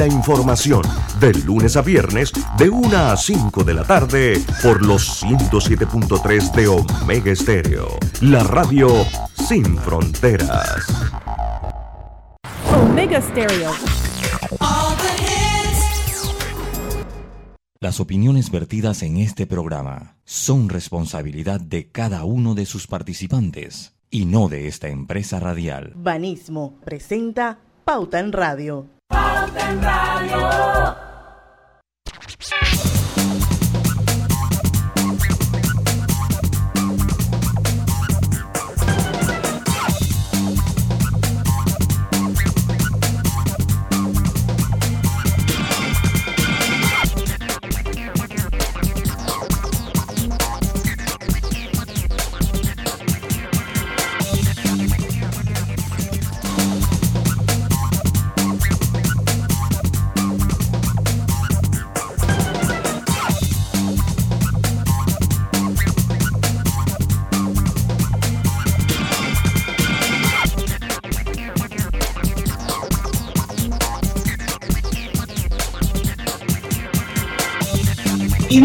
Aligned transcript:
la 0.00 0.06
información, 0.06 0.80
de 1.20 1.34
lunes 1.44 1.76
a 1.76 1.82
viernes, 1.82 2.32
de 2.56 2.70
1 2.70 2.96
a 2.96 3.14
5 3.14 3.64
de 3.64 3.74
la 3.74 3.84
tarde, 3.84 4.42
por 4.62 4.82
los 4.82 5.22
107.3 5.22 6.52
de 6.54 6.68
Omega 6.68 7.30
Estéreo. 7.30 7.98
La 8.22 8.42
radio 8.42 8.88
sin 9.34 9.76
fronteras. 9.76 10.86
Omega 12.74 13.20
Stereo. 13.20 13.72
Las 17.78 18.00
opiniones 18.00 18.50
vertidas 18.50 19.02
en 19.02 19.18
este 19.18 19.46
programa 19.46 20.16
son 20.24 20.70
responsabilidad 20.70 21.60
de 21.60 21.90
cada 21.90 22.24
uno 22.24 22.54
de 22.54 22.64
sus 22.64 22.86
participantes 22.86 23.92
y 24.10 24.24
no 24.24 24.48
de 24.48 24.66
esta 24.66 24.88
empresa 24.88 25.40
radial. 25.40 25.92
Banismo 25.94 26.80
presenta 26.86 27.58
Pauta 27.84 28.18
en 28.18 28.32
Radio. 28.32 28.99
Pauta 29.40 29.70
en 29.70 29.82
Radio. 29.82 31.09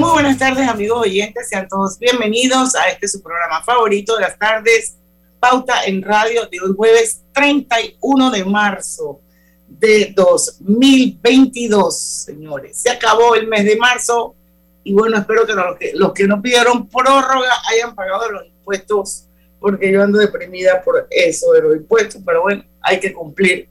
Muy 0.06 0.14
buenas 0.14 0.38
tardes, 0.38 0.68
amigos 0.68 1.02
oyentes. 1.02 1.50
Sean 1.50 1.68
todos 1.68 1.98
bienvenidos 1.98 2.76
a 2.76 2.90
este 2.90 3.08
su 3.08 3.24
programa 3.24 3.64
favorito 3.64 4.16
de 4.16 4.22
las 4.22 4.38
tardes, 4.38 4.98
Pauta 5.40 5.84
en 5.86 6.04
Radio, 6.04 6.46
de 6.46 6.60
hoy 6.60 6.76
jueves 6.78 7.24
31 7.34 8.30
de 8.30 8.46
marzo 8.46 9.20
de 9.68 10.14
2022, 10.16 11.98
señores. 11.98 12.78
Se 12.78 12.92
acabó 12.92 13.34
el 13.34 13.48
mes 13.48 13.66
de 13.66 13.78
marzo 13.78 14.36
y 14.84 14.94
bueno, 14.94 15.18
espero 15.18 15.48
que 15.48 15.54
los 15.54 15.78
que, 15.78 15.92
los 15.96 16.14
que 16.14 16.28
no 16.28 16.40
pidieron 16.40 16.88
prórroga 16.88 17.54
hayan 17.72 17.96
pagado 17.96 18.30
los 18.30 18.46
impuestos, 18.46 19.26
porque 19.60 19.92
yo 19.92 20.04
ando 20.04 20.20
deprimida 20.20 20.84
por 20.84 21.08
eso 21.10 21.52
de 21.54 21.62
los 21.64 21.76
impuestos, 21.78 22.22
pero 22.24 22.44
bueno, 22.44 22.64
hay 22.82 23.00
que 23.00 23.12
cumplir 23.12 23.68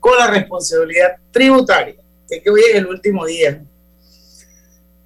con 0.00 0.18
la 0.18 0.26
responsabilidad 0.26 1.16
tributaria, 1.30 1.94
de 2.28 2.42
que 2.42 2.50
hoy 2.50 2.62
es 2.70 2.74
el 2.74 2.86
último 2.86 3.24
día 3.24 3.62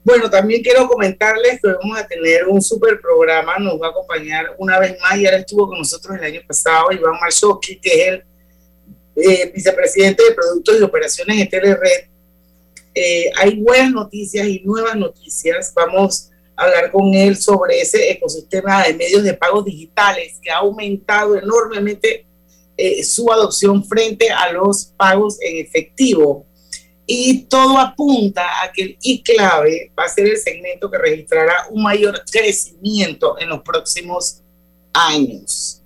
bueno, 0.03 0.31
también 0.31 0.63
quiero 0.63 0.89
comentarles 0.89 1.61
que 1.61 1.69
vamos 1.69 1.99
a 1.99 2.07
tener 2.07 2.47
un 2.47 2.63
super 2.63 3.01
programa, 3.01 3.59
nos 3.59 3.81
va 3.81 3.89
a 3.89 3.91
acompañar 3.91 4.55
una 4.59 4.79
vez 4.79 4.99
más, 5.01 5.19
y 5.19 5.27
ahora 5.27 5.39
estuvo 5.39 5.69
con 5.69 5.79
nosotros 5.79 6.17
el 6.17 6.25
año 6.25 6.41
pasado, 6.47 6.91
Iván 6.91 7.19
Marzoki, 7.21 7.79
que 7.79 7.91
es 7.91 8.09
el 8.09 8.25
eh, 9.17 9.53
vicepresidente 9.55 10.25
de 10.25 10.33
Productos 10.33 10.81
y 10.81 10.83
Operaciones 10.83 11.39
de 11.39 11.47
Telered. 11.47 12.09
Eh, 12.95 13.31
hay 13.37 13.61
buenas 13.61 13.93
noticias 13.93 14.47
y 14.47 14.61
nuevas 14.61 14.97
noticias. 14.97 15.73
Vamos 15.75 16.31
a 16.57 16.65
hablar 16.65 16.91
con 16.91 17.13
él 17.15 17.37
sobre 17.37 17.81
ese 17.81 18.11
ecosistema 18.11 18.85
de 18.85 18.95
medios 18.95 19.23
de 19.23 19.35
pagos 19.35 19.67
digitales 19.67 20.39
que 20.43 20.51
ha 20.51 20.59
aumentado 20.59 21.37
enormemente 21.37 22.27
eh, 22.77 23.05
su 23.05 23.31
adopción 23.31 23.85
frente 23.85 24.31
a 24.31 24.51
los 24.53 24.87
pagos 24.97 25.37
en 25.43 25.59
efectivo 25.59 26.47
y 27.13 27.43
todo 27.43 27.77
apunta 27.77 28.63
a 28.63 28.71
que 28.71 28.83
el 28.83 28.97
iClave 29.01 29.91
va 29.99 30.05
a 30.05 30.09
ser 30.09 30.29
el 30.29 30.39
segmento 30.39 30.89
que 30.89 30.97
registrará 30.97 31.67
un 31.69 31.83
mayor 31.83 32.23
crecimiento 32.31 33.37
en 33.41 33.49
los 33.49 33.63
próximos 33.63 34.43
años. 34.93 35.83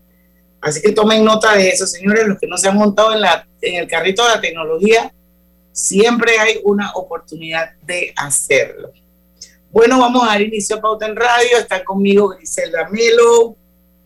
Así 0.60 0.82
que 0.82 0.92
tomen 0.92 1.24
nota 1.24 1.54
de 1.54 1.70
eso, 1.70 1.86
señores, 1.86 2.26
los 2.26 2.38
que 2.38 2.46
no 2.46 2.58
se 2.58 2.68
han 2.68 2.76
montado 2.76 3.14
en, 3.14 3.22
la, 3.22 3.48
en 3.62 3.76
el 3.76 3.88
carrito 3.88 4.22
de 4.22 4.34
la 4.34 4.40
tecnología, 4.42 5.14
siempre 5.72 6.38
hay 6.38 6.60
una 6.62 6.92
oportunidad 6.92 7.70
de 7.80 8.12
hacerlo. 8.16 8.92
Bueno, 9.70 9.98
vamos 9.98 10.24
a 10.24 10.26
dar 10.26 10.42
inicio 10.42 10.76
a 10.76 10.82
Pauta 10.82 11.06
en 11.06 11.16
Radio. 11.16 11.56
Está 11.56 11.82
conmigo 11.82 12.28
Griselda 12.28 12.86
Melo. 12.90 13.56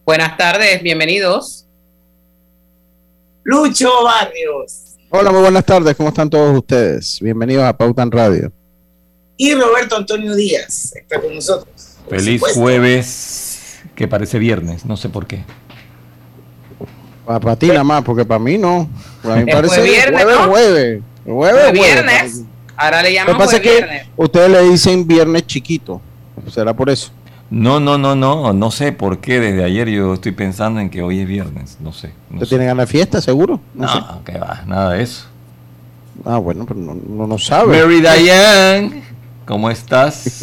Buenas 0.06 0.36
tardes, 0.36 0.80
bienvenidos. 0.84 1.66
Lucho 3.42 4.04
Barrios. 4.04 4.87
Hola, 5.10 5.30
muy 5.32 5.40
buenas 5.40 5.64
tardes. 5.64 5.96
¿Cómo 5.96 6.10
están 6.10 6.28
todos 6.28 6.54
ustedes? 6.54 7.18
Bienvenidos 7.22 7.64
a 7.64 7.74
Pautan 7.74 8.10
Radio. 8.10 8.52
Y 9.38 9.54
Roberto 9.54 9.96
Antonio 9.96 10.34
Díaz 10.34 10.92
está 10.94 11.18
con 11.18 11.34
nosotros. 11.34 11.96
Feliz 12.10 12.42
jueves, 12.54 13.80
que 13.94 14.06
parece 14.06 14.38
viernes, 14.38 14.84
no 14.84 14.98
sé 14.98 15.08
por 15.08 15.26
qué. 15.26 15.44
Para, 17.24 17.56
ti 17.56 17.68
nada 17.68 17.84
más, 17.84 18.04
porque 18.04 18.26
para 18.26 18.38
mí 18.38 18.58
no. 18.58 18.88
Para 19.22 19.36
mí 19.36 19.50
parece 19.50 19.82
viernes, 19.82 20.22
jueves, 20.22 20.38
¿no? 20.40 20.50
jueves. 20.50 21.02
Jueves, 21.24 21.72
viernes. 21.72 22.42
Ahora 22.76 23.02
le 23.02 23.08
Lo 23.08 23.14
llaman 23.14 23.34
que 23.34 23.38
pasa 23.38 23.56
es 23.56 23.62
jueves 23.62 23.80
que 23.80 23.86
viernes. 23.86 24.08
ustedes 24.16 24.50
le 24.50 24.62
dicen 24.70 25.06
viernes 25.06 25.46
chiquito. 25.46 26.02
¿Será 26.52 26.74
por 26.74 26.90
eso? 26.90 27.10
No, 27.50 27.80
no, 27.80 27.96
no, 27.96 28.14
no, 28.14 28.52
no 28.52 28.70
sé 28.70 28.92
por 28.92 29.18
qué 29.18 29.40
desde 29.40 29.64
ayer 29.64 29.88
yo 29.88 30.12
estoy 30.14 30.32
pensando 30.32 30.80
en 30.80 30.90
que 30.90 31.00
hoy 31.02 31.20
es 31.20 31.26
viernes, 31.28 31.78
no 31.80 31.92
sé. 31.92 32.12
No, 32.28 32.36
¿Usted 32.36 32.46
sé. 32.46 32.48
tiene 32.50 32.66
ganas 32.66 32.86
de 32.86 32.92
fiesta, 32.92 33.20
seguro? 33.22 33.58
No, 33.74 33.88
sé. 33.88 34.00
no 34.00 34.22
que 34.24 34.38
va, 34.38 34.62
nada 34.66 34.90
de 34.92 35.02
eso. 35.02 35.24
Ah, 36.24 36.36
bueno, 36.38 36.66
pero 36.66 36.78
no, 36.80 36.94
no, 36.94 37.26
no 37.26 37.38
sabe. 37.38 37.80
Mary 37.82 38.00
Diane, 38.00 39.02
¿cómo 39.48 39.70
estás? 39.70 40.42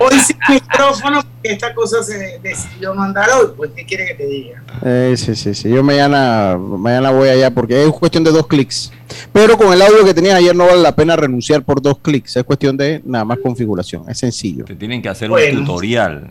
Hoy 0.00 0.18
sin 0.20 0.38
micrófono, 0.48 1.22
porque 1.22 1.52
esta 1.52 1.74
cosa 1.74 2.02
se 2.02 2.38
decidió 2.42 2.94
mandar 2.94 3.28
hoy. 3.30 3.48
Pues, 3.56 3.72
¿qué 3.76 3.84
quiere 3.84 4.06
que 4.06 4.14
te 4.14 4.26
diga? 4.26 4.62
Eh, 4.82 5.14
sí, 5.16 5.34
sí, 5.34 5.54
sí. 5.54 5.68
Yo 5.68 5.82
mañana, 5.82 6.56
mañana 6.56 7.10
voy 7.10 7.28
allá 7.28 7.50
porque 7.50 7.84
es 7.84 7.90
cuestión 7.90 8.22
de 8.22 8.30
dos 8.30 8.46
clics. 8.46 8.92
Pero 9.32 9.58
con 9.58 9.72
el 9.72 9.82
audio 9.82 10.04
que 10.04 10.14
tenías 10.14 10.36
ayer 10.36 10.54
no 10.54 10.66
vale 10.66 10.80
la 10.80 10.94
pena 10.94 11.16
renunciar 11.16 11.64
por 11.64 11.82
dos 11.82 11.98
clics. 11.98 12.36
Es 12.36 12.44
cuestión 12.44 12.76
de 12.76 13.02
nada 13.04 13.24
más 13.24 13.38
configuración. 13.42 14.04
Es 14.08 14.18
sencillo. 14.18 14.64
Te 14.64 14.76
tienen 14.76 15.02
que 15.02 15.08
hacer 15.08 15.28
Bueno. 15.28 15.58
un 15.58 15.66
tutorial. 15.66 16.30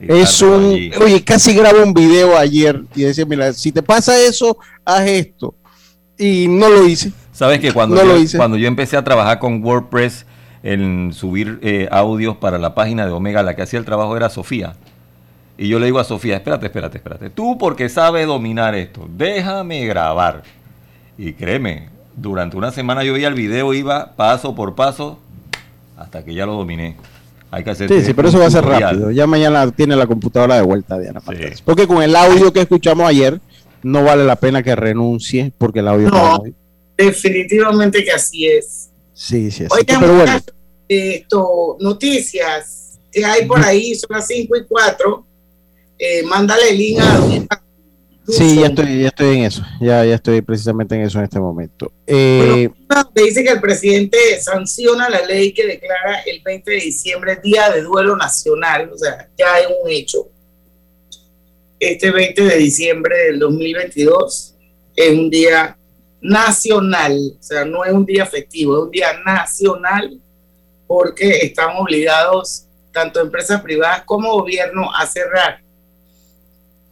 Es 0.00 0.40
un. 0.40 0.72
allí. 0.72 0.90
Oye, 1.00 1.22
casi 1.22 1.54
grabo 1.54 1.82
un 1.82 1.92
video 1.92 2.36
ayer 2.38 2.80
y 2.96 3.02
decía, 3.02 3.26
mira, 3.26 3.52
si 3.52 3.70
te 3.70 3.82
pasa 3.82 4.18
eso, 4.18 4.56
haz 4.84 5.06
esto. 5.06 5.54
Y 6.18 6.48
no 6.48 6.70
lo 6.70 6.88
hice. 6.88 7.12
Sabes 7.34 7.58
que 7.60 7.72
cuando, 7.72 7.96
No 7.96 8.02
yo, 8.02 8.08
lo 8.14 8.16
hice. 8.18 8.36
cuando 8.38 8.56
yo 8.56 8.66
empecé 8.68 8.96
a 8.96 9.04
trabajar 9.04 9.38
con 9.40 9.62
WordPress 9.62 10.24
en 10.62 11.12
subir 11.12 11.58
eh, 11.62 11.88
audios 11.90 12.36
para 12.38 12.56
la 12.58 12.74
página 12.74 13.04
de 13.04 13.12
Omega, 13.12 13.42
la 13.42 13.54
que 13.54 13.62
hacía 13.62 13.78
el 13.78 13.84
trabajo 13.84 14.16
era 14.16 14.30
Sofía. 14.30 14.74
Y 15.58 15.68
yo 15.68 15.78
le 15.78 15.86
digo 15.86 15.98
a 15.98 16.04
Sofía, 16.04 16.36
espérate, 16.36 16.66
espérate, 16.66 16.96
espérate. 16.98 17.30
Tú 17.30 17.58
porque 17.58 17.88
sabes 17.88 18.26
dominar 18.26 18.74
esto, 18.74 19.06
déjame 19.14 19.84
grabar. 19.84 20.42
Y 21.18 21.32
créeme, 21.34 21.88
durante 22.16 22.56
una 22.56 22.70
semana 22.70 23.04
yo 23.04 23.12
veía 23.12 23.28
el 23.28 23.34
video, 23.34 23.74
iba 23.74 24.14
paso 24.16 24.54
por 24.54 24.74
paso, 24.74 25.18
hasta 25.98 26.24
que 26.24 26.34
ya 26.34 26.46
lo 26.46 26.54
dominé. 26.54 26.96
Hay 27.50 27.62
que 27.62 27.70
hacer 27.70 27.88
Sí, 27.88 28.00
sí, 28.02 28.14
pero 28.14 28.28
eso 28.28 28.38
va 28.38 28.46
a 28.46 28.50
ser 28.50 28.64
rápido. 28.64 29.10
Ya 29.12 29.26
mañana 29.28 29.70
tiene 29.70 29.94
la 29.96 30.06
computadora 30.06 30.56
de 30.56 30.62
vuelta, 30.62 30.98
Diana. 30.98 31.20
Sí. 31.20 31.62
Porque 31.64 31.86
con 31.86 32.02
el 32.02 32.16
audio 32.16 32.52
que 32.52 32.60
escuchamos 32.62 33.06
ayer, 33.08 33.40
no 33.82 34.02
vale 34.02 34.24
la 34.24 34.36
pena 34.36 34.62
que 34.62 34.74
renuncie 34.74 35.52
porque 35.58 35.80
el 35.80 35.88
audio 35.88 36.08
No. 36.10 36.16
está 36.16 36.38
muy- 36.38 36.54
Definitivamente 36.96 38.04
que 38.04 38.12
así 38.12 38.46
es. 38.46 38.90
Sí, 39.12 39.50
sí, 39.50 39.64
que, 39.64 39.74
Oigan, 39.74 40.00
pero 40.00 40.14
bueno. 40.14 40.40
esto, 40.88 41.76
noticias 41.80 42.98
que 43.10 43.24
hay 43.24 43.46
por 43.46 43.62
ahí, 43.62 43.94
son 43.94 44.08
las 44.10 44.26
5 44.26 44.56
y 44.56 44.64
4. 44.66 45.26
Eh, 45.98 46.22
mándale 46.24 46.70
el 46.70 46.78
link 46.78 47.00
a 47.00 47.64
Sí, 48.26 48.56
ya 48.58 48.68
estoy, 48.68 49.02
ya 49.02 49.08
estoy 49.08 49.36
en 49.36 49.44
eso. 49.44 49.62
Ya, 49.80 50.04
ya 50.04 50.14
estoy 50.14 50.40
precisamente 50.40 50.94
en 50.94 51.02
eso 51.02 51.18
en 51.18 51.24
este 51.24 51.38
momento. 51.38 51.92
Eh, 52.06 52.70
Te 53.14 53.22
dice 53.22 53.44
que 53.44 53.50
el 53.50 53.60
presidente 53.60 54.18
sanciona 54.40 55.10
la 55.10 55.26
ley 55.26 55.52
que 55.52 55.66
declara 55.66 56.20
el 56.20 56.40
20 56.42 56.70
de 56.70 56.76
diciembre 56.78 57.38
Día 57.42 57.70
de 57.70 57.82
Duelo 57.82 58.16
Nacional, 58.16 58.90
o 58.92 58.96
sea, 58.96 59.28
ya 59.36 59.58
es 59.58 59.66
un 59.66 59.90
hecho. 59.90 60.28
Este 61.78 62.10
20 62.10 62.42
de 62.42 62.56
diciembre 62.56 63.16
del 63.26 63.38
2022 63.40 64.54
es 64.96 65.10
un 65.10 65.28
día 65.28 65.76
nacional, 66.24 67.36
o 67.38 67.42
sea, 67.42 67.66
no 67.66 67.84
es 67.84 67.92
un 67.92 68.06
día 68.06 68.24
festivo, 68.24 68.78
es 68.78 68.84
un 68.84 68.90
día 68.90 69.20
nacional 69.24 70.18
porque 70.86 71.38
están 71.42 71.76
obligados 71.76 72.64
tanto 72.92 73.20
empresas 73.20 73.60
privadas 73.60 74.04
como 74.04 74.32
gobierno 74.32 74.90
a 74.94 75.06
cerrar. 75.06 75.60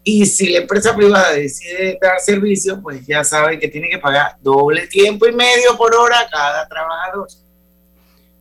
Y 0.04 0.26
si 0.26 0.50
la 0.50 0.58
empresa 0.58 0.94
privada 0.94 1.32
decide 1.32 1.98
dar 2.00 2.20
servicio, 2.20 2.82
pues 2.82 3.06
ya 3.06 3.24
saben 3.24 3.58
que 3.58 3.68
tiene 3.68 3.88
que 3.88 3.98
pagar 3.98 4.36
doble 4.42 4.86
tiempo 4.86 5.26
y 5.26 5.32
medio 5.32 5.78
por 5.78 5.94
hora 5.94 6.26
cada 6.30 6.68
trabajador. 6.68 7.28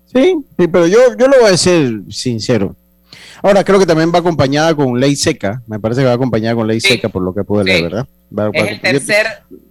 Sí, 0.07 0.35
sí, 0.59 0.67
pero 0.67 0.87
yo, 0.87 1.15
yo 1.17 1.27
lo 1.27 1.37
voy 1.37 1.47
a 1.47 1.51
decir 1.51 2.01
sincero. 2.09 2.75
Ahora 3.43 3.63
creo 3.63 3.79
que 3.79 3.85
también 3.85 4.11
va 4.13 4.19
acompañada 4.19 4.75
con 4.75 4.99
ley 4.99 5.15
seca. 5.15 5.61
Me 5.67 5.79
parece 5.79 6.01
que 6.01 6.07
va 6.07 6.13
acompañada 6.13 6.55
con 6.55 6.67
ley 6.67 6.79
Sí. 6.79 6.89
seca, 6.89 7.09
por 7.09 7.23
lo 7.23 7.33
que 7.33 7.43
pude 7.43 7.63
leer, 7.63 7.77
Sí. 7.77 7.83
¿verdad? 7.83 8.07
Va- 8.37 8.45
va- 8.45 8.51
Es 8.53 8.67
el 8.71 8.81
tercer, 8.81 9.27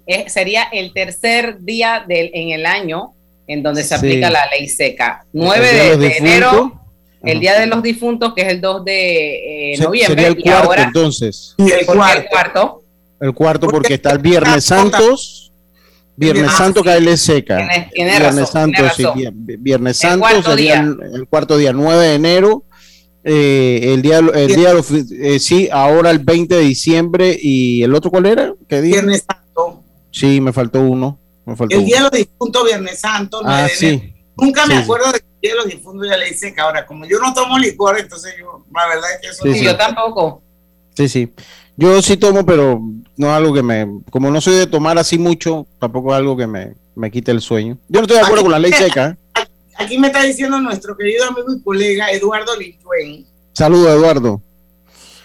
es- 0.06 0.32
sería 0.32 0.64
el 0.72 0.92
tercer 0.92 1.58
día 1.60 2.04
del, 2.06 2.30
en 2.34 2.50
el 2.50 2.66
año 2.66 3.12
en 3.46 3.62
donde 3.62 3.82
se 3.82 3.88
Sí. 3.88 3.94
aplica 3.94 4.30
la 4.30 4.46
ley 4.46 4.68
seca. 4.68 5.20
el 5.22 5.28
9 5.40 5.72
día 5.72 5.96
de, 5.96 6.16
enero, 6.18 6.80
el 7.22 7.30
Ajá. 7.32 7.40
día 7.40 7.60
de 7.60 7.66
los 7.66 7.82
difuntos, 7.82 8.32
que 8.34 8.42
es 8.42 8.48
el 8.48 8.60
2 8.60 8.84
de 8.84 9.72
eh, 9.72 9.76
Se- 9.76 9.82
noviembre. 9.84 10.14
Sería 10.14 10.28
el 10.28 10.38
y 10.38 10.42
cuarto, 10.42 10.62
ahora, 10.68 10.82
entonces. 10.84 11.54
Y 11.58 11.62
el 11.70 11.86
¿por 11.86 11.94
qué 11.94 11.98
cuarto. 11.98 12.20
el 12.22 12.28
cuarto? 12.28 12.82
El 13.20 13.34
cuarto 13.34 13.60
Porque- 13.66 13.74
porque 13.76 13.94
está 13.94 14.12
el 14.12 14.18
Viernes 14.18 14.64
Santos. 14.64 15.52
Viernes 16.16 16.50
Ah, 16.52 16.56
Santo 16.58 16.80
sí. 16.80 16.84
cae 16.86 17.00
ley 17.00 17.16
seca. 17.16 17.66
Viernes 17.94 18.20
razón, 18.20 18.46
Santo, 18.46 18.82
sí, 18.94 19.04
razón. 19.04 19.20
Viernes 19.60 20.04
El 20.04 20.10
Santo 20.10 20.20
cuarto 20.20 20.50
sería 20.50 20.82
día. 20.82 20.94
el, 21.08 21.14
el 21.14 21.26
cuarto 21.28 21.56
día, 21.56 21.72
9 21.72 22.06
de 22.08 22.14
enero. 22.14 22.64
Eh, 23.24 23.92
el 23.94 24.02
día, 24.02 24.18
el 24.18 24.54
día 24.54 24.74
de 24.74 24.82
eh, 25.34 25.38
sí, 25.40 25.68
ahora 25.70 26.10
el 26.10 26.18
20 26.20 26.54
de 26.54 26.60
diciembre. 26.62 27.36
¿Y 27.40 27.82
el 27.82 27.94
otro 27.94 28.10
cuál 28.10 28.26
era? 28.26 28.54
¿Qué 28.68 28.80
día? 28.80 28.92
Viernes 28.94 29.24
Santo. 29.30 29.82
Sí, 30.10 30.40
me 30.40 30.52
faltó 30.52 30.80
uno. 30.80 31.18
Me 31.44 31.56
faltó 31.56 31.76
El 31.76 31.84
día 31.84 31.96
de 31.96 32.00
uno. 32.02 32.10
los 32.10 32.18
difuntos, 32.18 32.64
Viernes 32.64 33.00
Santo. 33.00 33.40
9 33.42 33.56
Ah, 33.58 33.62
de 33.64 33.68
sí. 33.70 34.14
Nunca 34.36 34.66
me 34.66 34.74
Sí, 34.74 34.78
sí. 34.78 34.84
acuerdo 34.84 35.12
del 35.12 35.22
día 35.42 35.50
de 35.52 35.56
los 35.56 35.66
difuntos 35.66 36.08
ya 36.08 36.16
le 36.16 36.34
seca. 36.34 36.62
Ahora, 36.64 36.86
como 36.86 37.04
yo 37.06 37.18
no 37.18 37.32
tomo 37.34 37.58
licor, 37.58 37.98
entonces 37.98 38.34
yo, 38.38 38.64
la 38.74 38.86
verdad 38.88 39.10
es 39.14 39.20
que 39.20 39.26
eso 39.28 39.42
Sí, 39.42 39.48
no 39.48 39.54
Sí, 39.54 39.58
sí. 39.60 39.64
yo 39.66 39.76
tampoco. 39.76 40.42
Sí, 40.96 41.08
sí. 41.08 41.32
Yo 41.76 42.02
sí 42.02 42.16
tomo, 42.16 42.44
pero 42.44 42.80
no 43.16 43.26
es 43.28 43.32
algo 43.32 43.52
que 43.54 43.62
me. 43.62 43.86
Como 44.10 44.30
no 44.30 44.40
soy 44.40 44.54
de 44.56 44.66
tomar 44.66 44.98
así 44.98 45.18
mucho, 45.18 45.66
tampoco 45.78 46.10
es 46.12 46.16
algo 46.18 46.36
que 46.36 46.46
me, 46.46 46.74
me 46.94 47.10
quite 47.10 47.30
el 47.30 47.40
sueño. 47.40 47.78
Yo 47.88 48.00
no 48.00 48.02
estoy 48.06 48.16
de 48.18 48.22
acuerdo 48.24 48.42
con 48.42 48.52
la 48.52 48.58
ley 48.58 48.72
seca. 48.72 49.16
Aquí 49.80 49.98
me 49.98 50.08
está 50.08 50.22
diciendo 50.22 50.60
nuestro 50.60 50.96
querido 50.96 51.24
amigo 51.24 51.52
y 51.54 51.62
colega 51.62 52.10
Eduardo 52.10 52.56
Lintuen. 52.56 53.26
Saludos, 53.52 53.88
Eduardo. 53.96 54.42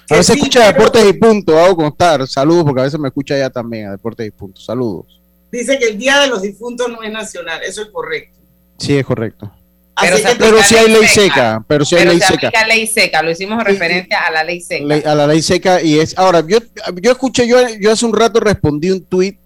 A 0.10 0.16
veces 0.18 0.34
sí, 0.36 0.40
escucha 0.40 0.60
pero 0.72 0.74
Deportes 0.86 1.06
y 1.10 1.14
Punto, 1.14 1.60
hago 1.60 1.76
constar. 1.76 2.28
Saludos, 2.28 2.64
porque 2.64 2.82
a 2.82 2.84
veces 2.86 3.00
me 3.00 3.08
escucha 3.08 3.38
ya 3.38 3.50
también 3.50 3.88
a 3.88 3.92
Deportes 3.92 4.28
y 4.28 4.32
Punto. 4.32 4.62
Saludos. 4.62 5.20
Dice 5.52 5.78
que 5.80 5.86
el 5.90 5.98
Día 5.98 6.20
de 6.20 6.28
los 6.28 6.42
Difuntos 6.42 6.88
no 6.90 7.02
es 7.02 7.12
nacional. 7.12 7.62
Eso 7.64 7.82
es 7.82 7.90
correcto. 7.90 8.38
Sí, 8.78 8.98
es 8.98 9.06
correcto. 9.06 9.52
Pero 10.00 10.18
que 10.58 10.64
sí 10.64 10.76
hay 10.76 10.90
ley 10.90 11.08
seca. 11.08 11.22
seca, 11.24 11.66
pero 11.68 11.86
sí 11.86 11.96
hay 11.96 12.02
Pero 12.02 12.12
ley 12.12 12.20
se 12.20 12.28
seca. 12.28 12.48
aplica 12.50 12.68
ley 12.68 12.88
seca, 12.88 13.24
lo 13.24 13.32
hicimos 13.32 13.60
Sí, 13.60 13.66
sí. 13.66 13.72
referencia 13.72 14.20
a 14.20 14.32
la 14.32 14.44
ley 14.44 14.60
seca. 14.60 14.86
Ley- 14.86 15.04
a 15.06 15.16
la 15.16 15.28
ley 15.28 15.42
seca 15.42 15.82
y 15.82 16.00
es. 16.00 16.18
Ahora, 16.18 16.44
yo, 16.46 16.58
yo 17.02 17.12
escuché, 17.12 17.48
yo, 17.48 17.58
yo 17.80 17.92
hace 17.94 18.06
un 18.06 18.14
rato 18.14 18.42
respondí 18.42 18.92
un 18.92 19.06
tuit 19.06 19.40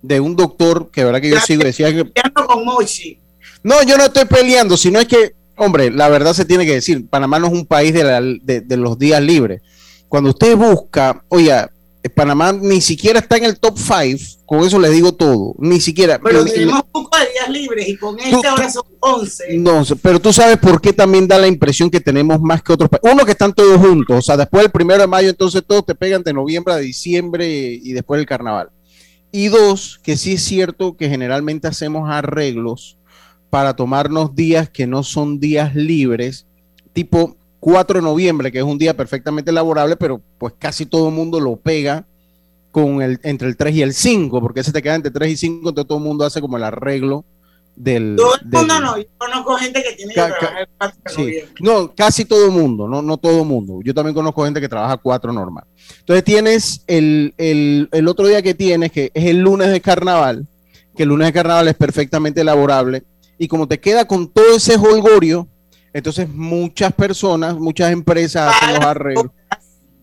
de 0.00 0.18
un 0.18 0.34
doctor 0.34 0.90
que 0.90 1.04
verdad 1.04 1.20
que 1.20 1.28
yo 1.28 1.38
sigo, 1.40 1.62
decía 1.62 1.92
que 1.92 2.10
con 2.32 2.64
Mochi. 2.64 3.18
No, 3.62 3.82
yo 3.82 3.96
no 3.96 4.04
estoy 4.04 4.24
peleando, 4.24 4.76
sino 4.76 4.98
es 4.98 5.06
que, 5.06 5.34
hombre, 5.56 5.90
la 5.90 6.08
verdad 6.08 6.32
se 6.34 6.44
tiene 6.44 6.66
que 6.66 6.74
decir, 6.74 7.06
Panamá 7.08 7.38
no 7.38 7.46
es 7.48 7.52
un 7.52 7.66
país 7.66 7.92
de, 7.94 8.04
la- 8.04 8.20
de- 8.20 8.60
de 8.60 8.76
los 8.76 8.98
días 8.98 9.22
libres. 9.22 9.62
Cuando 10.08 10.30
usted 10.30 10.56
busca, 10.56 11.24
oye, 11.28 11.52
eh, 12.04 12.08
Panamá 12.08 12.52
ni 12.52 12.80
siquiera 12.80 13.20
está 13.20 13.36
en 13.36 13.44
el 13.44 13.58
top 13.60 13.78
5, 13.78 14.42
con 14.44 14.60
eso 14.64 14.78
le 14.80 14.90
digo 14.90 15.12
todo, 15.14 15.54
ni 15.58 15.80
siquiera. 15.80 16.18
Pero 16.18 16.44
tenemos 16.44 16.82
un 16.82 16.90
poco 16.90 17.16
de 17.16 17.24
días 17.32 17.48
libres 17.48 17.88
y 17.88 17.96
con 17.96 18.18
este 18.18 18.30
tú- 18.32 18.42
ahora 18.48 18.68
son 18.70 18.82
11. 18.98 19.56
no, 19.58 19.84
pero 20.02 20.20
tú 20.20 20.32
sabes 20.32 20.58
por 20.58 20.80
qué 20.80 20.92
también 20.92 21.28
da 21.28 21.38
la 21.38 21.46
impresión 21.46 21.88
que 21.90 22.00
tenemos 22.00 22.40
más 22.40 22.62
que 22.62 22.72
otros 22.72 22.90
países. 22.90 23.12
Uno, 23.12 23.24
que 23.24 23.30
están 23.32 23.52
todos 23.52 23.78
juntos, 23.80 24.18
o 24.18 24.22
sea, 24.22 24.36
después 24.36 24.64
del 24.64 24.72
primero 24.72 25.00
de 25.00 25.06
mayo, 25.06 25.30
entonces 25.30 25.62
todos 25.66 25.86
te 25.86 25.94
pegan 25.94 26.22
de 26.24 26.32
noviembre 26.34 26.74
a 26.74 26.78
diciembre 26.78 27.48
y, 27.48 27.80
y 27.90 27.92
después 27.92 28.18
el 28.20 28.26
carnaval. 28.26 28.70
Y 29.30 29.46
dos, 29.48 29.98
que 30.02 30.16
sí 30.18 30.32
es 30.34 30.42
cierto 30.42 30.96
que 30.96 31.08
generalmente 31.08 31.68
hacemos 31.68 32.10
arreglos 32.10 32.98
para 33.52 33.76
tomarnos 33.76 34.34
días 34.34 34.70
que 34.70 34.86
no 34.86 35.02
son 35.02 35.38
días 35.38 35.74
libres, 35.74 36.46
tipo 36.94 37.36
4 37.60 37.98
de 38.00 38.02
noviembre, 38.02 38.50
que 38.50 38.56
es 38.56 38.64
un 38.64 38.78
día 38.78 38.96
perfectamente 38.96 39.52
laborable, 39.52 39.94
pero 39.94 40.22
pues 40.38 40.54
casi 40.58 40.86
todo 40.86 41.08
el 41.08 41.14
mundo 41.14 41.38
lo 41.38 41.56
pega 41.56 42.06
con 42.70 43.02
el, 43.02 43.20
entre 43.24 43.48
el 43.48 43.58
3 43.58 43.74
y 43.76 43.82
el 43.82 43.92
5, 43.92 44.40
porque 44.40 44.60
ese 44.60 44.72
te 44.72 44.80
queda 44.80 44.94
entre 44.94 45.10
3 45.10 45.32
y 45.32 45.36
5, 45.36 45.68
entonces 45.68 45.86
todo 45.86 45.98
el 45.98 46.04
mundo 46.04 46.24
hace 46.24 46.40
como 46.40 46.56
el 46.56 46.64
arreglo 46.64 47.26
del... 47.76 48.16
Todo 48.16 48.36
el 48.42 48.50
del- 48.50 48.60
mundo 48.60 48.80
no. 48.80 48.96
Yo 48.96 49.04
conozco 49.18 49.54
gente 49.56 49.82
que 49.82 49.96
tiene 49.96 50.14
que 50.14 50.20
trabajar 50.22 50.60
el 50.62 50.68
4 50.78 50.96
de 51.04 51.10
Sí, 51.14 51.20
noviembre. 51.20 51.54
no, 51.60 51.94
casi 51.94 52.24
todo 52.24 52.46
el 52.46 52.52
mundo, 52.52 52.88
no, 52.88 53.02
no 53.02 53.18
todo 53.18 53.42
el 53.42 53.46
mundo. 53.46 53.80
Yo 53.84 53.92
también 53.92 54.14
conozco 54.14 54.46
gente 54.46 54.62
que 54.62 54.68
trabaja 54.70 54.96
cuatro 54.96 55.30
normal. 55.30 55.64
Entonces 55.98 56.24
tienes 56.24 56.84
el, 56.86 57.34
el, 57.36 57.90
el 57.92 58.08
otro 58.08 58.26
día 58.26 58.40
que 58.40 58.54
tienes, 58.54 58.90
que 58.92 59.10
es 59.12 59.26
el 59.26 59.40
lunes 59.40 59.68
de 59.70 59.82
carnaval, 59.82 60.46
que 60.96 61.02
el 61.02 61.10
lunes 61.10 61.26
de 61.28 61.32
carnaval 61.34 61.68
es 61.68 61.74
perfectamente 61.74 62.42
laborable, 62.44 63.02
y 63.42 63.48
como 63.48 63.66
te 63.66 63.80
queda 63.80 64.04
con 64.04 64.28
todo 64.28 64.54
ese 64.54 64.76
holgorio, 64.76 65.48
entonces 65.92 66.28
muchas 66.28 66.92
personas, 66.92 67.58
muchas 67.58 67.90
empresas 67.90 68.54
hacen 68.54 68.76
los 68.76 68.84
arreglos, 68.84 69.26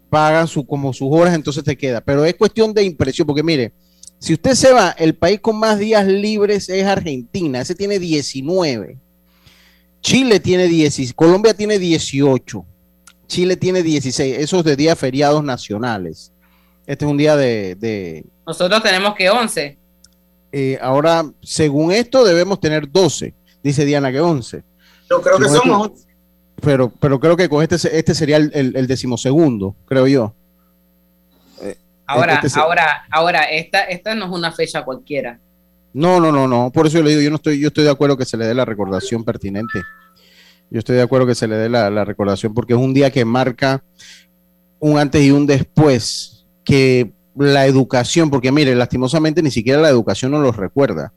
pagan 0.10 0.46
su, 0.46 0.68
como 0.68 0.92
sus 0.92 1.08
horas, 1.10 1.34
entonces 1.34 1.64
te 1.64 1.78
queda. 1.78 2.02
Pero 2.02 2.26
es 2.26 2.36
cuestión 2.36 2.74
de 2.74 2.84
impresión, 2.84 3.26
porque 3.26 3.42
mire, 3.42 3.72
si 4.20 4.34
usted 4.34 4.56
se 4.56 4.74
va, 4.74 4.90
el 4.92 5.16
país 5.16 5.40
con 5.40 5.58
más 5.58 5.80
días 5.80 6.06
libres 6.06 6.68
es 6.68 6.86
Argentina, 6.86 7.62
ese 7.62 7.76
tiene 7.76 7.98
19. 7.98 8.98
Chile 10.02 10.42
tiene 10.42 10.68
16, 10.68 11.14
Colombia 11.14 11.54
tiene 11.54 11.80
18, 11.80 12.66
Chile 13.26 13.56
tiene 13.56 13.84
16, 13.84 14.38
esos 14.38 14.66
de 14.66 14.76
días 14.76 15.00
feriados 15.00 15.46
nacionales. 15.46 16.34
Este 16.86 17.06
es 17.06 17.10
un 17.12 17.16
día 17.16 17.38
de, 17.38 17.76
de, 17.76 18.26
Nosotros 18.46 18.84
tenemos 18.84 19.16
que 19.16 19.30
11. 19.30 19.79
Eh, 20.52 20.78
ahora, 20.82 21.26
según 21.42 21.92
esto, 21.92 22.24
debemos 22.24 22.60
tener 22.60 22.90
12, 22.92 23.34
dice 23.64 23.86
Diana 23.86 24.12
que 24.12 24.20
11, 24.20 24.64
Yo 25.10 25.22
creo 25.22 25.38
que 25.38 25.46
creo- 25.46 25.80
11. 25.82 26.06
pero, 26.62 26.90
pero 27.00 27.20
creo 27.20 27.38
que 27.38 27.48
con 27.50 27.62
este, 27.64 27.76
este 27.98 28.14
sería 28.16 28.38
el, 28.38 28.52
el, 28.54 28.76
el 28.76 28.88
decimosegundo, 28.88 29.76
creo 29.86 30.08
yo. 30.08 30.34
Ahora, 32.06 32.36
Este 32.36 32.50
se- 32.50 32.60
ahora, 32.60 33.04
ahora, 33.12 33.44
esta, 33.44 33.84
esta 33.84 34.16
no 34.16 34.26
es 34.26 34.32
una 34.32 34.52
fecha 34.52 34.84
cualquiera. 34.84 35.40
No, 35.94 36.20
no, 36.20 36.32
no, 36.32 36.48
no. 36.48 36.72
Por 36.72 36.88
eso 36.88 36.98
yo 36.98 37.04
le 37.04 37.12
digo, 37.12 37.22
yo 37.22 37.30
no 37.30 37.36
estoy, 37.36 37.60
yo 37.60 37.68
estoy 37.68 37.84
de 37.84 37.92
acuerdo 37.92 38.18
que 38.18 38.26
se 38.26 38.36
le 38.36 38.48
dé 38.48 38.56
la 38.56 38.66
recordación 38.66 39.24
pertinente. 39.24 39.80
Yo 40.72 40.80
estoy 40.80 40.96
de 40.96 41.04
acuerdo 41.04 41.28
que 41.28 41.36
se 41.36 41.48
le 41.48 41.56
dé 41.56 41.70
la, 41.70 41.90
la 41.92 42.06
recordación 42.06 42.54
porque 42.56 42.74
es 42.74 42.80
un 42.80 42.96
día 42.96 43.12
que 43.12 43.26
marca 43.26 43.84
un 44.80 44.98
antes 44.98 45.22
y 45.22 45.30
un 45.30 45.46
después. 45.46 46.46
Que 46.64 47.12
la 47.40 47.66
educación, 47.66 48.30
porque 48.30 48.52
mire, 48.52 48.76
lastimosamente 48.76 49.42
ni 49.42 49.50
siquiera 49.52 49.82
la 49.82 49.90
educación 49.90 50.32
nos 50.32 50.44
los 50.44 50.56
recuerda. 50.58 51.14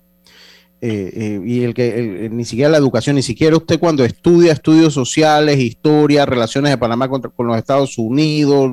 Eh, 0.81 1.13
eh, 1.15 1.41
y 1.45 1.63
el 1.63 1.75
que 1.75 2.25
el- 2.27 2.37
ni 2.37 2.45
siquiera 2.45 2.69
la 2.71 2.79
educación, 2.79 3.15
ni 3.17 3.23
siquiera 3.23 3.57
usted 3.57 3.79
cuando 3.79 4.05
estudia 4.05 4.53
estudios 4.53 4.93
sociales, 4.95 5.61
historia, 5.61 6.27
relaciones 6.27 6.71
de 6.73 6.79
Panamá 6.79 7.09
contra- 7.09 7.31
con 7.31 7.47
los 7.47 7.57
Estados 7.57 7.99
Unidos, 7.99 8.73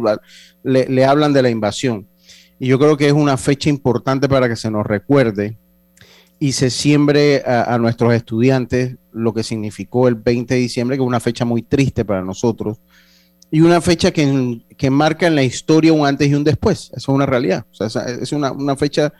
le, 0.63 0.87
le 0.89 1.05
hablan 1.05 1.33
de 1.33 1.41
la 1.43 1.49
invasión. 1.51 2.07
Y 2.59 2.67
yo 2.67 2.79
creo 2.79 2.97
que 2.97 3.07
es 3.07 3.13
una 3.13 3.37
fecha 3.37 3.69
importante 3.69 4.27
para 4.27 4.49
que 4.49 4.55
se 4.55 4.71
nos 4.71 4.85
recuerde 4.87 5.57
y 6.39 6.53
se 6.53 6.69
siembre 6.71 7.43
a, 7.45 7.75
a 7.75 7.77
nuestros 7.77 8.11
estudiantes 8.13 8.95
lo 9.11 9.33
que 9.33 9.43
significó 9.43 10.07
el 10.07 10.15
20 10.15 10.55
de 10.55 10.59
diciembre, 10.61 10.97
que 10.97 11.03
es 11.03 11.07
una 11.07 11.19
fecha 11.19 11.45
muy 11.45 11.61
triste 11.61 12.05
para 12.05 12.23
nosotros 12.23 12.77
y 13.51 13.61
una 13.61 13.81
fecha 13.81 14.11
que, 14.11 14.61
que 14.77 14.89
marca 14.89 15.27
en 15.27 15.35
la 15.35 15.43
historia 15.43 15.93
un 15.93 16.05
antes 16.05 16.27
y 16.29 16.33
un 16.35 16.43
después. 16.43 16.85
Eso 16.95 16.97
es 16.97 17.07
una 17.09 17.25
realidad. 17.25 17.65
O 17.71 17.73
sea, 17.73 17.87
esa- 17.87 18.05
es 18.09 18.31
una, 18.31 18.51
una 18.51 18.75
fecha 18.75 19.11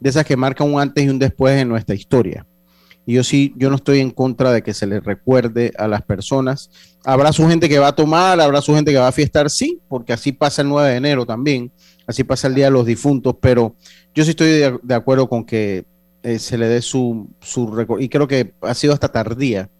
de 0.00 0.10
esas 0.10 0.24
que 0.24 0.36
marca 0.36 0.62
un 0.64 0.78
antes 0.80 1.04
y 1.04 1.08
un 1.08 1.18
después 1.18 1.60
en 1.60 1.68
nuestra 1.68 1.94
historia. 1.94 2.46
Y 3.06 3.14
yo 3.14 3.24
sí, 3.24 3.54
yo 3.56 3.70
no 3.70 3.76
estoy 3.76 4.00
en 4.00 4.10
contra 4.10 4.52
de 4.52 4.62
que 4.62 4.74
se 4.74 4.86
les 4.86 5.02
recuerde 5.02 5.72
a 5.78 5.88
las 5.88 6.02
personas. 6.02 6.70
Habrá 7.04 7.32
su 7.32 7.48
gente 7.48 7.66
que 7.68 7.78
va 7.78 7.88
a 7.88 7.94
tomar, 7.96 8.38
habrá 8.38 8.60
su 8.60 8.74
gente 8.74 8.92
que 8.92 8.98
va 8.98 9.08
a 9.08 9.12
fiestar, 9.12 9.48
sí, 9.48 9.80
porque 9.88 10.12
así 10.12 10.32
pasa 10.32 10.60
el 10.60 10.68
9 10.68 10.90
de 10.90 10.96
enero 10.96 11.24
también, 11.24 11.72
así 12.06 12.22
pasa 12.22 12.48
el 12.48 12.54
Día 12.54 12.66
de 12.66 12.70
los 12.72 12.84
Difuntos, 12.84 13.36
pero 13.40 13.74
yo 14.14 14.24
sí 14.24 14.30
estoy 14.30 14.48
de, 14.48 14.78
de 14.82 14.94
acuerdo 14.94 15.26
con 15.26 15.46
que 15.46 15.86
eh, 16.22 16.38
se 16.38 16.58
le 16.58 16.66
dé 16.68 16.82
su, 16.82 17.30
su 17.40 17.68
reco- 17.68 17.96
y 17.98 18.10
creo 18.10 18.28
que 18.28 18.52
ha 18.60 18.74
sido 18.74 18.92
hasta 18.92 19.08
tardía. 19.08 19.70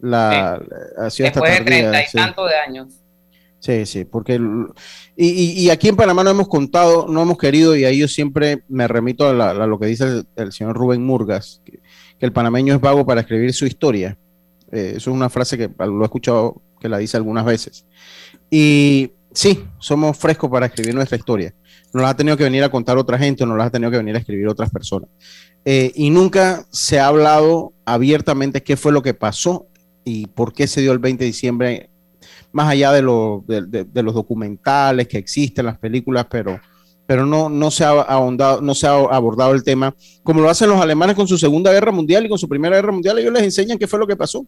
La, 0.00 0.62
ha 0.98 1.10
sido 1.10 1.26
hasta 1.28 1.40
Después 1.40 1.50
de 1.52 1.56
tardía, 1.58 1.64
treinta 1.90 2.02
y 2.02 2.06
sí. 2.06 2.16
tantos 2.16 2.48
de 2.48 2.54
años. 2.56 2.94
Sí, 3.60 3.86
sí, 3.86 4.04
porque 4.04 4.40
y, 5.16 5.64
y- 5.64 5.70
aquí 5.70 5.88
en 5.88 5.96
Panamá 5.96 6.22
no 6.22 6.30
hemos 6.30 6.48
contado, 6.48 7.06
no 7.08 7.22
hemos 7.22 7.38
querido, 7.38 7.74
y 7.76 7.84
ahí 7.84 7.98
yo 7.98 8.06
siempre 8.06 8.62
me 8.68 8.86
remito 8.86 9.26
a, 9.28 9.32
la- 9.32 9.66
lo 9.66 9.78
que 9.80 9.86
dice 9.86 10.22
el, 10.36 10.52
señor 10.52 10.76
Rubén 10.76 11.04
Murgas, 11.04 11.60
que, 11.64 11.80
que 12.18 12.26
el 12.26 12.32
panameño 12.32 12.74
es 12.74 12.80
vago 12.80 13.04
para 13.04 13.22
escribir 13.22 13.52
su 13.52 13.66
historia. 13.66 14.16
Eh, 14.70 14.94
eso 14.96 15.10
es 15.10 15.16
una 15.16 15.28
frase 15.28 15.58
que 15.58 15.68
lo 15.78 16.02
he 16.02 16.04
escuchado 16.04 16.62
que 16.80 16.88
la 16.88 16.98
dice 16.98 17.16
algunas 17.16 17.44
veces. 17.44 17.84
Y 18.50 19.10
sí, 19.32 19.64
somos 19.78 20.16
frescos 20.16 20.50
para 20.50 20.66
escribir 20.66 20.94
nuestra 20.94 21.16
historia. 21.18 21.52
Nos 21.92 22.02
la 22.02 22.10
ha 22.10 22.16
tenido 22.16 22.36
que 22.36 22.44
venir 22.44 22.62
a 22.62 22.70
contar 22.70 22.96
otra 22.98 23.18
gente, 23.18 23.44
nos 23.44 23.56
la 23.58 23.64
ha 23.64 23.70
tenido 23.70 23.90
que 23.90 23.96
venir 23.96 24.14
a 24.14 24.18
escribir 24.18 24.46
otras 24.46 24.70
personas. 24.70 25.08
Eh, 25.64 25.90
y 25.96 26.10
nunca 26.10 26.64
se 26.70 27.00
ha 27.00 27.08
hablado 27.08 27.72
abiertamente 27.84 28.62
qué 28.62 28.76
fue 28.76 28.92
lo 28.92 29.02
que 29.02 29.14
pasó 29.14 29.66
y 30.04 30.26
por 30.28 30.52
qué 30.52 30.66
se 30.66 30.80
dio 30.80 30.92
el 30.92 30.98
20 30.98 31.24
de 31.24 31.26
diciembre 31.26 31.87
más 32.52 32.68
allá 32.70 32.92
de, 32.92 33.02
lo, 33.02 33.44
de, 33.46 33.62
de- 33.66 33.84
de 33.84 34.02
los 34.02 34.14
documentales 34.14 35.06
que 35.08 35.18
existen, 35.18 35.66
las 35.66 35.78
películas, 35.78 36.26
pero, 36.30 36.58
pero 37.06 37.24
no, 37.26 37.48
no, 37.48 37.70
se 37.70 37.84
ha 37.84 37.90
ahondado, 37.90 38.60
no 38.60 38.74
se 38.74 38.86
ha 38.86 38.92
abordado 38.92 39.52
el 39.52 39.62
tema, 39.62 39.94
como 40.22 40.40
lo 40.40 40.48
hacen 40.50 40.68
los 40.70 40.80
alemanes 40.80 41.14
con 41.16 41.28
su 41.28 41.36
Segunda 41.38 41.72
Guerra 41.72 41.92
Mundial 41.92 42.24
y 42.26 42.28
con 42.28 42.38
su 42.38 42.48
Primera 42.48 42.76
Guerra 42.76 42.92
Mundial, 42.92 43.18
ellos 43.18 43.32
les 43.32 43.42
enseñan 43.42 43.78
qué 43.78 43.86
fue 43.86 43.98
lo 43.98 44.06
que 44.06 44.16
pasó, 44.16 44.46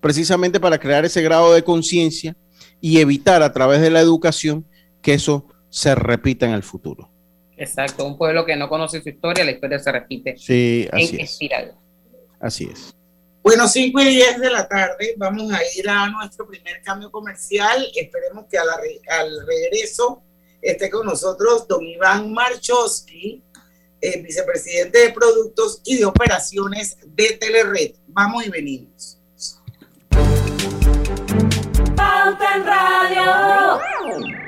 precisamente 0.00 0.60
para 0.60 0.78
crear 0.78 1.04
ese 1.04 1.22
grado 1.22 1.52
de 1.52 1.62
conciencia 1.64 2.36
y 2.80 2.98
evitar 2.98 3.42
a 3.42 3.52
través 3.52 3.80
de 3.80 3.90
la 3.90 4.00
educación 4.00 4.64
que 5.02 5.14
eso 5.14 5.46
se 5.70 5.94
repita 5.94 6.46
en 6.46 6.52
el 6.52 6.62
futuro. 6.62 7.10
Exacto, 7.56 8.06
un 8.06 8.16
pueblo 8.16 8.46
que 8.46 8.54
no 8.56 8.68
conoce 8.68 9.02
su 9.02 9.08
historia, 9.08 9.44
la 9.44 9.50
historia 9.50 9.78
se 9.80 9.90
repite 9.90 10.36
Sí, 10.38 10.86
así 10.92 11.16
en 11.16 11.20
es, 11.22 11.30
espiral. 11.32 11.72
así 12.40 12.68
es. 12.72 12.94
Bueno, 13.42 13.66
5 13.66 14.00
y 14.00 14.04
10 14.16 14.40
de 14.40 14.50
la 14.50 14.68
tarde, 14.68 15.14
vamos 15.16 15.52
a 15.52 15.60
ir 15.76 15.88
a 15.88 16.08
nuestro 16.10 16.46
primer 16.46 16.82
cambio 16.82 17.10
comercial. 17.10 17.88
Esperemos 17.94 18.46
que 18.50 18.58
al 18.58 19.46
regreso 19.46 20.22
esté 20.60 20.90
con 20.90 21.06
nosotros 21.06 21.66
don 21.66 21.84
Iván 21.84 22.32
Marchowski, 22.32 23.42
eh, 24.00 24.22
vicepresidente 24.22 24.98
de 24.98 25.12
productos 25.12 25.80
y 25.84 25.96
de 25.96 26.04
operaciones 26.04 26.98
de 27.06 27.38
Telered. 27.40 27.94
Vamos 28.08 28.46
y 28.46 28.50
venimos. 28.50 29.18
Pauta 31.96 32.56
en 32.56 32.66
Radio. 32.66 34.47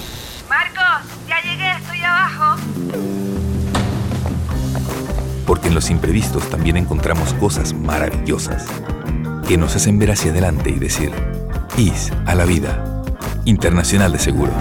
En 5.63 5.73
los 5.73 5.89
imprevistos 5.89 6.49
también 6.49 6.77
encontramos 6.77 7.33
cosas 7.35 7.73
maravillosas 7.73 8.67
que 9.47 9.57
nos 9.57 9.75
hacen 9.75 9.99
ver 9.99 10.11
hacia 10.11 10.31
adelante 10.31 10.69
y 10.69 10.79
decir, 10.79 11.11
IS 11.77 12.11
a 12.25 12.35
la 12.35 12.45
vida. 12.45 13.03
Internacional 13.45 14.11
de 14.11 14.19
Seguros. 14.19 14.55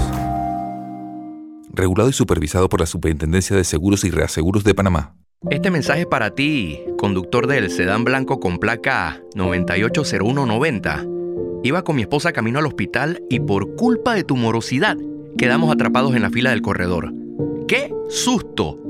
Regulado 1.73 2.09
y 2.09 2.13
supervisado 2.13 2.69
por 2.69 2.81
la 2.81 2.87
Superintendencia 2.87 3.57
de 3.57 3.65
Seguros 3.65 4.05
y 4.05 4.11
Reaseguros 4.11 4.65
de 4.65 4.75
Panamá. 4.75 5.15
Este 5.49 5.71
mensaje 5.71 6.01
es 6.01 6.07
para 6.07 6.35
ti, 6.35 6.81
conductor 6.99 7.47
del 7.47 7.71
sedán 7.71 8.05
blanco 8.05 8.41
con 8.41 8.59
placa 8.59 9.21
980190. 9.35 11.07
Iba 11.63 11.83
con 11.83 11.97
mi 11.97 12.03
esposa 12.03 12.33
camino 12.33 12.59
al 12.59 12.67
hospital 12.67 13.23
y 13.31 13.41
por 13.41 13.77
culpa 13.77 14.15
de 14.15 14.25
tu 14.25 14.37
morosidad 14.37 14.97
quedamos 15.39 15.73
atrapados 15.73 16.15
en 16.15 16.23
la 16.23 16.31
fila 16.31 16.51
del 16.51 16.63
corredor. 16.63 17.13
¡Qué 17.69 17.95
susto! 18.09 18.90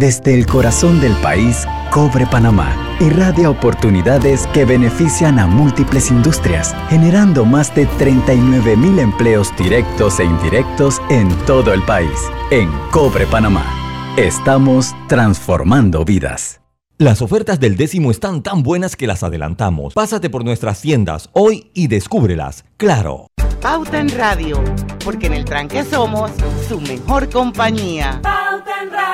Desde 0.00 0.32
el 0.32 0.46
corazón 0.46 0.98
del 0.98 1.12
país, 1.16 1.66
Cobre 1.90 2.26
Panamá 2.26 2.74
irradia 3.00 3.50
oportunidades 3.50 4.46
que 4.46 4.64
benefician 4.64 5.38
a 5.38 5.46
múltiples 5.46 6.10
industrias, 6.10 6.74
generando 6.88 7.44
más 7.44 7.74
de 7.74 7.84
39 7.84 8.78
mil 8.78 8.98
empleos 8.98 9.54
directos 9.58 10.18
e 10.18 10.24
indirectos 10.24 11.02
en 11.10 11.28
todo 11.44 11.74
el 11.74 11.82
país. 11.82 12.18
En 12.50 12.70
Cobre 12.90 13.26
Panamá, 13.26 13.62
estamos 14.16 14.96
transformando 15.06 16.02
vidas. 16.06 16.62
Las 16.96 17.20
ofertas 17.20 17.60
del 17.60 17.76
décimo 17.76 18.10
están 18.10 18.42
tan 18.42 18.62
buenas 18.62 18.96
que 18.96 19.06
las 19.06 19.22
adelantamos. 19.22 19.92
Pásate 19.92 20.30
por 20.30 20.46
nuestras 20.46 20.80
tiendas 20.80 21.28
hoy 21.34 21.70
y 21.74 21.88
descúbrelas. 21.88 22.64
Claro. 22.78 23.26
Pauta 23.60 24.00
en 24.00 24.08
Radio, 24.16 24.64
porque 25.04 25.26
en 25.26 25.34
el 25.34 25.44
tranque 25.44 25.84
somos 25.84 26.30
su 26.66 26.80
mejor 26.80 27.28
compañía. 27.28 28.18
Pauta 28.22 28.82
en 28.82 28.90
Radio. 28.90 29.09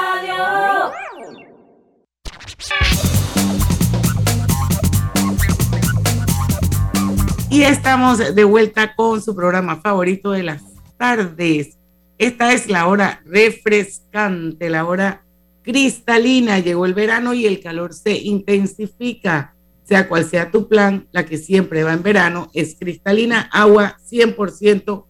Y 7.51 7.63
estamos 7.63 8.35
de 8.35 8.45
vuelta 8.45 8.95
con 8.95 9.23
su 9.23 9.35
programa 9.35 9.81
favorito 9.81 10.33
de 10.33 10.43
las 10.43 10.63
tardes. 10.99 11.79
Esta 12.19 12.53
es 12.53 12.69
la 12.69 12.87
hora 12.87 13.23
refrescante, 13.25 14.69
la 14.69 14.85
hora 14.85 15.25
cristalina. 15.63 16.59
Llegó 16.59 16.87
el 16.87 16.95
verano 16.95 17.35
y 17.35 17.47
el 17.47 17.61
calor 17.61 17.95
se 17.95 18.13
intensifica. 18.13 19.55
Sea 19.85 20.09
cual 20.09 20.25
sea 20.25 20.51
tu 20.51 20.69
plan, 20.69 21.07
la 21.13 21.25
que 21.25 21.39
siempre 21.39 21.85
va 21.85 21.93
en 21.93 22.03
verano 22.03 22.51
es 22.53 22.77
cristalina, 22.79 23.49
agua 23.53 23.97
100% 24.11 25.07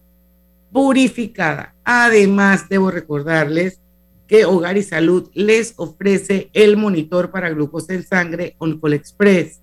purificada. 0.71 1.75
Además, 1.83 2.69
debo 2.69 2.91
recordarles 2.91 3.81
que 4.27 4.45
Hogar 4.45 4.77
y 4.77 4.83
Salud 4.83 5.29
les 5.33 5.73
ofrece 5.77 6.49
el 6.53 6.77
monitor 6.77 7.31
para 7.31 7.49
glucosa 7.49 7.93
en 7.93 8.05
sangre 8.05 8.55
Oncol 8.57 8.93
Express. 8.93 9.61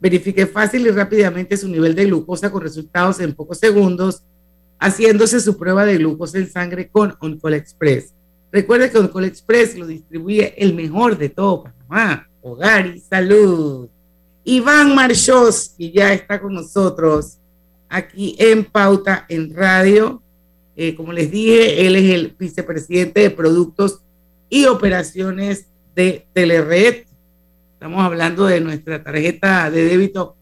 Verifique 0.00 0.46
fácil 0.46 0.86
y 0.86 0.90
rápidamente 0.90 1.56
su 1.56 1.68
nivel 1.68 1.94
de 1.94 2.06
glucosa 2.06 2.50
con 2.50 2.62
resultados 2.62 3.20
en 3.20 3.34
pocos 3.34 3.58
segundos, 3.58 4.24
haciéndose 4.80 5.38
su 5.40 5.56
prueba 5.56 5.86
de 5.86 5.98
glucosa 5.98 6.38
en 6.38 6.50
sangre 6.50 6.88
con 6.90 7.14
Oncol 7.20 7.54
Express. 7.54 8.12
Recuerde 8.50 8.90
que 8.90 8.98
Oncol 8.98 9.24
Express 9.24 9.78
lo 9.78 9.86
distribuye 9.86 10.54
el 10.58 10.74
mejor 10.74 11.16
de 11.16 11.28
todo 11.28 11.62
Panamá, 11.62 12.28
Hogar 12.42 12.86
y 12.88 13.00
Salud. 13.00 13.88
Iván 14.44 14.94
Marchowski 14.94 15.92
ya 15.92 16.12
está 16.12 16.40
con 16.40 16.54
nosotros 16.54 17.38
aquí 17.88 18.34
en 18.38 18.64
Pauta 18.64 19.26
en 19.28 19.54
Radio. 19.54 20.21
Eh, 20.76 20.94
como 20.94 21.12
les 21.12 21.30
dije, 21.30 21.86
él 21.86 21.96
es 21.96 22.10
el 22.10 22.34
vicepresidente 22.38 23.20
de 23.20 23.30
Productos 23.30 24.00
y 24.48 24.64
Operaciones 24.66 25.66
de 25.94 26.26
Telered. 26.32 27.04
Estamos 27.74 28.02
hablando 28.02 28.46
de 28.46 28.60
nuestra 28.60 29.02
tarjeta 29.02 29.70
de 29.70 29.84
débito 29.84 30.36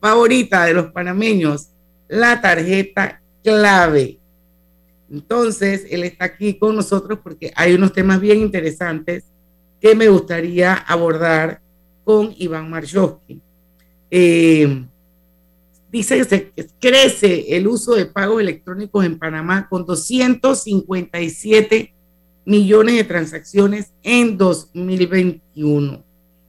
favorita 0.00 0.64
de 0.64 0.74
los 0.74 0.86
panameños, 0.92 1.68
la 2.08 2.40
tarjeta 2.40 3.22
clave. 3.42 4.18
Entonces, 5.10 5.86
él 5.90 6.04
está 6.04 6.26
aquí 6.26 6.54
con 6.54 6.76
nosotros 6.76 7.18
porque 7.22 7.52
hay 7.54 7.74
unos 7.74 7.92
temas 7.92 8.20
bien 8.20 8.38
interesantes 8.38 9.24
que 9.80 9.94
me 9.94 10.08
gustaría 10.08 10.74
abordar 10.74 11.60
con 12.04 12.34
Iván 12.36 12.70
Marchowski. 12.70 13.40
Eh, 14.10 14.84
dice 15.92 16.26
que 16.26 16.52
crece 16.80 17.54
el 17.54 17.68
uso 17.68 17.94
de 17.94 18.06
pagos 18.06 18.40
electrónicos 18.40 19.04
en 19.04 19.18
Panamá 19.18 19.68
con 19.68 19.84
257 19.84 21.94
millones 22.46 22.96
de 22.96 23.04
transacciones 23.04 23.92
en 24.02 24.38
2021. 24.38 26.02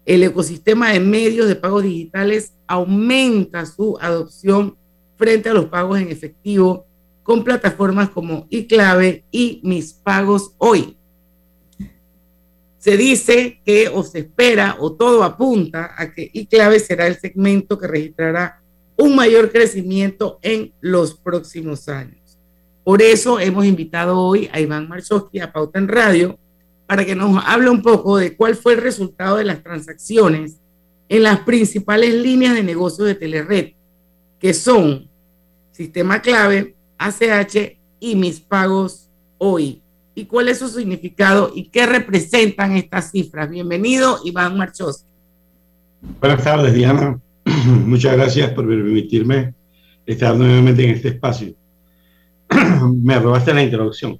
El 0.05 0.23
ecosistema 0.23 0.93
de 0.93 1.01
medios 1.01 1.49
de 1.49 1.57
pagos 1.57 1.83
digitales 1.83 2.53
aumenta 2.67 3.65
su 3.65 3.97
adopción 3.99 4.77
frente 5.17 5.49
a 5.49 5.53
los 5.53 5.65
pagos 5.65 5.99
en 5.99 6.09
efectivo 6.09 6.85
con 7.21 7.43
plataformas 7.43 8.09
como 8.09 8.47
iClave 8.49 9.25
y 9.29 9.59
Mis 9.63 9.93
Pagos 9.93 10.53
Hoy 10.57 10.97
se 12.77 12.97
dice 12.97 13.61
que 13.65 13.87
o 13.87 14.03
se 14.03 14.19
espera 14.19 14.75
o 14.79 14.93
todo 14.93 15.23
apunta 15.23 15.95
a 15.97 16.13
que 16.13 16.29
iClave 16.33 16.79
será 16.79 17.07
el 17.07 17.17
segmento 17.17 17.77
que 17.77 17.87
registrará 17.87 18.62
un 18.97 19.15
mayor 19.15 19.51
crecimiento 19.51 20.39
en 20.41 20.73
los 20.81 21.15
próximos 21.15 21.87
años. 21.89 22.37
Por 22.83 23.01
eso 23.01 23.39
hemos 23.39 23.65
invitado 23.65 24.19
hoy 24.19 24.49
a 24.51 24.59
Iván 24.59 24.87
Marchowski 24.87 25.39
a 25.39 25.51
Pauta 25.51 25.79
en 25.79 25.87
Radio 25.87 26.37
para 26.85 27.05
que 27.05 27.15
nos 27.15 27.43
hable 27.45 27.69
un 27.69 27.81
poco 27.81 28.17
de 28.17 28.35
cuál 28.35 28.55
fue 28.55 28.73
el 28.73 28.81
resultado 28.81 29.37
de 29.37 29.45
las 29.45 29.63
transacciones 29.63 30.59
en 31.07 31.23
las 31.23 31.39
principales 31.39 32.13
líneas 32.13 32.55
de 32.55 32.63
negocio 32.63 33.05
de 33.05 33.15
Telered, 33.15 33.73
que 34.39 34.53
son 34.53 35.09
Sistema 35.71 36.21
Clave, 36.21 36.75
ACH 36.97 37.77
y 37.99 38.15
Mis 38.15 38.39
Pagos 38.39 39.09
Hoy 39.37 39.81
y 40.15 40.25
cuál 40.25 40.49
es 40.49 40.59
su 40.59 40.67
significado 40.67 41.51
y 41.53 41.69
qué 41.69 41.85
representan 41.85 42.75
estas 42.77 43.11
cifras. 43.11 43.49
Bienvenido, 43.49 44.19
Iván 44.23 44.57
Marchos. 44.57 45.05
Buenas 46.19 46.43
tardes, 46.43 46.73
Diana. 46.73 47.19
Muchas 47.85 48.15
gracias 48.15 48.51
por 48.51 48.67
permitirme 48.67 49.53
estar 50.05 50.35
nuevamente 50.35 50.83
en 50.83 50.91
este 50.91 51.09
espacio. 51.09 51.53
Me 53.01 53.19
robaste 53.19 53.53
la 53.53 53.63
introducción. 53.63 54.19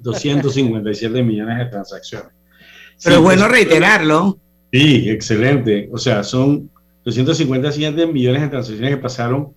257 0.00 1.22
millones 1.22 1.58
de 1.58 1.66
transacciones. 1.66 2.32
Pero 3.02 3.16
es 3.16 3.22
bueno 3.22 3.48
reiterarlo. 3.48 4.38
Sí, 4.72 5.08
excelente. 5.08 5.88
O 5.92 5.98
sea, 5.98 6.22
son 6.22 6.70
257 7.04 8.06
millones 8.06 8.42
de 8.42 8.48
transacciones 8.48 8.90
que 8.90 9.00
pasaron. 9.00 9.52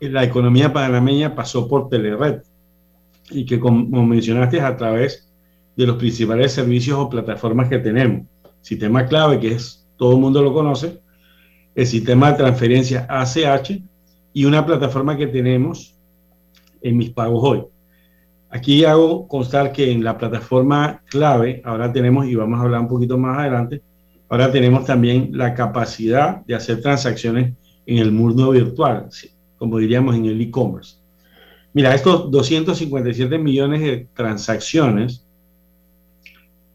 La 0.00 0.24
economía 0.24 0.72
panameña 0.72 1.34
pasó 1.34 1.68
por 1.68 1.88
Telered 1.88 2.42
y 3.30 3.44
que 3.44 3.58
como 3.58 4.06
mencionaste 4.06 4.60
a 4.60 4.76
través 4.76 5.28
de 5.76 5.86
los 5.86 5.96
principales 5.96 6.52
servicios 6.52 6.98
o 6.98 7.08
plataformas 7.08 7.68
que 7.68 7.78
tenemos. 7.78 8.26
Sistema 8.60 9.06
clave, 9.06 9.38
que 9.40 9.52
es 9.52 9.86
todo 9.96 10.12
el 10.12 10.18
mundo 10.18 10.42
lo 10.42 10.52
conoce, 10.52 11.00
el 11.76 11.86
sistema 11.86 12.32
de 12.32 12.38
transferencia 12.38 13.06
ACH 13.08 13.82
y 14.32 14.44
una 14.46 14.64
plataforma 14.64 15.16
que 15.16 15.26
tenemos 15.26 15.94
en 16.80 16.96
Mis 16.96 17.10
Pagos 17.10 17.42
Hoy. 17.44 17.64
Aquí 18.48 18.84
hago 18.84 19.28
constar 19.28 19.72
que 19.72 19.92
en 19.92 20.02
la 20.02 20.16
plataforma 20.16 21.02
clave, 21.10 21.60
ahora 21.64 21.92
tenemos, 21.92 22.26
y 22.26 22.34
vamos 22.34 22.58
a 22.58 22.62
hablar 22.62 22.80
un 22.80 22.88
poquito 22.88 23.18
más 23.18 23.38
adelante, 23.38 23.82
ahora 24.30 24.50
tenemos 24.50 24.86
también 24.86 25.30
la 25.32 25.52
capacidad 25.52 26.44
de 26.46 26.54
hacer 26.54 26.80
transacciones 26.80 27.52
en 27.84 27.98
el 27.98 28.10
mundo 28.10 28.50
virtual, 28.50 29.08
como 29.58 29.76
diríamos 29.78 30.16
en 30.16 30.24
el 30.24 30.40
e-commerce. 30.40 30.96
Mira, 31.74 31.94
estos 31.94 32.30
257 32.30 33.36
millones 33.36 33.82
de 33.82 34.08
transacciones 34.14 35.25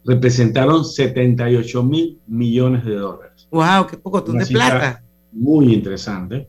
representaron 0.05 0.83
78 0.83 1.83
mil 1.83 2.19
millones 2.27 2.85
de 2.85 2.95
dólares. 2.95 3.47
¡Wow! 3.51 3.87
¡Qué 3.87 3.97
poco 3.97 4.21
de 4.21 4.45
plata! 4.45 5.03
Muy 5.31 5.73
interesante. 5.73 6.47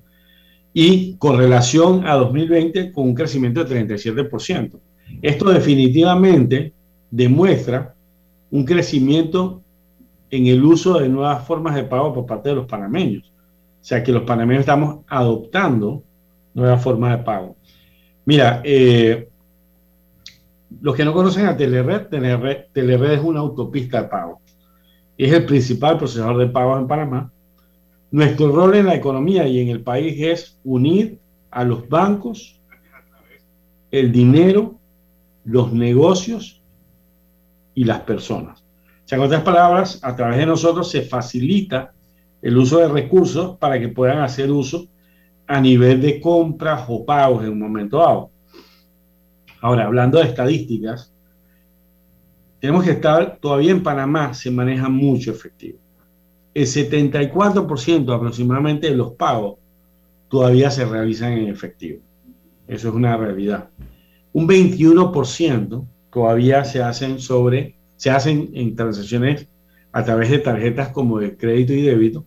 Y 0.72 1.16
con 1.16 1.36
relación 1.36 2.06
a 2.06 2.14
2020, 2.14 2.92
con 2.92 3.08
un 3.08 3.14
crecimiento 3.14 3.62
de 3.64 3.86
37%. 3.86 4.80
Esto 5.20 5.50
definitivamente 5.50 6.72
demuestra 7.10 7.94
un 8.50 8.64
crecimiento 8.64 9.62
en 10.30 10.46
el 10.46 10.64
uso 10.64 10.98
de 10.98 11.08
nuevas 11.08 11.46
formas 11.46 11.74
de 11.74 11.84
pago 11.84 12.14
por 12.14 12.26
parte 12.26 12.48
de 12.48 12.54
los 12.56 12.66
panameños. 12.66 13.32
O 13.82 13.84
sea 13.84 14.02
que 14.02 14.12
los 14.12 14.22
panameños 14.22 14.60
estamos 14.60 15.04
adoptando 15.08 16.02
nuevas 16.54 16.82
formas 16.82 17.18
de 17.18 17.24
pago. 17.24 17.56
Mira, 18.24 18.62
eh, 18.64 19.28
los 20.80 20.94
que 20.96 21.04
no 21.04 21.12
conocen 21.12 21.46
a 21.46 21.56
Telered, 21.56 22.08
Telered, 22.08 22.66
Telered 22.72 23.12
es 23.12 23.20
una 23.20 23.40
autopista 23.40 24.02
de 24.02 24.08
pago. 24.08 24.40
Es 25.16 25.32
el 25.32 25.44
principal 25.44 25.98
procesador 25.98 26.38
de 26.38 26.46
pagos 26.46 26.80
en 26.80 26.86
Panamá. 26.86 27.32
Nuestro 28.10 28.52
rol 28.52 28.74
en 28.74 28.86
la 28.86 28.94
economía 28.94 29.46
y 29.46 29.60
en 29.60 29.68
el 29.68 29.82
país 29.82 30.16
es 30.20 30.58
unir 30.64 31.18
a 31.50 31.64
los 31.64 31.88
bancos, 31.88 32.60
el 33.90 34.10
dinero, 34.10 34.78
los 35.44 35.72
negocios 35.72 36.62
y 37.74 37.84
las 37.84 38.00
personas. 38.00 38.60
O 38.60 39.08
sea, 39.08 39.18
en 39.18 39.24
otras 39.24 39.42
palabras, 39.42 40.00
a 40.02 40.14
través 40.16 40.38
de 40.38 40.46
nosotros 40.46 40.90
se 40.90 41.02
facilita 41.02 41.92
el 42.40 42.56
uso 42.56 42.78
de 42.78 42.88
recursos 42.88 43.56
para 43.58 43.78
que 43.78 43.88
puedan 43.88 44.18
hacer 44.18 44.50
uso 44.50 44.88
a 45.46 45.60
nivel 45.60 46.00
de 46.00 46.20
compras 46.20 46.84
o 46.88 47.04
pagos 47.04 47.44
en 47.44 47.50
un 47.50 47.60
momento 47.60 47.98
dado. 47.98 48.31
Ahora, 49.62 49.86
hablando 49.86 50.18
de 50.18 50.24
estadísticas, 50.24 51.14
tenemos 52.58 52.82
que 52.84 52.90
estar, 52.90 53.38
todavía 53.40 53.70
en 53.70 53.84
Panamá 53.84 54.34
se 54.34 54.50
maneja 54.50 54.88
mucho 54.88 55.30
efectivo. 55.30 55.78
El 56.52 56.66
74% 56.66 58.12
aproximadamente 58.12 58.90
de 58.90 58.96
los 58.96 59.12
pagos 59.12 59.58
todavía 60.28 60.68
se 60.72 60.84
realizan 60.84 61.34
en 61.34 61.48
efectivo. 61.48 62.00
Eso 62.66 62.88
es 62.88 62.94
una 62.94 63.16
realidad. 63.16 63.68
Un 64.32 64.48
21% 64.48 65.86
todavía 66.12 66.64
se 66.64 66.82
hacen 66.82 67.20
sobre, 67.20 67.76
se 67.94 68.10
hacen 68.10 68.50
en 68.54 68.74
transacciones 68.74 69.46
a 69.92 70.02
través 70.04 70.30
de 70.30 70.40
tarjetas 70.40 70.88
como 70.88 71.20
de 71.20 71.36
crédito 71.36 71.72
y 71.72 71.82
débito, 71.82 72.24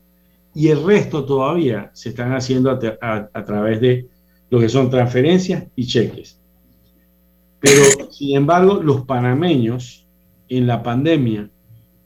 y 0.54 0.69
el 0.69 0.86
resto 0.86 1.26
todavía 1.26 1.91
se 1.93 2.10
están 2.10 2.32
haciendo 2.32 2.71
a, 2.71 3.30
a 3.34 3.43
través 3.43 3.82
de 3.82 4.08
lo 4.50 4.62
que 4.62 4.69
son 4.69 4.89
transferencias 4.89 5.65
y 5.76 5.86
cheques. 5.86 6.39
Pero, 7.65 8.12
sin 8.12 8.38
embargo, 8.38 8.75
los 8.75 9.06
panameños 9.06 10.08
en 10.49 10.67
la 10.67 10.84
pandemia 10.84 11.49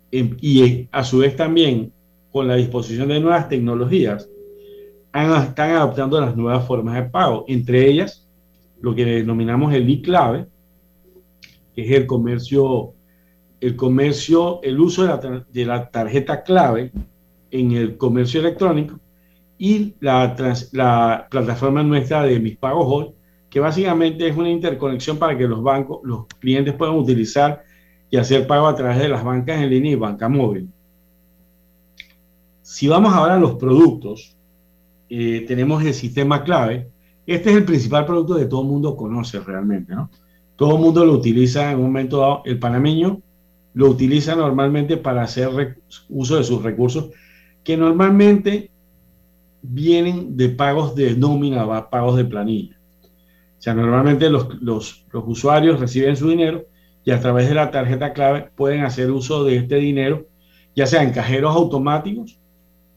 em, 0.10 0.38
y 0.39 0.88
a 0.89 1.04
su 1.04 1.17
vez 1.17 1.36
también 1.36 1.91
con 2.32 2.48
la 2.48 2.56
disposición 2.56 3.10
de 3.10 3.19
nuevas 3.19 3.50
tecnologías, 3.50 4.30
están 5.13 5.72
adoptando 5.72 6.22
las 6.22 6.38
nuevas 6.38 6.65
formas 6.65 6.95
de 6.95 7.10
pago, 7.10 7.43
entre 7.50 7.89
ellas 7.89 8.26
lo 8.80 8.95
que 8.95 9.04
denominamos 9.04 9.74
el 9.74 9.89
e-clave, 9.89 10.48
que 11.76 11.82
es 11.84 11.91
el 11.91 12.08
comercio, 12.08 12.93
el 13.60 13.76
comercio, 13.76 14.62
el 14.63 14.80
uso 14.80 15.02
de 15.02 15.08
la, 15.10 15.45
de 15.52 15.65
la 15.65 15.89
tarjeta 15.89 16.41
clave 16.43 16.93
en 17.52 17.74
el 17.74 17.98
comercio 17.98 18.39
electrónico 18.39 18.98
y 19.58 19.95
la, 20.00 20.38
la 20.72 21.28
plataforma 21.30 21.84
nuestra 21.84 22.24
de 22.24 22.39
Mis 22.39 22.56
Pagos 22.56 22.86
Hoy, 22.88 23.18
que 23.49 23.59
básicamente 23.59 24.27
es 24.27 24.38
una 24.38 24.49
interconexión 24.49 25.17
para 25.17 25.38
que 25.38 25.47
los 25.47 25.63
bancos, 25.63 25.99
los 26.03 26.25
clientes 26.39 26.73
puedan 26.75 26.95
utilizar 26.95 27.63
y 28.09 28.17
hacer 28.17 28.47
pago 28.47 28.67
a 28.67 28.75
través 28.75 28.99
de 28.99 29.09
las 29.09 29.23
bancas 29.23 29.62
en 29.62 29.69
línea 29.69 29.91
y 29.91 29.95
banca 29.95 30.29
móvil. 30.29 30.69
Si 32.62 32.88
vamos 32.88 33.13
ahora 33.13 33.35
a 33.35 33.39
los 33.39 33.55
productos, 33.55 34.35
eh, 35.09 35.43
tenemos 35.47 35.83
el 35.83 35.93
sistema 35.93 36.43
clave. 36.43 36.89
Este 37.25 37.49
es 37.49 37.57
el 37.57 37.65
principal 37.65 38.05
producto 38.05 38.38
que 38.38 38.45
todo 38.45 38.62
el 38.62 38.67
mundo 38.67 38.95
conoce 38.95 39.39
realmente, 39.39 39.93
¿no? 39.95 40.09
Todo 40.55 40.75
el 40.75 40.81
mundo 40.81 41.05
lo 41.05 41.13
utiliza 41.13 41.71
en 41.71 41.77
un 41.77 41.85
momento 41.85 42.19
dado. 42.19 42.41
El 42.45 42.59
panameño 42.59 43.21
lo 43.73 43.89
utiliza 43.89 44.35
normalmente 44.35 44.97
para 44.97 45.23
hacer 45.23 45.79
uso 46.09 46.38
de 46.38 46.43
sus 46.43 46.62
recursos, 46.62 47.12
que 47.63 47.77
normalmente 47.77 48.71
vienen 49.62 50.35
de 50.35 50.49
pagos 50.49 50.95
de 50.95 51.15
nómina, 51.15 51.89
pagos 51.89 52.17
de 52.17 52.25
planilla. 52.25 52.79
O 53.60 53.62
sea, 53.62 53.74
normalmente 53.74 54.30
los, 54.30 54.62
los, 54.62 55.06
los, 55.12 55.24
usuarios 55.28 55.82
reciben 55.82 56.15
su 56.15 56.30
dinero 56.30 56.65
y 57.04 57.12
a 57.12 57.19
través 57.19 57.50
de 57.50 57.56
la 57.56 57.72
tarjeta 57.72 58.13
clave 58.13 58.50
pueden 58.56 58.86
hacer 58.86 59.12
uso 59.12 59.43
de 59.43 59.58
este 59.58 59.76
dinero, 59.76 60.28
ya 60.78 60.88
sea 60.88 61.04
en 61.04 61.12
cajeros 61.12 61.54
automáticos 61.54 62.39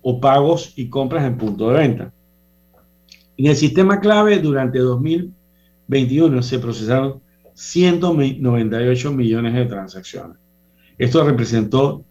o 0.03 0.20
pagos 0.20 0.72
y 0.77 0.88
compras 0.88 1.25
en 1.25 1.37
punto 1.37 1.70
de 1.70 1.79
venta. 1.79 2.12
En 3.37 3.46
el 3.46 3.57
sistema 3.57 3.98
clave 3.98 4.38
durante 4.38 4.79
2021 4.79 6.42
se 6.42 6.61
procesaron 6.61 7.20
198 7.55 9.12
millones 9.12 9.55
de 9.55 9.66
transacciones. 9.66 10.38
Esto 10.96 11.25
representó 11.25 12.05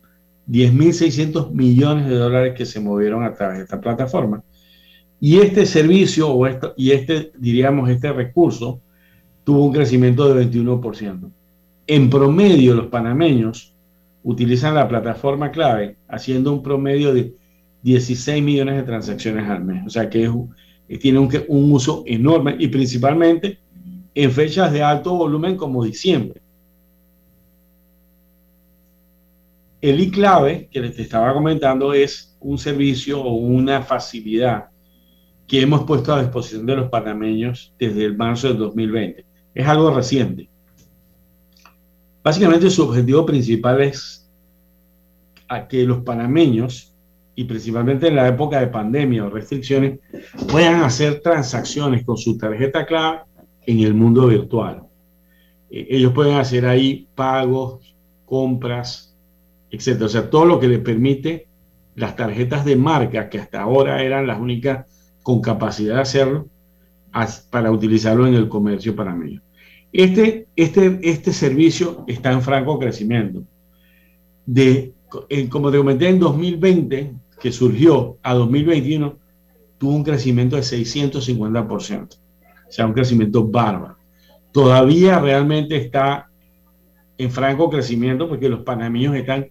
10.600 0.49 1.51
millones 1.51 2.09
de 2.09 2.15
dólares 2.15 2.53
que 2.57 2.65
se 2.65 2.81
movieron 2.81 3.23
a 3.23 3.33
través 3.33 3.59
de 3.59 3.63
esta 3.63 3.79
plataforma 3.79 4.43
y 5.23 5.37
este 5.37 5.67
servicio 5.67 6.29
o 6.29 6.47
esto, 6.47 6.73
y 6.75 6.91
este, 6.91 7.31
diríamos, 7.37 7.87
este 7.91 8.11
recurso 8.11 8.81
tuvo 9.43 9.65
un 9.65 9.71
crecimiento 9.71 10.33
de 10.33 10.49
21%. 10.49 11.31
En 11.85 12.09
promedio, 12.09 12.73
los 12.73 12.87
panameños 12.87 13.75
utilizan 14.23 14.73
la 14.73 14.87
plataforma 14.87 15.51
clave 15.51 15.97
haciendo 16.07 16.51
un 16.51 16.63
promedio 16.63 17.13
de 17.13 17.35
16 17.83 18.43
millones 18.43 18.77
de 18.77 18.83
transacciones 18.83 19.47
al 19.47 19.63
mes. 19.63 19.85
O 19.85 19.91
sea 19.91 20.09
que 20.09 20.27
tiene 20.99 21.19
un, 21.19 21.29
un 21.49 21.71
uso 21.71 22.03
enorme 22.07 22.55
y 22.57 22.67
principalmente 22.69 23.59
en 24.15 24.31
fechas 24.31 24.73
de 24.73 24.81
alto 24.81 25.15
volumen 25.15 25.55
como 25.55 25.83
diciembre. 25.83 26.41
El 29.81 29.99
iClave 29.99 30.67
que 30.71 30.81
les 30.81 30.97
estaba 30.97 31.31
comentando 31.31 31.93
es 31.93 32.35
un 32.39 32.57
servicio 32.57 33.21
o 33.21 33.35
una 33.35 33.83
facilidad 33.83 34.70
que 35.51 35.61
hemos 35.61 35.83
puesto 35.83 36.13
a 36.13 36.21
disposición 36.21 36.65
de 36.65 36.77
los 36.77 36.89
panameños 36.89 37.73
desde 37.77 38.05
el 38.05 38.15
marzo 38.15 38.47
del 38.47 38.57
2020. 38.57 39.25
Es 39.53 39.67
algo 39.67 39.93
reciente. 39.93 40.47
Básicamente 42.23 42.69
su 42.69 42.83
objetivo 42.83 43.25
principal 43.25 43.81
es 43.81 44.31
a 45.49 45.67
que 45.67 45.83
los 45.83 46.03
panameños, 46.03 46.95
y 47.35 47.43
principalmente 47.43 48.07
en 48.07 48.15
la 48.15 48.29
época 48.29 48.61
de 48.61 48.67
pandemia 48.67 49.25
o 49.25 49.29
restricciones, 49.29 49.99
puedan 50.49 50.83
hacer 50.83 51.19
transacciones 51.19 52.05
con 52.05 52.15
su 52.15 52.37
tarjeta 52.37 52.85
clave 52.85 53.19
en 53.65 53.81
el 53.81 53.93
mundo 53.93 54.27
virtual. 54.27 54.83
Eh, 55.69 55.85
ellos 55.89 56.13
pueden 56.13 56.37
hacer 56.37 56.65
ahí 56.65 57.09
pagos, 57.13 57.93
compras, 58.25 59.17
etc. 59.69 60.03
O 60.03 60.07
sea, 60.07 60.29
todo 60.29 60.45
lo 60.45 60.61
que 60.61 60.69
les 60.69 60.79
permite 60.79 61.49
las 61.95 62.15
tarjetas 62.15 62.63
de 62.63 62.77
marca, 62.77 63.29
que 63.29 63.37
hasta 63.37 63.59
ahora 63.59 64.01
eran 64.01 64.27
las 64.27 64.39
únicas 64.39 64.90
con 65.23 65.41
capacidad 65.41 65.95
de 65.95 66.01
hacerlo 66.01 66.47
para 67.49 67.71
utilizarlo 67.71 68.27
en 68.27 68.35
el 68.35 68.47
comercio 68.47 68.95
panameño. 68.95 69.41
Este, 69.91 70.47
este, 70.55 70.99
este 71.03 71.33
servicio 71.33 72.05
está 72.07 72.31
en 72.31 72.41
franco 72.41 72.79
crecimiento. 72.79 73.43
De, 74.45 74.93
como 75.49 75.71
te 75.71 75.77
comenté, 75.77 76.07
en 76.07 76.19
2020, 76.19 77.13
que 77.39 77.51
surgió 77.51 78.17
a 78.23 78.33
2021, 78.33 79.17
tuvo 79.77 79.95
un 79.95 80.03
crecimiento 80.03 80.55
de 80.55 80.61
650%. 80.61 82.15
O 82.15 82.71
sea, 82.71 82.85
un 82.85 82.93
crecimiento 82.93 83.45
bárbaro. 83.45 83.97
Todavía 84.53 85.19
realmente 85.19 85.75
está 85.75 86.29
en 87.17 87.29
franco 87.29 87.69
crecimiento 87.69 88.29
porque 88.29 88.49
los 88.49 88.61
panameños 88.61 89.15
están 89.15 89.49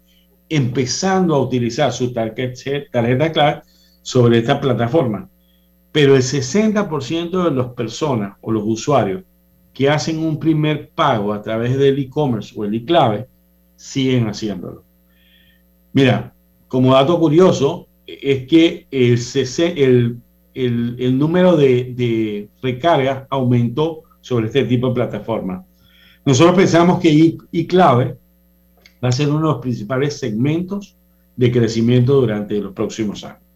empezando 0.49 1.35
a 1.35 1.41
utilizar 1.41 1.93
su 1.93 2.13
tarjeta, 2.13 2.61
tarjeta 2.91 3.33
clave 3.33 3.63
sobre 4.03 4.39
esta 4.39 4.61
plataforma 4.61 5.29
pero 5.93 6.15
el 6.15 6.23
60% 6.23 7.45
de 7.45 7.51
las 7.51 7.69
personas 7.69 8.37
o 8.41 8.53
los 8.53 8.63
usuarios 8.65 9.23
que 9.73 9.89
hacen 9.89 10.19
un 10.19 10.39
primer 10.39 10.91
pago 10.91 11.33
a 11.33 11.43
través 11.43 11.79
del 11.79 11.99
e-commerce 11.99 12.55
o 12.57 12.65
el 12.65 12.75
e-clave 12.75 13.27
siguen 13.77 14.29
haciéndolo. 14.29 14.85
Mira, 15.93 16.33
como 16.69 16.95
dato 16.95 17.19
curioso, 17.19 17.89
es 18.07 18.47
que 18.47 18.87
el, 18.91 20.19
número 21.19 21.57
de, 21.57 22.49
recargas 22.63 23.27
aumentó 23.31 24.03
sobre 24.21 24.47
este 24.47 24.65
tipo 24.65 24.89
de 24.89 24.95
plataforma. 24.95 25.65
Nosotros 26.25 26.57
pensamos 26.57 27.01
que 27.01 27.39
e-clave 27.53 28.17
va 29.03 29.09
a 29.09 29.13
ser 29.13 29.29
uno 29.29 29.39
de 29.39 29.53
los 29.55 29.63
principales 29.63 30.19
segmentos 30.19 30.97
de 31.37 31.51
crecimiento 31.51 32.21
durante 32.21 32.61
los 32.61 32.73
próximos 32.73 33.25
años. 33.25 33.50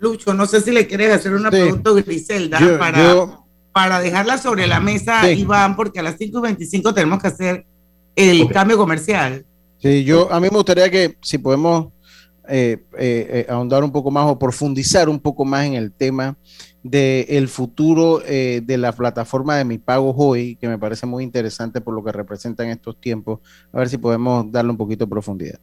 Lucho, 0.00 0.34
no 0.34 0.46
sé 0.46 0.60
si 0.60 0.70
le 0.70 0.86
quieres 0.86 1.12
hacer 1.12 1.32
una 1.34 1.50
pregunta 1.50 1.90
a 1.90 1.94
Griselda 1.94 2.58
para, 2.78 3.38
para 3.72 4.00
dejarla 4.00 4.38
sobre 4.38 4.66
la 4.66 4.80
mesa, 4.80 5.30
Iván, 5.30 5.76
porque 5.76 6.00
a 6.00 6.02
las 6.02 6.18
5.25 6.18 6.94
tenemos 6.94 7.20
que 7.20 7.28
hacer 7.28 7.66
el 8.16 8.48
cambio 8.48 8.76
comercial. 8.76 9.44
Sí, 9.78 10.04
yo 10.04 10.32
a 10.32 10.40
mí 10.40 10.48
me 10.50 10.56
gustaría 10.56 10.90
que 10.90 11.16
si 11.22 11.38
podemos 11.38 11.88
eh, 12.48 12.82
eh, 12.98 13.46
eh, 13.46 13.46
ahondar 13.48 13.84
un 13.84 13.92
poco 13.92 14.10
más 14.10 14.24
o 14.26 14.38
profundizar 14.38 15.08
un 15.08 15.20
poco 15.20 15.44
más 15.44 15.66
en 15.66 15.74
el 15.74 15.92
tema 15.92 16.36
del 16.82 17.26
el 17.28 17.48
futuro 17.48 18.22
eh, 18.26 18.62
de 18.64 18.78
la 18.78 18.92
plataforma 18.92 19.56
de 19.56 19.64
Mi 19.64 19.78
Pago 19.78 20.14
Hoy, 20.16 20.56
que 20.56 20.68
me 20.68 20.78
parece 20.78 21.06
muy 21.06 21.24
interesante 21.24 21.80
por 21.80 21.94
lo 21.94 22.02
que 22.02 22.12
representa 22.12 22.64
en 22.64 22.70
estos 22.70 23.00
tiempos. 23.00 23.40
A 23.72 23.78
ver 23.78 23.88
si 23.88 23.98
podemos 23.98 24.50
darle 24.50 24.70
un 24.70 24.76
poquito 24.76 25.04
de 25.04 25.10
profundidad. 25.10 25.60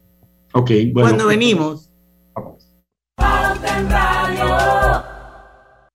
Ok, 0.52 0.70
bueno. 0.92 1.08
Cuando 1.08 1.26
venimos. 1.26 1.87
Pauta 3.78 3.80
en 3.80 3.90
Radio. 3.90 5.04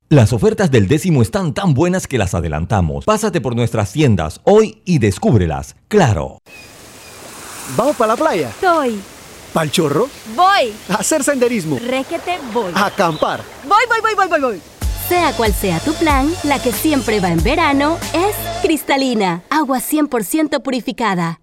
Las 0.10 0.32
ofertas 0.32 0.70
del 0.70 0.88
décimo 0.88 1.22
están 1.22 1.54
tan 1.54 1.74
buenas 1.74 2.08
que 2.08 2.18
las 2.18 2.36
adelantamos. 2.36 3.06
Pásate 3.06 3.42
por 3.42 3.56
nuestras 3.56 3.92
tiendas 3.92 4.42
hoy 4.44 4.82
y 4.86 5.00
descúbrelas. 5.00 5.76
Claro. 5.88 6.38
¿Vamos 7.76 7.96
para 7.96 8.14
la 8.14 8.18
playa? 8.18 8.52
Soy. 8.62 9.00
¿Pal 9.54 9.72
chorro? 9.72 10.08
Voy. 10.36 10.74
¿A 10.90 10.96
hacer 10.96 11.24
senderismo? 11.24 11.80
Requete, 11.80 12.40
voy. 12.54 12.72
¿A 12.76 12.88
acampar? 12.88 13.42
Voy, 13.64 13.84
voy, 13.88 14.02
voy, 14.02 14.16
voy, 14.16 14.28
voy, 14.28 14.42
voy. 14.42 14.62
Sea 15.08 15.34
cual 15.34 15.54
sea 15.54 15.80
tu 15.80 15.94
plan, 15.96 16.32
la 16.44 16.62
que 16.62 16.72
siempre 16.72 17.20
va 17.20 17.30
en 17.30 17.44
verano 17.44 17.98
es 18.14 18.36
cristalina, 18.62 19.44
agua 19.50 19.80
100% 19.80 20.62
purificada. 20.62 21.43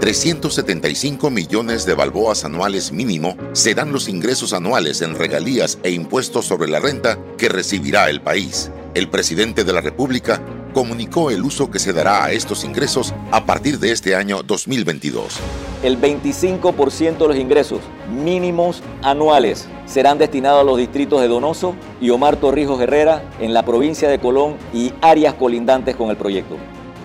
375 0.00 1.30
millones 1.30 1.86
de 1.86 1.94
balboas 1.94 2.44
anuales 2.44 2.92
mínimo 2.92 3.36
serán 3.52 3.92
los 3.92 4.08
ingresos 4.08 4.52
anuales 4.52 5.02
en 5.02 5.14
regalías 5.14 5.78
e 5.82 5.90
impuestos 5.90 6.46
sobre 6.46 6.68
la 6.70 6.80
renta 6.80 7.18
que 7.38 7.48
recibirá 7.48 8.10
el 8.10 8.20
país. 8.20 8.70
El 8.94 9.08
presidente 9.08 9.64
de 9.64 9.72
la 9.72 9.80
República 9.80 10.42
comunicó 10.74 11.30
el 11.30 11.42
uso 11.42 11.70
que 11.70 11.78
se 11.78 11.92
dará 11.92 12.24
a 12.24 12.32
estos 12.32 12.64
ingresos 12.64 13.14
a 13.30 13.44
partir 13.44 13.78
de 13.78 13.92
este 13.92 14.14
año 14.14 14.42
2022. 14.42 15.38
El 15.82 16.00
25% 16.00 17.18
de 17.18 17.28
los 17.28 17.36
ingresos 17.36 17.80
mínimos 18.10 18.82
anuales 19.02 19.68
serán 19.86 20.18
destinados 20.18 20.60
a 20.60 20.64
los 20.64 20.78
distritos 20.78 21.20
de 21.20 21.28
Donoso 21.28 21.74
y 22.00 22.10
Omar 22.10 22.36
Torrijos 22.36 22.80
Herrera 22.80 23.22
en 23.40 23.54
la 23.54 23.64
provincia 23.64 24.08
de 24.08 24.18
Colón 24.18 24.56
y 24.72 24.92
áreas 25.00 25.34
colindantes 25.34 25.96
con 25.96 26.10
el 26.10 26.16
proyecto. 26.16 26.56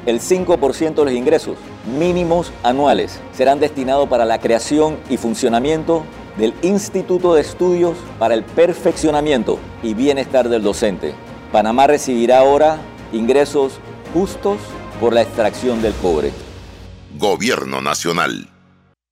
El 0.08 0.22
5% 0.22 0.96
de 0.96 1.04
los 1.04 1.14
ingresos 1.14 1.58
mínimos 2.00 2.54
anuales 2.64 3.20
serán 3.34 3.60
destinados 3.60 4.08
para 4.08 4.24
la 4.24 4.40
creación 4.40 4.96
y 5.10 5.18
funcionamiento 5.18 6.06
del 6.38 6.54
Instituto 6.62 7.34
de 7.34 7.42
Estudios 7.42 7.98
para 8.18 8.34
el 8.34 8.46
Perfeccionamiento 8.46 9.60
y 9.84 9.96
Bienestar 9.96 10.48
del 10.48 10.64
Docente. 10.64 11.14
Panamá 11.52 11.88
recibirá 11.88 12.40
ahora 12.40 12.78
ingresos 13.12 13.82
justos 14.14 14.60
por 15.02 15.12
la 15.12 15.24
extracción 15.24 15.82
del 15.82 15.94
cobre. 15.96 16.32
Gobierno 17.18 17.82
Nacional. 17.82 18.48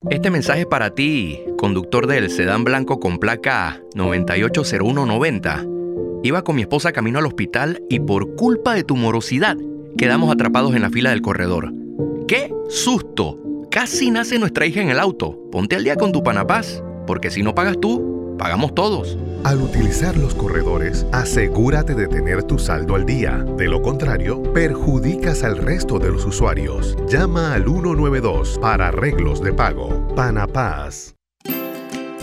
Este 0.08 0.30
mensaje 0.30 0.60
es 0.60 0.66
para 0.66 0.94
ti, 0.94 1.44
conductor 1.58 2.06
del 2.06 2.30
sedán 2.30 2.64
blanco 2.64 3.00
con 3.00 3.18
placa 3.18 3.82
980190. 3.94 5.66
Iba 6.22 6.40
con 6.42 6.56
mi 6.56 6.62
esposa 6.62 6.92
camino 6.92 7.18
al 7.18 7.26
hospital 7.26 7.82
y 7.90 8.00
por 8.00 8.34
culpa 8.34 8.72
de 8.72 8.82
tu 8.82 8.96
morosidad 8.96 9.58
quedamos 9.96 10.32
atrapados 10.32 10.74
en 10.74 10.82
la 10.82 10.90
fila 10.90 11.10
del 11.10 11.22
corredor. 11.22 11.72
¡Qué 12.28 12.52
susto! 12.68 13.38
Casi 13.70 14.10
nace 14.10 14.38
nuestra 14.38 14.66
hija 14.66 14.80
en 14.80 14.90
el 14.90 14.98
auto. 14.98 15.38
Ponte 15.50 15.76
al 15.76 15.84
día 15.84 15.96
con 15.96 16.12
tu 16.12 16.22
Panapaz, 16.22 16.82
porque 17.06 17.30
si 17.30 17.42
no 17.42 17.54
pagas 17.54 17.78
tú, 17.80 18.36
pagamos 18.38 18.74
todos. 18.74 19.18
Al 19.44 19.60
utilizar 19.60 20.16
los 20.16 20.34
corredores, 20.34 21.06
asegúrate 21.12 21.94
de 21.94 22.08
tener 22.08 22.42
tu 22.42 22.58
saldo 22.58 22.94
al 22.94 23.06
día. 23.06 23.44
De 23.56 23.68
lo 23.68 23.82
contrario, 23.82 24.42
perjudicas 24.52 25.44
al 25.44 25.58
resto 25.58 25.98
de 25.98 26.10
los 26.10 26.24
usuarios. 26.24 26.96
Llama 27.08 27.54
al 27.54 27.64
192 27.64 28.58
para 28.60 28.88
arreglos 28.88 29.42
de 29.42 29.52
pago. 29.52 30.06
Panapaz. 30.16 31.14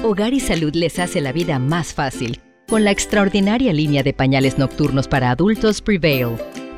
Hogar 0.04 0.34
y 0.34 0.40
Salud 0.40 0.74
les 0.74 1.00
hace 1.00 1.22
la 1.22 1.32
vida 1.32 1.60
más 1.60 1.94
fácil 1.94 2.42
con 2.68 2.84
la 2.84 2.92
extraordinaria 2.92 3.72
línea 3.72 4.04
de 4.04 4.14
pañales 4.14 4.58
nocturnos 4.58 5.08
para 5.08 5.30
adultos 5.30 5.82
Prevail. 5.82 6.38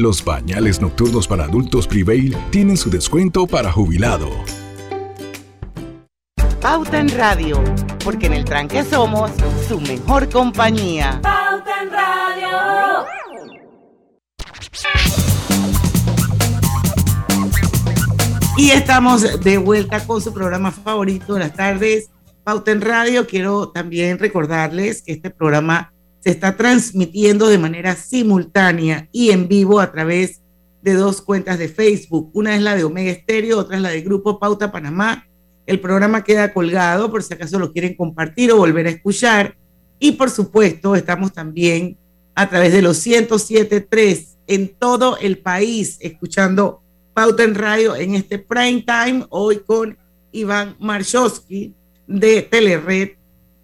Los 0.00 0.22
pañales 0.22 0.80
nocturnos 0.80 1.28
para 1.28 1.44
adultos 1.44 1.86
Prevail 1.86 2.34
tienen 2.48 2.78
su 2.78 2.88
descuento 2.88 3.46
para 3.46 3.70
jubilado. 3.70 4.30
Pauta 6.62 7.00
en 7.00 7.10
Radio, 7.10 7.62
porque 8.02 8.24
en 8.24 8.32
el 8.32 8.46
tranque 8.46 8.82
somos 8.82 9.30
su 9.68 9.78
mejor 9.78 10.30
compañía. 10.30 11.20
Pauta 11.22 11.82
en 11.82 11.90
Radio. 11.90 13.06
Y 18.56 18.70
estamos 18.70 19.42
de 19.44 19.58
vuelta 19.58 20.06
con 20.06 20.22
su 20.22 20.32
programa 20.32 20.70
favorito 20.70 21.34
de 21.34 21.40
las 21.40 21.52
tardes, 21.52 22.08
Pauta 22.42 22.70
en 22.70 22.80
Radio. 22.80 23.26
Quiero 23.26 23.68
también 23.68 24.18
recordarles 24.18 25.02
que 25.02 25.12
este 25.12 25.28
programa 25.28 25.89
se 26.20 26.30
está 26.30 26.56
transmitiendo 26.56 27.48
de 27.48 27.58
manera 27.58 27.96
simultánea 27.96 29.08
y 29.10 29.30
en 29.30 29.48
vivo 29.48 29.80
a 29.80 29.90
través 29.90 30.40
de 30.82 30.94
dos 30.94 31.20
cuentas 31.22 31.58
de 31.58 31.68
Facebook. 31.68 32.30
Una 32.32 32.54
es 32.54 32.62
la 32.62 32.74
de 32.74 32.84
Omega 32.84 33.10
Estéreo, 33.10 33.58
otra 33.58 33.76
es 33.76 33.82
la 33.82 33.90
de 33.90 34.02
Grupo 34.02 34.38
Pauta 34.38 34.70
Panamá. 34.70 35.26
El 35.66 35.80
programa 35.80 36.24
queda 36.24 36.52
colgado 36.52 37.10
por 37.10 37.22
si 37.22 37.34
acaso 37.34 37.58
lo 37.58 37.72
quieren 37.72 37.94
compartir 37.94 38.52
o 38.52 38.56
volver 38.56 38.86
a 38.86 38.90
escuchar. 38.90 39.56
Y 39.98 40.12
por 40.12 40.30
supuesto, 40.30 40.94
estamos 40.96 41.32
también 41.32 41.96
a 42.34 42.48
través 42.48 42.72
de 42.72 42.82
los 42.82 43.04
107.3 43.06 44.26
en 44.46 44.68
todo 44.68 45.16
el 45.18 45.38
país, 45.38 45.98
escuchando 46.00 46.82
Pauta 47.14 47.44
en 47.44 47.54
Radio 47.54 47.94
en 47.96 48.14
este 48.14 48.38
prime 48.38 48.84
time, 48.86 49.26
hoy 49.28 49.58
con 49.58 49.96
Iván 50.32 50.76
Marchowski 50.78 51.74
de 52.06 52.42
Telered. 52.42 53.19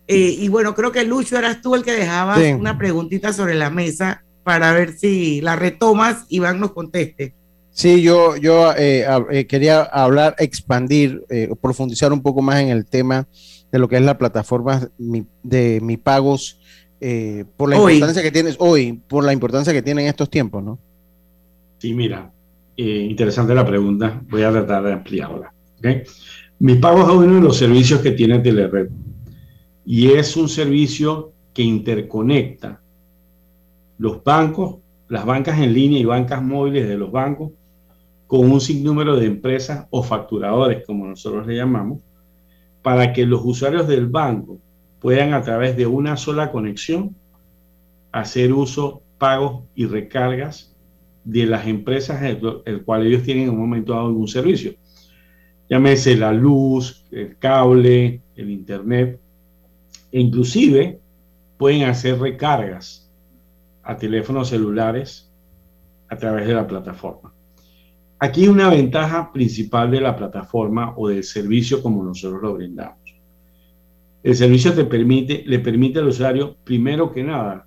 Eh, 0.09 0.37
y 0.39 0.49
bueno, 0.49 0.75
creo 0.75 0.93
que 0.93 1.05
Lucho 1.05 1.37
eras 1.37 1.61
tú 1.61 1.75
el 1.75 1.83
que 1.83 1.93
dejaba 1.93 2.37
Sí. 2.39 2.53
una 2.53 2.79
preguntita 2.79 3.33
sobre 3.33 3.55
la 3.55 3.71
mesa 3.71 4.23
para 4.45 4.73
ver 4.73 4.93
si 4.97 5.41
la 5.41 5.57
retomas, 5.57 6.25
Iván 6.29 6.61
nos 6.61 6.73
conteste. 6.73 7.35
Sí, 7.71 8.01
yo, 8.03 8.37
yo 8.37 8.73
eh, 8.77 9.05
eh, 9.33 9.47
quería 9.47 9.83
hablar, 9.83 10.35
expandir, 10.39 11.25
eh, 11.29 11.51
profundizar 11.61 12.13
un 12.13 12.23
poco 12.23 12.41
más 12.41 12.61
en 12.61 12.69
el 12.69 12.87
tema 12.87 13.27
de 13.73 13.79
lo 13.79 13.89
que 13.89 13.97
es 13.97 14.03
la 14.03 14.17
plataforma 14.17 14.89
de 15.43 15.81
mi 15.83 15.97
pagos 15.97 16.59
eh, 17.01 17.45
por 17.57 17.69
la 17.69 17.79
Hoy. 17.79 17.95
importancia 17.95 18.23
que 18.23 18.31
tienes 18.31 18.57
hoy, 18.59 18.95
por 19.09 19.25
la 19.25 19.33
importancia 19.33 19.73
que 19.73 19.83
tienen 19.83 20.07
estos 20.07 20.31
tiempos, 20.31 20.63
¿no? 20.65 20.79
Sí, 21.79 21.93
mira, 21.93 22.31
eh, 22.77 23.07
interesante 23.11 23.55
la 23.55 23.67
pregunta. 23.67 24.23
Voy 24.31 24.43
a 24.45 24.51
tratar 24.53 24.83
de 24.85 24.93
ampliarla. 24.95 25.53
¿ok? 25.79 25.87
Mi 26.61 26.77
pago 26.77 27.03
es 27.03 27.09
uno 27.09 27.35
de 27.35 27.41
los 27.43 27.59
servicios 27.59 28.01
que 28.01 28.13
tiene 28.13 28.39
Telered 28.39 28.89
y 29.87 30.09
es 30.09 30.37
un 30.37 30.49
servicio 30.49 31.33
que 31.55 31.63
interconecta 31.63 32.83
los 33.99 34.23
bancos, 34.23 34.79
las 35.09 35.25
bancas 35.25 35.61
en 35.61 35.73
línea 35.73 36.01
y 36.01 36.05
bancas 36.05 36.43
móviles 36.43 36.89
de 36.89 36.99
los 36.99 37.13
bancos 37.13 37.53
con 38.27 38.51
un 38.51 38.61
sinnúmero 38.61 39.15
de 39.15 39.27
empresas 39.27 39.87
o 39.91 40.03
facturadores, 40.03 40.85
como 40.85 41.07
nosotros 41.07 41.47
le 41.47 41.55
llamamos, 41.55 42.01
para 42.83 43.13
que 43.13 43.25
los 43.25 43.41
usuarios 43.45 43.87
del 43.87 44.09
banco 44.09 44.59
puedan 44.99 45.33
a 45.33 45.43
través 45.43 45.77
de 45.77 45.87
una 45.87 46.17
sola 46.17 46.51
conexión 46.51 47.15
hacer 48.11 48.53
uso, 48.53 49.03
pagos 49.19 49.65
y 49.77 49.87
recargas 49.87 50.75
de 51.23 51.47
las 51.47 51.67
empresas 51.69 52.23
el, 52.23 52.41
el 52.65 52.83
cual 52.83 53.07
ellos 53.07 53.23
tienen 53.23 53.45
en 53.45 53.51
un 53.51 53.61
momento 53.61 53.93
dado 53.93 54.07
algún 54.07 54.27
servicio. 54.27 54.75
Llámese 55.71 56.17
la 56.17 56.33
luz, 56.33 57.05
el 57.13 57.39
cable, 57.39 58.21
el 58.35 58.51
internet, 58.51 59.21
e 60.17 60.21
inclusive 60.21 60.99
pueden 61.59 61.83
hacer 61.83 62.19
recargas 62.19 63.13
a 63.83 63.99
teléfonos 63.99 64.49
celulares 64.49 65.31
a 66.09 66.17
través 66.17 66.47
de 66.47 66.55
la 66.55 66.67
plataforma. 66.67 67.35
Aquí 68.19 68.45
hay 68.45 68.49
una 68.49 68.71
ventaja 68.71 69.31
principal 69.31 69.91
de 69.91 70.01
la 70.01 70.17
plataforma 70.17 70.95
o 70.97 71.09
del 71.09 71.23
servicio 71.23 71.83
como 71.83 72.03
nosotros 72.03 72.41
lo 72.41 72.55
brindamos. 72.55 73.15
El 74.23 74.35
servicio 74.35 74.73
te 74.73 74.87
permite, 74.87 75.45
le 75.45 75.59
permite 75.59 75.99
al 75.99 76.09
usuario, 76.09 76.57
primero 76.65 77.13
que 77.13 77.23
nada, 77.23 77.67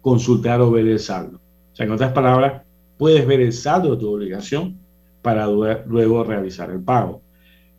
consultar 0.00 0.60
o 0.60 0.72
ver 0.72 0.88
el 0.88 0.98
saldo. 0.98 1.40
O 1.72 1.76
sea, 1.76 1.86
en 1.86 1.92
otras 1.92 2.10
palabras, 2.10 2.62
puedes 2.98 3.24
ver 3.28 3.40
el 3.40 3.52
saldo 3.52 3.92
de 3.92 4.00
tu 4.00 4.12
obligación 4.12 4.80
para 5.22 5.46
luego 5.46 6.24
realizar 6.24 6.72
el 6.72 6.82
pago. 6.82 7.22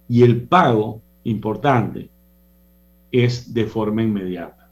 Y 0.08 0.24
el 0.24 0.44
pago, 0.44 1.02
importante, 1.26 2.10
es 3.23 3.54
de 3.54 3.65
forma 3.65 4.04
inmediata. 4.04 4.69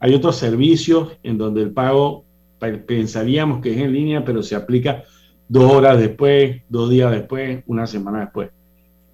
Hay 0.00 0.14
otros 0.14 0.36
servicios 0.36 1.16
en 1.22 1.38
donde 1.38 1.62
el 1.62 1.70
pago 1.70 2.24
pe- 2.58 2.78
pensaríamos 2.78 3.60
que 3.60 3.72
es 3.72 3.78
en 3.78 3.92
línea, 3.92 4.24
pero 4.24 4.42
se 4.42 4.54
aplica 4.54 5.04
dos 5.48 5.72
horas 5.72 5.98
después, 5.98 6.62
dos 6.68 6.90
días 6.90 7.10
después, 7.10 7.62
una 7.66 7.86
semana 7.86 8.20
después. 8.20 8.50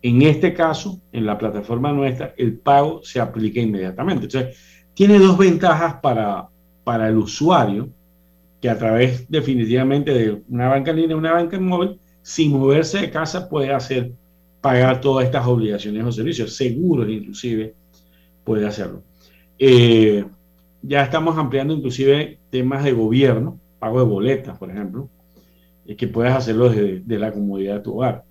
En 0.02 0.22
este 0.22 0.54
caso, 0.54 1.00
en 1.12 1.26
la 1.26 1.36
plataforma 1.36 1.92
nuestra, 1.92 2.34
el 2.38 2.56
pago 2.58 3.02
se 3.02 3.20
aplica 3.20 3.60
inmediatamente. 3.60 4.24
Entonces, 4.24 4.56
tiene 4.94 5.18
dos 5.18 5.36
ventajas 5.36 5.96
para, 6.02 6.48
para 6.84 7.08
el 7.08 7.18
usuario, 7.18 7.88
que 8.60 8.68
a 8.68 8.76
través 8.78 9.30
definitivamente 9.30 10.12
de 10.12 10.42
una 10.48 10.68
banca 10.68 10.90
en 10.90 10.96
línea, 10.98 11.16
una 11.16 11.32
banca 11.32 11.58
móvil, 11.60 11.98
sin 12.22 12.52
moverse 12.52 12.98
de 12.98 13.10
casa, 13.10 13.48
puede 13.48 13.72
hacer 13.72 14.12
pagar 14.60 15.00
todas 15.00 15.24
estas 15.24 15.46
obligaciones 15.46 16.04
o 16.04 16.12
servicios, 16.12 16.54
seguros 16.54 17.08
inclusive, 17.08 17.74
puede 18.50 18.66
hacerlo. 18.66 19.04
Eh, 19.60 20.24
ya 20.82 21.04
estamos 21.04 21.38
ampliando 21.38 21.72
inclusive 21.72 22.40
temas 22.50 22.82
de 22.82 22.90
gobierno, 22.92 23.60
pago 23.78 24.00
de 24.00 24.06
boletas, 24.06 24.58
por 24.58 24.72
ejemplo, 24.72 25.08
eh, 25.86 25.94
que 25.94 26.08
puedes 26.08 26.32
hacerlo 26.32 26.68
desde 26.68 26.98
de 26.98 27.18
la 27.20 27.30
comodidad 27.30 27.76
de 27.76 27.80
tu 27.82 27.94
hogar. 27.94 28.24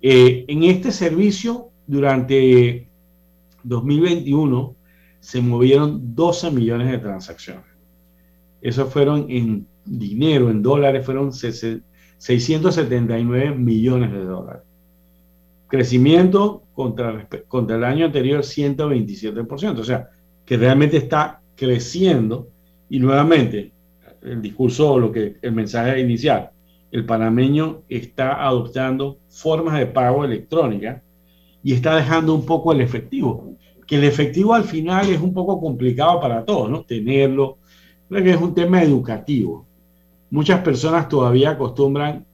Eh, 0.00 0.46
en 0.48 0.62
este 0.62 0.92
servicio, 0.92 1.68
durante 1.86 2.88
2021, 3.64 4.74
se 5.18 5.42
movieron 5.42 6.14
12 6.14 6.50
millones 6.50 6.90
de 6.90 6.96
transacciones. 6.98 7.66
Eso 8.62 8.86
fueron 8.86 9.26
en 9.28 9.66
dinero, 9.84 10.48
en 10.48 10.62
dólares, 10.62 11.04
fueron 11.04 11.32
sese- 11.34 11.82
679 12.16 13.50
millones 13.54 14.10
de 14.10 14.24
dólares. 14.24 14.62
Crecimiento 15.70 16.64
contra, 16.74 17.28
contra 17.46 17.76
el 17.76 17.84
año 17.84 18.06
anterior, 18.06 18.40
127%. 18.40 19.78
O 19.78 19.84
sea, 19.84 20.10
que 20.44 20.56
realmente 20.56 20.96
está 20.96 21.40
creciendo. 21.54 22.48
Y 22.88 22.98
nuevamente, 22.98 23.72
el 24.22 24.42
discurso, 24.42 24.98
lo 24.98 25.12
que 25.12 25.36
el 25.40 25.52
mensaje 25.52 26.00
inicial, 26.00 26.50
el 26.90 27.06
panameño 27.06 27.82
está 27.88 28.44
adoptando 28.44 29.18
formas 29.28 29.78
de 29.78 29.86
pago 29.86 30.24
electrónica 30.24 31.02
y 31.62 31.72
está 31.72 31.94
dejando 31.94 32.34
un 32.34 32.44
poco 32.44 32.72
el 32.72 32.80
efectivo. 32.80 33.54
Que 33.86 33.96
el 33.96 34.04
efectivo 34.04 34.54
al 34.54 34.64
final 34.64 35.08
es 35.08 35.20
un 35.20 35.32
poco 35.32 35.60
complicado 35.60 36.20
para 36.20 36.44
todos, 36.44 36.68
¿no? 36.68 36.82
Tenerlo. 36.82 37.58
Creo 38.08 38.24
que 38.24 38.30
es 38.30 38.40
un 38.40 38.54
tema 38.54 38.82
educativo. 38.82 39.66
Muchas 40.30 40.62
personas 40.62 41.08
todavía 41.08 41.50
acostumbran 41.50 42.26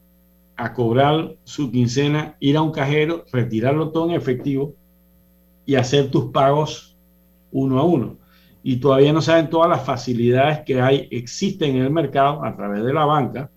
a 0.57 0.73
cobrar 0.73 1.35
su 1.45 1.71
quincena, 1.71 2.37
ir 2.41 2.57
a 2.57 2.63
un 2.63 2.73
cajero, 2.73 3.25
retirarlo 3.33 3.91
todo 3.91 4.09
en 4.09 4.17
efectivo 4.17 4.75
y 5.67 5.75
hacer 5.75 6.11
tus 6.11 6.27
pagos 6.27 6.97
uno 7.53 7.79
a 7.79 7.85
uno. 7.85 8.17
Y 8.63 8.77
todavía 8.77 9.13
no 9.13 9.23
saben 9.23 9.51
todas 9.51 9.69
las 9.69 9.85
facilidades 9.85 10.61
que 10.67 10.81
hay, 10.81 11.09
existen 11.11 11.77
en 11.77 11.83
el 11.83 11.91
mercado 11.91 12.45
a 12.45 12.57
través 12.57 12.85
de 12.85 12.93
la 12.93 13.05
banca 13.05 13.51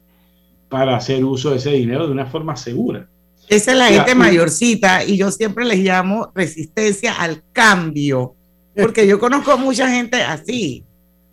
para 0.68 0.96
hacer 0.96 1.24
uso 1.24 1.52
de 1.52 1.58
ese 1.58 1.72
dinero 1.72 2.06
de 2.06 2.12
una 2.12 2.26
forma 2.26 2.56
segura. 2.56 3.08
Esa 3.48 3.72
es 3.72 3.78
la 3.78 3.88
gente 3.88 4.14
mayorcita 4.14 5.04
y 5.04 5.18
yo 5.18 5.32
siempre 5.32 5.66
les 5.66 5.80
llamo 5.80 6.32
resistencia 6.36 7.14
al 7.14 7.42
cambio, 7.52 8.36
porque 8.76 9.08
yo 9.08 9.20
conozco 9.20 9.58
mucha 9.58 9.90
gente 9.90 10.22
así, 10.22 10.84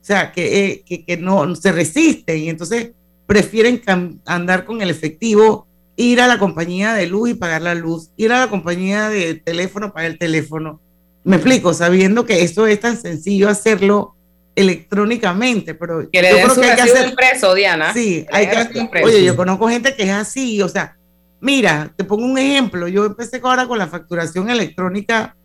o 0.01 0.05
sea, 0.05 0.33
que, 0.33 0.65
eh, 0.65 0.83
que, 0.87 1.05
que 1.05 1.17
no 1.19 1.55
se 1.55 1.73
resisten 1.73 2.39
y 2.39 2.49
entonces 2.49 2.93
prefieren 3.27 3.83
andar 4.25 4.65
con 4.65 4.83
el 4.83 4.91
efectivo, 4.91 5.67
ir 5.97 6.21
a 6.21 6.27
la 6.29 6.39
compañía 6.39 6.95
de 6.95 7.07
luz 7.07 7.31
y 7.31 7.35
pagar 7.35 7.63
la 7.63 7.75
luz, 7.75 8.11
ir 8.17 8.33
a 8.33 8.41
la 8.41 8.49
compañía 8.51 9.09
de 9.09 9.35
teléfono, 9.35 9.93
pagar 9.93 10.13
el 10.13 10.19
teléfono. 10.19 10.81
Me 11.25 11.37
explico, 11.37 11.75
sabiendo 11.75 12.25
que 12.25 12.43
eso 12.43 12.67
es 12.67 12.79
tan 12.81 12.97
sencillo 12.97 13.49
hacerlo 13.49 14.15
electrónicamente, 14.55 15.75
pero 15.75 16.09
Que 16.11 16.23
le 16.23 16.31
yo 16.31 16.37
den 16.37 16.45
creo 16.45 16.55
su 16.55 16.61
que 16.61 16.67
hay 16.71 16.77
que 16.77 16.83
hacer- 16.83 17.09
impreso, 17.09 17.55
Diana. 17.55 17.93
Sí, 17.93 18.27
Que 18.31 18.37
hay 18.37 18.47
que 18.69 18.79
impreso. 18.79 19.07
Oye, 19.07 19.25
yo 19.25 19.37
conozco 19.37 19.69
gente 19.69 19.95
que 19.95 20.05
es 20.05 20.11
así, 20.11 20.61
o 20.63 20.69
sea, 20.69 20.97
mira, 21.41 21.93
te 21.97 22.05
pongo 22.05 22.25
un 22.25 22.39
ejemplo. 22.39 22.89
Yo 22.89 23.05
empecé 23.05 23.41
ahora 23.43 23.67
con 23.67 23.79
la 23.79 23.87
facturación 23.87 24.51
electrónica 24.51 25.37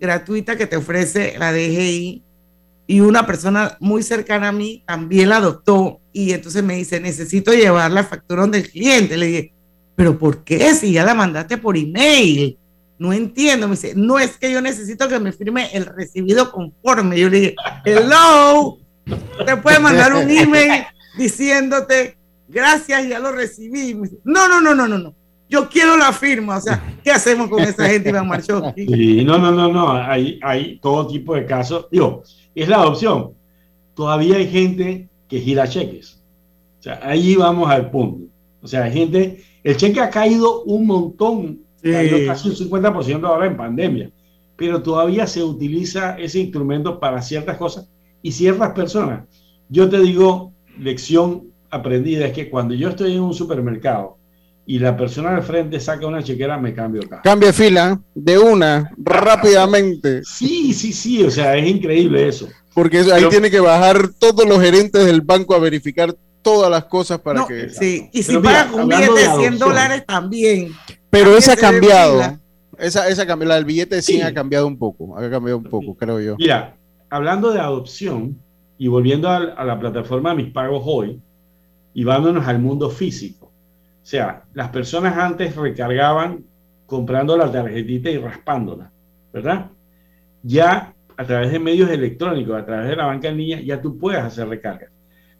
gratuita 0.00 0.56
que 0.56 0.66
te 0.66 0.76
ofrece 0.76 1.34
la 1.38 1.52
DGI 1.52 2.22
y 2.90 3.00
una 3.00 3.26
persona 3.26 3.76
muy 3.80 4.02
cercana 4.02 4.48
a 4.48 4.52
mí 4.52 4.82
también 4.86 5.28
la 5.28 5.36
adoptó 5.36 6.00
y 6.10 6.32
entonces 6.32 6.64
me 6.64 6.74
dice, 6.74 6.98
necesito 6.98 7.52
llevar 7.52 7.90
la 7.90 8.02
factura 8.02 8.40
donde 8.40 8.58
el 8.58 8.70
cliente. 8.70 9.18
Le 9.18 9.26
dije, 9.26 9.52
pero 9.94 10.18
¿por 10.18 10.42
qué? 10.42 10.74
Si 10.74 10.92
ya 10.92 11.04
la 11.04 11.14
mandaste 11.14 11.58
por 11.58 11.76
email. 11.76 12.56
No 12.98 13.12
entiendo. 13.12 13.68
Me 13.68 13.74
dice, 13.74 13.92
no 13.94 14.18
es 14.18 14.38
que 14.38 14.50
yo 14.50 14.62
necesito 14.62 15.06
que 15.06 15.20
me 15.20 15.32
firme 15.32 15.68
el 15.74 15.84
recibido 15.84 16.50
conforme. 16.50 17.20
Yo 17.20 17.28
le 17.28 17.38
dije, 17.40 17.56
hello, 17.84 18.78
te 19.44 19.56
puede 19.58 19.78
mandar 19.80 20.14
un 20.14 20.28
email 20.30 20.86
diciéndote, 21.18 22.16
gracias, 22.48 23.06
ya 23.06 23.18
lo 23.18 23.32
recibí. 23.32 23.94
No, 24.24 24.48
no, 24.48 24.62
no, 24.62 24.74
no, 24.74 24.88
no, 24.88 24.96
no. 24.96 25.14
Yo 25.50 25.68
quiero 25.68 25.94
la 25.98 26.14
firma. 26.14 26.56
O 26.56 26.60
sea, 26.62 26.82
¿qué 27.04 27.10
hacemos 27.10 27.50
con 27.50 27.60
esa 27.60 27.86
gente, 27.86 28.08
Iván 28.08 28.28
Marchowski? 28.28 28.86
Sí, 28.86 29.24
no, 29.26 29.36
no, 29.36 29.52
no, 29.52 29.68
no. 29.68 29.92
Hay 29.92 30.78
todo 30.80 31.06
tipo 31.06 31.34
de 31.34 31.44
casos. 31.44 31.86
Digo, 31.90 32.22
es 32.54 32.68
la 32.68 32.76
adopción. 32.76 33.32
Todavía 33.94 34.36
hay 34.36 34.48
gente 34.48 35.08
que 35.28 35.40
gira 35.40 35.68
cheques. 35.68 36.22
O 36.78 36.82
sea, 36.82 37.00
ahí 37.02 37.34
vamos 37.36 37.68
al 37.70 37.90
punto. 37.90 38.26
O 38.62 38.66
sea, 38.68 38.84
hay 38.84 38.92
gente, 38.92 39.42
el 39.64 39.76
cheque 39.76 40.00
ha 40.00 40.10
caído 40.10 40.62
un 40.64 40.86
montón, 40.86 41.60
Sí. 41.82 41.92
caído 41.92 42.18
casi 42.26 42.48
un 42.48 42.56
50% 42.56 43.24
ahora 43.24 43.46
en 43.46 43.56
pandemia, 43.56 44.10
pero 44.56 44.82
todavía 44.82 45.26
se 45.28 45.44
utiliza 45.44 46.18
ese 46.18 46.40
instrumento 46.40 46.98
para 46.98 47.22
ciertas 47.22 47.56
cosas 47.56 47.88
y 48.20 48.32
ciertas 48.32 48.72
personas. 48.72 49.28
Yo 49.68 49.88
te 49.88 50.00
digo, 50.00 50.52
lección 50.76 51.52
aprendida 51.70 52.26
es 52.26 52.32
que 52.32 52.50
cuando 52.50 52.74
yo 52.74 52.88
estoy 52.88 53.14
en 53.14 53.22
un 53.22 53.34
supermercado 53.34 54.17
y 54.70 54.78
la 54.78 54.94
persona 54.98 55.34
al 55.34 55.42
frente 55.42 55.80
saca 55.80 56.06
una 56.06 56.22
chequera, 56.22 56.58
me 56.58 56.74
cambio 56.74 57.00
acá. 57.02 57.22
Cambia 57.24 57.54
fila 57.54 57.98
de 58.14 58.38
una 58.38 58.90
rápidamente. 58.98 60.20
Sí, 60.24 60.74
sí, 60.74 60.92
sí, 60.92 61.22
o 61.22 61.30
sea, 61.30 61.56
es 61.56 61.66
increíble 61.66 62.28
eso. 62.28 62.48
Porque 62.74 62.98
ahí 62.98 63.06
Pero- 63.14 63.28
tiene 63.30 63.50
que 63.50 63.60
bajar 63.60 64.10
todos 64.18 64.46
los 64.46 64.60
gerentes 64.60 65.06
del 65.06 65.22
banco 65.22 65.54
a 65.54 65.58
verificar 65.58 66.14
todas 66.42 66.70
las 66.70 66.84
cosas 66.84 67.18
para 67.18 67.46
que. 67.46 67.70
Sí, 67.70 68.10
y 68.12 68.22
si 68.22 68.36
pagas 68.36 68.70
un 68.74 68.88
billete 68.88 69.06
de 69.06 69.14
de 69.14 69.20
100 69.20 69.30
adopción. 69.30 69.58
dólares 69.58 70.04
también. 70.06 70.72
Pero 71.08 71.34
esa 71.34 71.54
ha 71.54 71.56
cambiado. 71.56 72.38
Esa, 72.78 73.08
esa 73.08 73.26
cambió, 73.26 73.48
la 73.48 73.54
del 73.54 73.64
billete 73.64 73.96
de 73.96 74.02
100 74.02 74.20
Sí. 74.20 74.22
ha 74.22 74.34
cambiado 74.34 74.66
un 74.66 74.78
poco. 74.78 75.16
Ha 75.18 75.30
cambiado 75.30 75.56
un 75.56 75.64
poco, 75.64 75.96
creo 75.96 76.20
yo. 76.20 76.36
Mira, 76.38 76.76
hablando 77.08 77.52
de 77.52 77.60
adopción 77.60 78.38
y 78.76 78.86
volviendo 78.88 79.30
a, 79.30 79.64
la 79.64 79.80
plataforma 79.80 80.30
de 80.30 80.36
mis 80.36 80.52
pagos 80.52 80.82
hoy 80.84 81.20
y 81.94 82.04
vándonos 82.04 82.46
al 82.46 82.58
mundo 82.60 82.90
físico. 82.90 83.47
O 84.08 84.10
sea, 84.10 84.44
las 84.54 84.70
personas 84.70 85.18
antes 85.18 85.54
recargaban 85.54 86.42
comprando 86.86 87.36
la 87.36 87.52
tarjetita 87.52 88.08
y 88.08 88.16
raspándola, 88.16 88.90
¿verdad? 89.34 89.70
Ya 90.42 90.94
a 91.14 91.24
través 91.26 91.52
de 91.52 91.58
medios 91.58 91.90
electrónicos, 91.90 92.56
a 92.58 92.64
través 92.64 92.88
de 92.88 92.96
la 92.96 93.04
banca 93.04 93.28
en 93.28 93.36
línea, 93.36 93.60
ya 93.60 93.82
tú 93.82 93.98
puedes 93.98 94.22
hacer 94.22 94.48
recargas. 94.48 94.90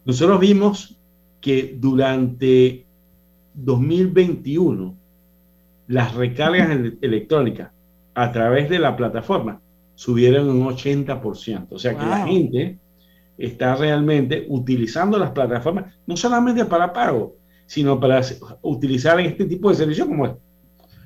Nosotros 0.04 0.38
vimos 0.38 0.98
que 1.40 1.76
durante 1.80 2.84
2021 3.54 4.94
las 5.86 6.14
recargas 6.14 6.68
ele- 6.68 6.98
electrónicas 7.00 7.70
a 8.12 8.32
través 8.32 8.68
de 8.68 8.80
la 8.80 8.94
plataforma 8.94 9.62
subieron 9.94 10.46
un 10.50 10.66
80%. 10.66 11.68
O 11.70 11.78
sea 11.78 11.96
que 11.96 12.04
la 12.04 12.26
gente 12.26 12.78
está 13.38 13.76
realmente 13.76 14.44
utilizando 14.46 15.16
las 15.18 15.30
plataformas, 15.30 15.94
no 16.06 16.18
solamente 16.18 16.66
para 16.66 16.92
pago, 16.92 17.38
sino 17.68 18.00
para 18.00 18.22
utilizar 18.62 19.20
este 19.20 19.44
tipo 19.44 19.68
de 19.68 19.76
servicios 19.76 20.08
como 20.08 20.24
es, 20.26 20.32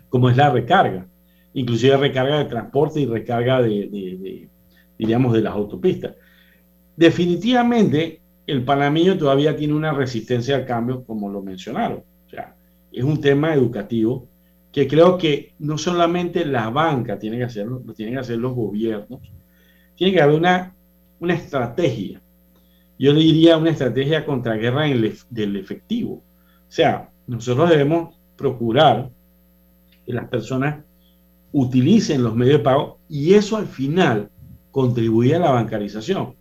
como 0.09 0.31
es 0.31 0.37
la 0.37 0.49
recarga, 0.49 1.09
inclusive 1.55 1.97
recarga 1.97 2.39
de 2.39 2.45
transporte 2.45 3.01
y 3.01 3.07
recarga 3.07 3.61
de, 3.61 3.89
de- 3.91 4.49
de, 4.99 5.41
las 5.43 5.53
autopistas. 5.53 6.15
Definitivamente, 6.97 8.21
el 8.47 8.65
panameño 8.65 9.19
todavía 9.19 9.57
tiene 9.57 9.75
una 9.75 9.93
resistencia 9.93 10.55
al 10.55 10.65
cambio, 10.67 11.05
como 11.05 11.29
lo 11.29 11.43
mencionaron. 11.43 12.05
O 12.27 12.31
sea, 12.31 12.55
es 12.93 13.03
un 13.03 13.21
tema 13.21 13.53
educativo 13.55 14.29
que 14.71 14.87
creo 14.87 15.19
que 15.19 15.55
no 15.59 15.77
solamente 15.79 16.45
la 16.45 16.71
banca 16.71 17.19
tiene 17.19 17.39
que 17.39 17.45
hacerlo, 17.45 17.83
lo 17.85 17.93
tienen 17.93 18.15
que 18.15 18.21
hacer 18.21 18.39
los 18.39 18.55
gobiernos. 18.55 19.21
Tiene 19.97 20.13
que 20.13 20.23
haber 20.23 20.37
una, 20.37 20.73
una 21.19 21.35
estrategia. 21.35 22.23
Yo 22.99 23.13
diría 23.15 23.57
una 23.57 23.71
estrategia 23.71 24.25
contra 24.25 24.55
guerra 24.55 24.87
en 24.87 24.93
el 24.93 25.19
del 25.29 25.57
efectivo. 25.57 26.23
Sea, 26.73 27.11
nosotros 27.27 27.69
debemos 27.69 28.15
procurar 28.35 29.11
que 30.07 30.13
las 30.15 30.27
personas 30.29 30.83
utilicen 31.53 32.25
los 32.25 32.35
medios 32.35 32.57
de 32.57 32.65
pago 32.65 32.99
y 33.11 33.35
eso 33.35 33.59
al 33.59 33.67
final 33.67 34.31
contribuye 34.71 35.35
a 35.35 35.39
la 35.39 35.51
bancarización. 35.51 36.35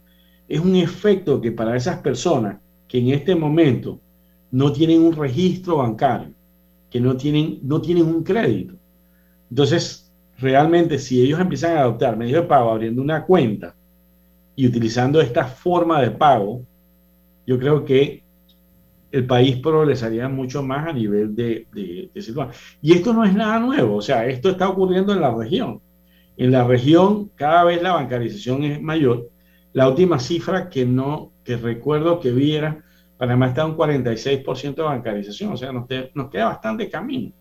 Es 0.47 0.61
un 0.61 0.77
efecto 0.77 1.41
que 1.41 1.51
para 1.51 1.75
esas 1.75 1.97
personas 1.97 2.61
que 2.88 2.99
en 2.99 3.09
este 3.09 3.36
momento 3.36 3.99
no 4.51 4.71
tienen 4.71 5.01
un 5.01 5.13
registro 5.13 5.79
bancario, 5.79 6.34
que 6.89 7.01
no 7.01 7.17
tienen, 7.17 7.59
no 7.63 7.82
tienen 7.82 8.05
un 8.05 8.23
crédito. 8.23 8.75
Entonces, 9.49 10.13
realmente 10.38 10.97
si 10.97 11.21
ellos 11.21 11.41
empiezan 11.41 11.75
a 11.75 11.82
adoptar 11.82 12.15
medios 12.15 12.43
de 12.43 12.47
pago 12.47 12.71
abriendo 12.71 13.01
una 13.01 13.25
cuenta 13.25 13.75
y 14.55 14.65
utilizando 14.65 15.19
esta 15.19 15.43
forma 15.43 16.01
de 16.01 16.11
pago, 16.11 16.61
yo 17.45 17.59
creo 17.59 17.84
que 17.84 18.23
el 19.12 19.26
país 19.26 19.57
progresaría 19.57 20.30
mucho 20.30 20.64
más 20.64 20.88
a 20.88 20.93
nivel 20.93 21.36
de, 21.36 21.68
de, 21.74 22.09
de 22.14 22.22
situación. 22.22 22.55
Y 22.82 22.93
esto 22.93 23.14
no 23.14 23.24
es 23.26 23.34
nada 23.34 23.59
nuevo, 23.59 23.95
o 23.97 24.01
sea, 24.01 24.26
esto 24.28 24.49
está 24.49 24.70
ocurriendo 24.70 25.14
en 25.14 25.22
la 25.22 25.34
región. 25.34 25.82
En 26.38 26.51
la 26.51 26.64
región 26.66 27.30
cada 27.36 27.64
vez 27.66 27.82
la 27.82 27.93
bancarización 27.93 28.64
es 28.64 28.82
mayor. 28.82 29.30
La 29.74 29.88
última 29.89 30.20
cifra 30.20 30.70
que 30.70 30.86
no, 30.86 31.32
que 31.43 31.57
recuerdo 31.57 32.20
que 32.20 32.32
vi 32.32 32.55
era, 32.55 32.84
Panamá 33.18 33.47
está 33.49 33.62
en 33.64 33.72
un 33.72 33.78
46% 33.78 34.76
de 34.76 34.82
bancarización, 34.84 35.53
o 35.53 35.57
sea, 35.57 35.72
nos, 35.72 35.88
te- 35.88 36.09
nos 36.16 36.30
queda 36.30 36.45
bastante 36.45 36.89
camino. 36.89 37.32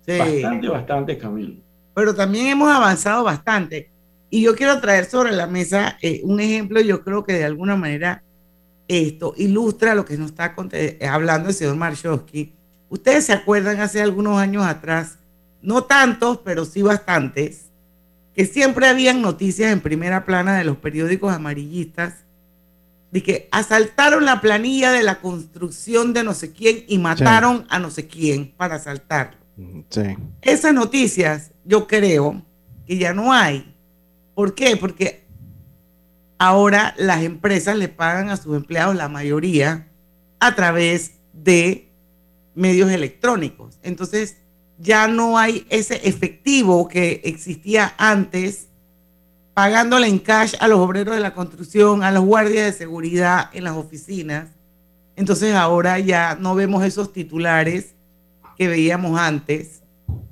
Sí. 0.00 0.18
Bastante, 0.18 0.68
bastante 0.68 1.18
camino. 1.18 1.60
pero 1.94 2.14
también 2.14 2.46
hemos 2.48 2.70
avanzado 2.70 3.22
bastante. 3.24 3.90
Y 4.30 4.42
yo 4.42 4.54
quiero 4.56 4.80
traer 4.80 5.04
sobre 5.04 5.30
la 5.32 5.46
mesa 5.46 5.96
eh, 6.02 6.20
un 6.24 6.40
ejemplo, 6.40 6.80
yo 6.80 7.04
creo 7.04 7.22
que 7.22 7.34
de 7.34 7.44
alguna 7.44 7.76
manera 7.76 8.24
esto 8.88 9.34
ilustra 9.36 9.94
lo 9.94 10.04
que 10.04 10.16
nos 10.16 10.30
está 10.30 10.54
eh, 10.72 10.98
hablando 11.08 11.48
el 11.48 11.54
señor 11.54 11.76
Marshowski. 11.76 12.54
Ustedes 12.88 13.26
se 13.26 13.32
acuerdan 13.32 13.80
hace 13.80 14.02
algunos 14.02 14.38
años 14.38 14.64
atrás, 14.64 15.18
no 15.62 15.84
tantos, 15.84 16.38
pero 16.44 16.64
sí 16.64 16.82
bastantes, 16.82 17.66
que 18.34 18.46
siempre 18.46 18.86
habían 18.86 19.22
noticias 19.22 19.72
en 19.72 19.80
primera 19.80 20.24
plana 20.24 20.56
de 20.56 20.64
los 20.64 20.76
periódicos 20.76 21.32
amarillistas 21.32 22.24
de 23.10 23.22
que 23.22 23.48
asaltaron 23.50 24.24
la 24.24 24.40
planilla 24.40 24.90
de 24.90 25.02
la 25.02 25.20
construcción 25.20 26.14
de 26.14 26.24
no 26.24 26.32
sé 26.32 26.52
quién 26.52 26.84
y 26.88 26.98
mataron 26.98 27.66
a 27.68 27.78
no 27.78 27.90
sé 27.90 28.06
quién 28.06 28.52
para 28.56 28.76
asaltarlo. 28.76 29.36
Sí. 29.90 30.16
Esas 30.40 30.72
noticias 30.72 31.52
yo 31.64 31.86
creo 31.86 32.42
que 32.86 32.96
ya 32.96 33.12
no 33.12 33.32
hay. 33.32 33.74
¿Por 34.34 34.54
qué? 34.54 34.76
Porque 34.76 35.21
ahora 36.42 36.92
las 36.98 37.22
empresas 37.22 37.76
le 37.76 37.86
pagan 37.86 38.28
a 38.28 38.36
sus 38.36 38.56
empleados 38.56 38.96
la 38.96 39.08
mayoría 39.08 39.86
a 40.40 40.56
través 40.56 41.20
de 41.32 41.88
medios 42.56 42.90
electrónicos. 42.90 43.78
Entonces 43.84 44.38
ya 44.76 45.06
no 45.06 45.38
hay 45.38 45.64
ese 45.70 46.00
efectivo 46.02 46.88
que 46.88 47.20
existía 47.22 47.94
antes 47.96 48.66
pagándole 49.54 50.08
en 50.08 50.18
cash 50.18 50.54
a 50.58 50.66
los 50.66 50.80
obreros 50.80 51.14
de 51.14 51.20
la 51.20 51.32
construcción, 51.32 52.02
a 52.02 52.10
los 52.10 52.24
guardias 52.24 52.66
de 52.66 52.72
seguridad 52.72 53.48
en 53.52 53.62
las 53.62 53.76
oficinas. 53.76 54.48
Entonces 55.14 55.54
ahora 55.54 56.00
ya 56.00 56.34
no 56.34 56.56
vemos 56.56 56.84
esos 56.84 57.12
titulares 57.12 57.94
que 58.58 58.66
veíamos 58.66 59.16
antes. 59.16 59.82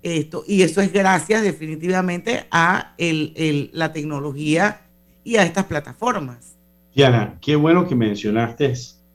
Esto, 0.03 0.43
y 0.45 0.63
eso 0.63 0.81
es 0.81 0.93
gracias 0.93 1.43
definitivamente 1.43 2.47
a 2.51 2.97
la 2.99 3.93
tecnología 3.93 4.90
y 5.25 5.37
a 5.37 5.43
estas 5.45 5.65
plataformas. 5.65 6.57
Diana, 6.95 7.39
qué 7.41 7.57
bueno 7.57 7.87
que 7.87 7.95
mencionaste 7.95 8.73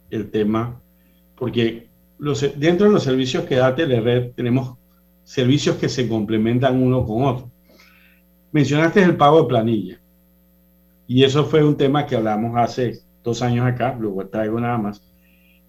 el 0.10 0.32
tema, 0.32 0.80
porque 1.36 1.90
los, 2.18 2.42
dentro 2.58 2.88
de 2.88 2.94
los 2.94 3.04
servicios 3.04 3.46
que 3.46 3.56
da 3.56 3.76
Telered 3.76 4.32
tenemos 4.34 4.78
servicios 5.24 5.76
que 5.78 5.90
se 5.90 6.08
complementan 6.08 6.82
uno 6.82 7.06
con 7.06 7.24
otro. 7.24 7.52
Mencionaste 8.52 9.04
el 9.04 9.18
pago 9.18 9.42
de 9.42 9.48
planilla, 9.48 10.00
y 11.08 11.24
eso 11.24 11.46
fue 11.46 11.64
un 11.64 11.78
tema 11.78 12.06
que 12.06 12.16
hablamos 12.16 12.58
hace 12.58 13.00
dos 13.24 13.42
años 13.42 13.66
acá, 13.66 13.96
luego 14.00 14.28
traigo 14.28 14.60
nada 14.60 14.78
más. 14.78 15.02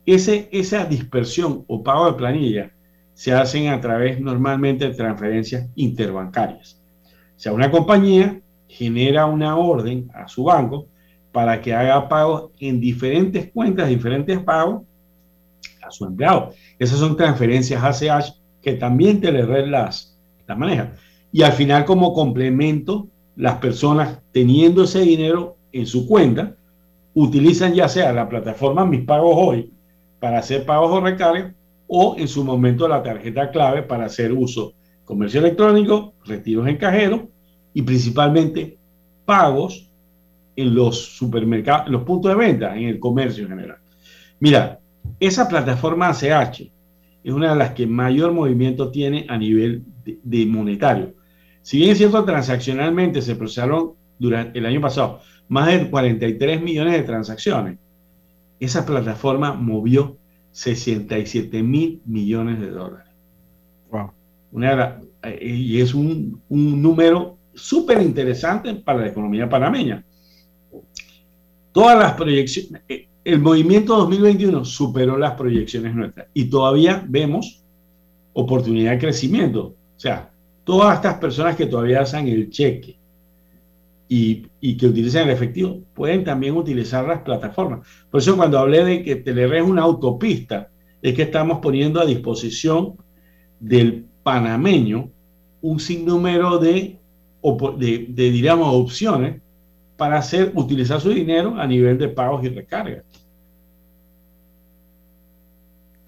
Ese, 0.05 0.49
esa 0.53 0.85
dispersión 0.85 1.65
o 1.67 1.83
pago 1.83 2.07
de 2.07 2.17
planilla 2.17 2.71
se 3.15 3.33
hacen 3.33 3.69
a 3.69 3.81
través 3.81 4.21
normalmente 4.21 4.89
de 4.89 4.95
transferencias 4.95 5.69
interbancarias. 5.75 6.81
O 7.37 7.41
sea, 7.41 7.53
una 7.53 7.71
compañía 7.71 8.41
genera 8.77 9.27
una 9.27 9.57
orden 9.57 10.11
a 10.15 10.29
su 10.29 10.45
banco 10.45 10.87
para 11.33 11.61
que 11.61 11.75
haga 11.75 12.09
pagos 12.09 12.51
en 12.61 12.81
diferentes 12.81 13.51
cuentas, 13.53 13.89
diferentes 13.89 14.39
pagos 14.41 14.83
a 15.83 15.91
su 15.91 16.05
empleado. 16.05 16.53
Esas 16.79 16.99
son 16.99 17.17
transferencias 17.17 17.83
ACH 17.83 18.35
que 18.63 18.75
también 18.75 19.21
Telered 19.21 19.69
las, 19.69 20.19
las 20.47 20.59
maneja. 20.59 20.93
Y 21.33 21.43
al 21.43 21.53
final, 21.53 21.85
como 21.85 22.13
complemento, 22.13 23.09
las 23.35 23.57
personas 23.59 24.21
teniendo 24.33 24.85
ese 24.85 25.01
dinero 25.01 25.57
en 25.73 25.87
su 25.87 26.07
cuenta, 26.07 26.55
utilizan 27.15 27.75
ya 27.75 27.89
sea 27.89 28.13
la 28.13 28.29
plataforma 28.29 28.85
Mis 28.85 29.05
Pagos 29.05 29.37
Hoy 29.37 29.73
para 30.21 30.39
hacer 30.39 30.67
pagos 30.67 30.91
o 30.91 31.01
recargas 31.01 31.55
o 31.87 32.17
en 32.19 32.29
su 32.29 32.45
momento 32.45 32.89
la 32.89 33.03
tarjeta 33.03 33.51
clave 33.51 33.83
para 33.83 34.07
hacer 34.07 34.33
uso 34.33 34.75
comercio 35.05 35.41
electrónico, 35.41 36.15
retiros 36.25 36.67
en 36.67 36.77
cajero 36.77 37.29
y 37.77 37.83
principalmente 37.83 38.79
pagos 39.27 39.91
en 40.57 40.75
los 40.75 40.99
supermercados, 40.99 41.89
en 41.89 41.93
los 41.93 42.05
puntos 42.05 42.31
de 42.31 42.37
venta, 42.39 42.75
en 42.75 42.85
el 42.85 42.99
comercio 42.99 43.45
en 43.45 43.51
general. 43.51 43.77
Mira, 44.41 44.81
esa 45.21 45.47
plataforma 45.47 46.09
ACH 46.09 46.63
es 47.23 47.33
una 47.35 47.51
de 47.51 47.57
las 47.57 47.73
que 47.73 47.87
mayor 47.87 48.33
movimiento 48.33 48.91
tiene 48.91 49.27
a 49.29 49.37
nivel 49.37 49.85
de, 50.07 50.19
de 50.23 50.47
monetario. 50.47 51.17
Si 51.61 51.77
bien 51.77 51.91
es 51.91 51.99
cierto, 51.99 52.25
transaccionalmente 52.25 53.21
se 53.21 53.37
procesaron 53.37 53.93
durante 54.19 54.59
el 54.59 54.65
año 54.65 54.81
pasado 54.81 55.21
más 55.49 55.67
de 55.67 55.91
43 55.91 56.63
millones 56.63 56.95
de 56.95 57.03
transacciones, 57.03 57.79
esa 58.59 58.87
plataforma 58.87 59.53
movió 59.53 60.17
67 60.53 61.63
mil 61.63 62.01
millones 62.07 62.59
de 62.59 62.71
dólares. 62.71 63.13
Wow. 63.91 64.13
Una 64.53 64.99
eh, 65.23 65.47
y 65.47 65.79
es 65.83 65.93
un, 65.93 66.41
un 66.49 66.81
número 66.81 67.36
súper 67.57 68.01
interesante 68.03 68.75
para 68.75 69.01
la 69.01 69.09
economía 69.09 69.49
panameña. 69.49 70.05
Todas 71.73 71.99
las 71.99 72.13
proyecciones, 72.13 72.83
eh, 72.89 73.09
el 73.25 73.41
movimiento 73.41 73.97
2021 73.97 74.65
superó 74.65 75.17
las 75.17 75.33
proyecciones 75.33 75.95
nuestras 75.95 76.29
y 76.33 76.45
todavía 76.45 77.05
vemos 77.09 77.65
oportunidad 78.33 78.93
de 78.93 78.99
crecimiento. 78.99 79.75
O 79.97 80.01
sea, 80.01 80.31
todas 80.65 80.97
estas 80.97 81.15
personas 81.15 81.57
que 81.57 81.67
todavía 81.67 82.03
hacen 82.03 82.29
el 82.29 82.51
cheque 82.51 82.97
y, 84.09 84.47
y, 84.61 84.77
que 84.77 84.87
utilizan 84.87 85.25
el 85.25 85.35
efectivo 85.35 85.81
pueden 85.93 86.23
también 86.23 86.57
utilizar 86.57 87.05
las 87.07 87.23
plataformas. 87.23 87.87
Por 88.11 88.21
eso 88.21 88.37
cuando 88.37 88.59
hablé 88.59 88.85
de 88.85 89.03
que 89.03 89.17
Telered 89.17 89.63
es 89.63 89.69
una 89.69 89.83
autopista, 89.83 90.71
es 91.03 91.15
que 91.15 91.23
estamos 91.23 91.59
poniendo 91.61 92.01
a 92.01 92.07
disposición 92.07 92.95
del 93.59 94.07
panameño 94.23 95.11
un 95.61 95.81
sinnúmero 95.81 96.59
de, 96.59 96.99
de, 97.55 98.07
de 98.09 98.31
diríamos, 98.31 98.69
opciones 98.75 99.41
para 99.97 100.19
hacer, 100.19 100.53
utilizar 100.55 101.01
su 101.01 101.11
dinero 101.11 101.55
a 101.57 101.67
nivel 101.67 101.99
de 101.99 102.09
pagos 102.09 102.45
y 102.45 102.49
recargas. 102.49 103.05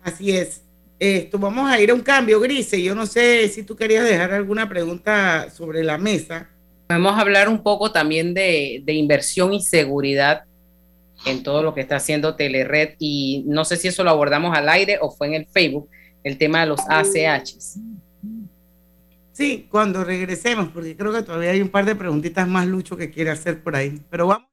Así 0.03 0.31
es. 0.31 0.63
Esto, 0.99 1.39
vamos 1.39 1.71
a 1.71 1.81
ir 1.81 1.91
a 1.91 1.95
un 1.95 2.01
cambio, 2.01 2.41
Grise. 2.41 2.83
Yo 2.83 2.95
no 2.95 3.07
sé 3.07 3.49
si 3.49 3.63
tú 3.63 3.77
querías 3.77 4.05
dejar 4.05 4.33
alguna 4.33 4.69
pregunta 4.69 5.49
sobre 5.51 5.85
la 5.85 5.97
mesa. 5.97 6.51
Podemos 6.89 7.17
hablar 7.19 7.49
un 7.49 7.63
poco 7.63 7.93
también 7.93 8.35
de, 8.35 8.83
de 8.85 8.93
inversión 8.95 9.53
y 9.53 9.61
seguridad 9.61 10.43
en 11.27 11.43
todo 11.43 11.63
lo 11.63 11.75
que 11.75 11.83
está 11.83 11.97
haciendo 11.97 12.35
Telered 12.37 12.95
y 12.99 13.45
no 13.47 13.65
sé 13.65 13.77
si 13.77 13.89
eso 13.89 14.05
lo 14.05 14.11
abordamos 14.11 14.57
al 14.57 14.69
aire 14.69 14.99
o 15.01 15.11
fue 15.11 15.29
en 15.29 15.35
el 15.35 15.47
Facebook, 15.47 15.89
el 16.25 16.39
tema 16.39 16.61
de 16.61 16.67
los 16.67 16.81
ACHs. 16.89 17.79
Sí, 19.39 19.69
cuando 19.71 20.03
regresemos, 20.03 20.67
porque 20.75 20.97
creo 20.97 21.13
que 21.13 21.23
todavía 21.23 21.51
hay 21.51 21.63
un 21.63 21.69
par 21.69 21.85
de 21.85 21.95
preguntitas 21.95 22.49
más, 22.49 22.67
Lucho, 22.67 22.97
que 22.97 23.09
quiere 23.09 23.31
hacer 23.31 23.63
por 23.63 23.77
ahí. 23.77 24.03
Pero 24.11 24.27
vamos. 24.27 24.49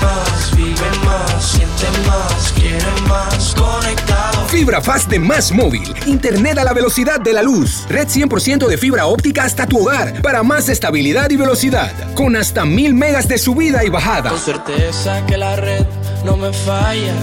más, 0.00 0.56
vive 0.56 1.04
más, 1.04 1.44
siente 1.44 2.06
más, 2.06 2.52
quiere 2.52 3.00
más, 3.08 3.56
conectado. 3.56 4.46
Fibra 4.46 4.80
Fast 4.80 5.10
de 5.10 5.18
Más 5.18 5.50
Móvil. 5.50 5.92
Internet 6.06 6.58
a 6.58 6.64
la 6.64 6.72
velocidad 6.72 7.18
de 7.18 7.32
la 7.32 7.42
luz. 7.42 7.88
Red 7.88 8.06
100% 8.06 8.68
de 8.68 8.78
fibra 8.78 9.06
óptica 9.06 9.42
hasta 9.42 9.66
tu 9.66 9.80
hogar 9.80 10.22
para 10.22 10.44
más 10.44 10.68
estabilidad 10.68 11.28
y 11.30 11.36
velocidad. 11.36 11.90
Con 12.14 12.36
hasta 12.36 12.64
mil 12.64 12.94
megas 12.94 13.26
de 13.26 13.36
subida 13.36 13.84
y 13.84 13.88
bajada. 13.88 14.30
Con 14.30 14.38
certeza 14.38 15.26
que 15.26 15.36
la 15.36 15.56
red 15.56 15.84
no 16.24 16.36
me 16.36 16.52
falla 16.52 17.14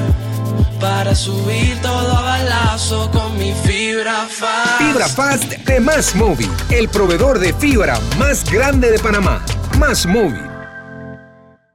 para 0.79 1.15
subir 1.15 1.79
todo 1.81 2.17
a 2.17 2.21
balazo 2.21 3.09
con 3.11 3.37
mi 3.37 3.53
fibra 3.63 4.27
fast. 4.29 4.77
Fibra 4.79 5.07
Fast 5.07 5.51
de 5.53 5.79
Más 5.79 6.15
Móvil, 6.15 6.49
el 6.69 6.89
proveedor 6.89 7.39
de 7.39 7.53
fibra 7.53 7.99
más 8.17 8.49
grande 8.49 8.91
de 8.91 8.99
Panamá. 8.99 9.43
Más 9.77 10.05
Móvil. 10.05 10.50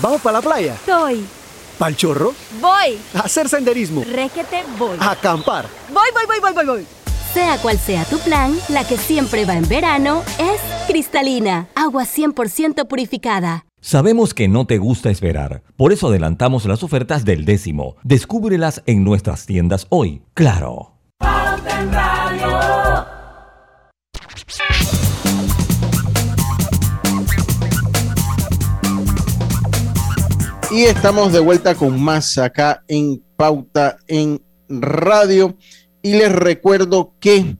¿Vamos 0.00 0.20
para 0.20 0.38
la 0.38 0.42
playa? 0.42 0.76
Soy. 0.84 1.24
¿Pal 1.78 1.96
chorro? 1.96 2.34
Voy. 2.60 2.98
A 3.14 3.20
hacer 3.20 3.48
senderismo. 3.48 4.02
Requete 4.04 4.64
voy. 4.78 4.96
A 5.00 5.12
acampar. 5.12 5.66
Voy, 5.92 6.08
voy, 6.14 6.24
voy, 6.26 6.40
voy, 6.40 6.52
voy, 6.52 6.66
voy. 6.66 6.86
Sea 7.34 7.58
cual 7.58 7.78
sea 7.78 8.04
tu 8.04 8.18
plan, 8.20 8.56
la 8.68 8.86
que 8.86 8.96
siempre 8.96 9.44
va 9.44 9.56
en 9.56 9.68
verano 9.68 10.22
es 10.38 10.58
cristalina, 10.86 11.68
agua 11.74 12.04
100% 12.04 12.88
purificada. 12.88 13.66
Sabemos 13.82 14.32
que 14.32 14.48
no 14.48 14.66
te 14.66 14.78
gusta 14.78 15.10
esperar, 15.10 15.62
por 15.76 15.92
eso 15.92 16.08
adelantamos 16.08 16.64
las 16.64 16.82
ofertas 16.82 17.26
del 17.26 17.44
décimo. 17.44 17.96
Descúbrelas 18.04 18.82
en 18.86 19.04
nuestras 19.04 19.44
tiendas 19.44 19.86
hoy. 19.90 20.22
Claro. 20.32 20.94
Y 30.76 30.84
estamos 30.84 31.32
de 31.32 31.40
vuelta 31.40 31.74
con 31.74 31.98
más 31.98 32.36
acá 32.36 32.84
en 32.86 33.24
Pauta 33.34 33.96
en 34.08 34.42
Radio. 34.68 35.56
Y 36.02 36.12
les 36.12 36.30
recuerdo 36.30 37.14
que 37.18 37.56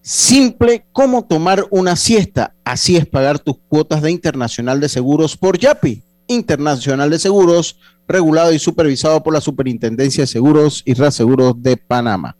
simple 0.00 0.86
como 0.90 1.26
tomar 1.26 1.66
una 1.68 1.94
siesta, 1.94 2.54
así 2.64 2.96
es 2.96 3.04
pagar 3.04 3.38
tus 3.38 3.58
cuotas 3.68 4.00
de 4.00 4.10
Internacional 4.10 4.80
de 4.80 4.88
Seguros 4.88 5.36
por 5.36 5.58
YAPI. 5.58 6.02
Internacional 6.26 7.10
de 7.10 7.18
Seguros, 7.18 7.78
regulado 8.08 8.50
y 8.50 8.58
supervisado 8.58 9.22
por 9.22 9.34
la 9.34 9.42
Superintendencia 9.42 10.22
de 10.22 10.28
Seguros 10.28 10.82
y 10.86 10.94
Reaseguros 10.94 11.62
de 11.62 11.76
Panamá. 11.76 12.34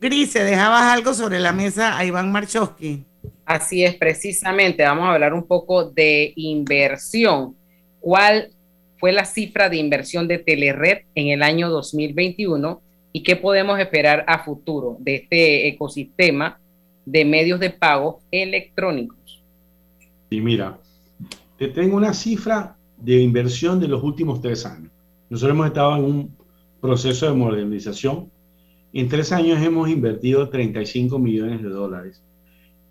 Grise, 0.00 0.42
dejabas 0.42 0.92
algo 0.92 1.14
sobre 1.14 1.38
la 1.38 1.52
mesa 1.52 1.96
a 1.96 2.04
Iván 2.04 2.32
Marchowski. 2.32 3.04
Así 3.46 3.84
es, 3.84 3.94
precisamente. 3.94 4.82
Vamos 4.82 5.04
a 5.04 5.12
hablar 5.12 5.34
un 5.34 5.46
poco 5.46 5.84
de 5.84 6.32
inversión. 6.34 7.54
¿Cuál 8.00 8.50
fue 8.98 9.12
la 9.12 9.24
cifra 9.24 9.68
de 9.68 9.76
inversión 9.76 10.28
de 10.28 10.38
Telered 10.38 11.02
en 11.14 11.28
el 11.28 11.42
año 11.42 11.70
2021 11.70 12.82
y 13.12 13.22
qué 13.22 13.36
podemos 13.36 13.78
esperar 13.78 14.24
a 14.26 14.44
futuro 14.44 14.96
de 15.00 15.16
este 15.16 15.68
ecosistema 15.68 16.60
de 17.04 17.24
medios 17.24 17.60
de 17.60 17.70
pago 17.70 18.20
electrónicos? 18.30 19.42
Y 20.30 20.40
mira, 20.40 20.78
te 21.56 21.68
tengo 21.68 21.96
una 21.96 22.12
cifra 22.12 22.76
de 22.96 23.22
inversión 23.22 23.80
de 23.80 23.88
los 23.88 24.02
últimos 24.02 24.40
tres 24.40 24.66
años. 24.66 24.92
Nosotros 25.30 25.54
hemos 25.54 25.66
estado 25.68 25.96
en 25.96 26.04
un 26.04 26.36
proceso 26.80 27.26
de 27.26 27.32
modernización. 27.32 28.30
En 28.92 29.08
tres 29.08 29.32
años 29.32 29.62
hemos 29.62 29.88
invertido 29.88 30.48
35 30.48 31.18
millones 31.18 31.62
de 31.62 31.68
dólares 31.68 32.22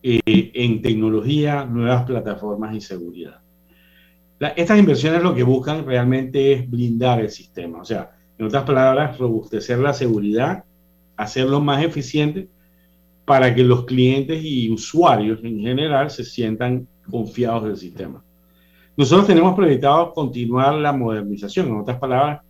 eh, 0.04 0.22
en 0.26 0.82
tecnología, 0.82 1.66
nuevas 1.66 2.06
plataformas 2.06 2.76
y 2.76 2.82
seguridad. 2.82 3.42
La- 4.40 4.50
estas 4.50 4.78
inversiones 4.80 5.24
lo 5.24 5.34
que 5.34 5.44
buscan 5.44 5.86
realmente 5.86 6.54
es 6.54 6.70
blindar 6.70 7.20
el 7.20 7.30
sistema, 7.30 7.82
o 7.82 7.86
sea, 7.86 8.12
en 8.38 8.46
otras 8.46 8.64
palabras, 8.64 9.18
robustecer 9.18 9.80
la 9.80 9.94
seguridad, 9.94 10.64
hacerlo 11.16 11.60
más 11.60 11.84
eficiente 11.84 12.48
para 13.26 13.54
que 13.56 13.64
los 13.64 13.86
clientes 13.86 14.42
y 14.44 14.70
usuarios 14.70 15.40
en 15.44 15.60
general 15.60 16.12
se 16.12 16.24
sientan 16.24 16.88
confiados 17.10 17.64
del 17.64 17.78
sistema. 17.78 18.24
Nosotros 18.96 19.28
tenemos 19.28 19.56
proyectado 19.56 20.14
continuar 20.14 20.76
la 20.76 20.94
modernización, 20.94 21.68
en 21.68 21.78
otras 21.78 21.98
palabras, 21.98 22.42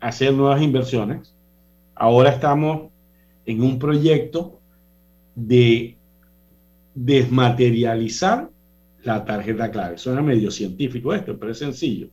hacer 0.00 0.32
nuevas 0.32 0.60
inversiones. 0.62 1.34
Ahora 1.94 2.30
estamos 2.30 2.90
en 3.44 3.62
un 3.62 3.78
proyecto 3.78 4.58
de 5.34 5.96
desmaterializar 6.94 8.50
la 9.04 9.24
tarjeta 9.24 9.70
clave. 9.70 9.98
Suena 9.98 10.22
medio 10.22 10.50
científico 10.50 11.12
esto, 11.14 11.38
pero 11.38 11.52
es 11.52 11.58
sencillo. 11.58 12.08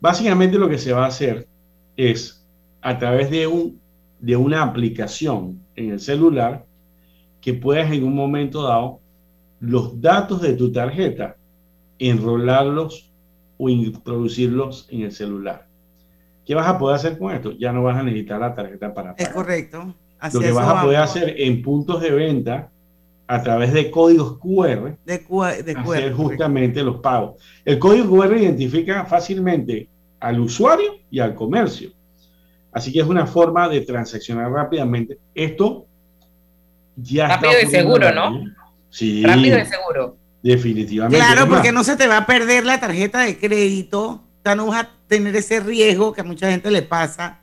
Básicamente 0.00 0.58
lo 0.58 0.68
que 0.68 0.78
se 0.78 0.92
va 0.92 1.04
a 1.04 1.08
hacer 1.08 1.48
es 1.96 2.44
a 2.80 2.98
través 2.98 3.30
de, 3.30 3.46
un, 3.46 3.80
de 4.18 4.36
una 4.36 4.62
aplicación 4.62 5.60
en 5.76 5.92
el 5.92 6.00
celular 6.00 6.66
que 7.40 7.54
puedas 7.54 7.92
en 7.92 8.04
un 8.04 8.14
momento 8.14 8.62
dado 8.62 9.00
los 9.60 10.00
datos 10.00 10.42
de 10.42 10.54
tu 10.54 10.72
tarjeta, 10.72 11.36
enrolarlos 11.98 13.12
o 13.58 13.68
introducirlos 13.68 14.88
en 14.90 15.02
el 15.02 15.12
celular. 15.12 15.68
¿Qué 16.44 16.56
vas 16.56 16.66
a 16.66 16.78
poder 16.78 16.96
hacer 16.96 17.16
con 17.18 17.32
esto? 17.32 17.52
Ya 17.52 17.72
no 17.72 17.84
vas 17.84 17.96
a 17.96 18.02
necesitar 18.02 18.40
la 18.40 18.54
tarjeta 18.54 18.92
para 18.92 19.12
Es 19.12 19.28
pagar. 19.28 19.34
correcto. 19.34 19.94
Hacia 20.18 20.40
Lo 20.40 20.40
que 20.46 20.52
vas 20.52 20.68
a 20.68 20.82
poder 20.82 20.98
vamos. 20.98 21.10
hacer 21.16 21.34
en 21.40 21.62
puntos 21.62 22.00
de 22.00 22.10
venta 22.10 22.71
a 23.32 23.42
través 23.42 23.72
de 23.72 23.90
códigos 23.90 24.38
QR, 24.38 24.94
De, 25.06 25.24
de 25.64 25.74
hacer 25.74 26.12
justamente 26.12 26.82
los 26.82 27.00
pagos. 27.00 27.42
El 27.64 27.78
código 27.78 28.14
QR 28.14 28.36
identifica 28.36 29.06
fácilmente 29.06 29.88
al 30.20 30.38
usuario 30.38 30.96
y 31.10 31.18
al 31.18 31.34
comercio. 31.34 31.92
Así 32.72 32.92
que 32.92 33.00
es 33.00 33.06
una 33.06 33.26
forma 33.26 33.70
de 33.70 33.80
transaccionar 33.80 34.52
rápidamente. 34.52 35.16
Esto 35.34 35.86
ya 36.94 37.24
está 37.24 37.36
Rápido 37.36 37.52
y 37.52 37.54
ocurriendo 37.64 37.78
seguro, 37.78 38.14
¿no? 38.14 38.44
Sí, 38.90 39.24
Rápido 39.24 39.58
y 39.58 39.64
seguro. 39.64 40.16
definitivamente. 40.42 41.16
Claro, 41.16 41.48
porque 41.48 41.72
no 41.72 41.84
se 41.84 41.96
te 41.96 42.06
va 42.06 42.18
a 42.18 42.26
perder 42.26 42.66
la 42.66 42.80
tarjeta 42.80 43.20
de 43.20 43.38
crédito. 43.38 44.02
O 44.10 44.42
sea, 44.44 44.54
no 44.54 44.66
vas 44.66 44.84
a 44.84 44.90
tener 45.08 45.34
ese 45.36 45.60
riesgo 45.60 46.12
que 46.12 46.20
a 46.20 46.24
mucha 46.24 46.50
gente 46.50 46.70
le 46.70 46.82
pasa. 46.82 47.40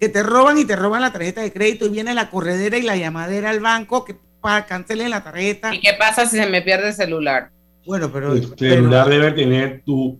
Que 0.00 0.08
te 0.08 0.22
roban 0.22 0.56
y 0.56 0.64
te 0.64 0.74
roban 0.74 1.02
la 1.02 1.12
tarjeta 1.12 1.42
de 1.42 1.52
crédito 1.52 1.84
y 1.84 1.90
viene 1.90 2.14
la 2.14 2.30
corredera 2.30 2.78
y 2.78 2.82
la 2.82 2.96
llamadera 2.96 3.50
al 3.50 3.60
banco 3.60 4.06
que 4.06 4.16
para 4.40 4.66
cancelen 4.66 5.10
la 5.10 5.22
tarjeta. 5.22 5.74
¿Y 5.74 5.80
qué 5.80 5.90
pasa 5.98 6.26
si 6.26 6.36
se 6.36 6.46
me 6.46 6.62
pierde 6.62 6.88
el 6.88 6.94
celular? 6.94 7.50
Bueno, 7.86 8.10
pero, 8.12 8.32
el 8.32 8.46
celular 8.56 9.08
debe 9.08 9.32
tener 9.32 9.82
tu, 9.84 10.18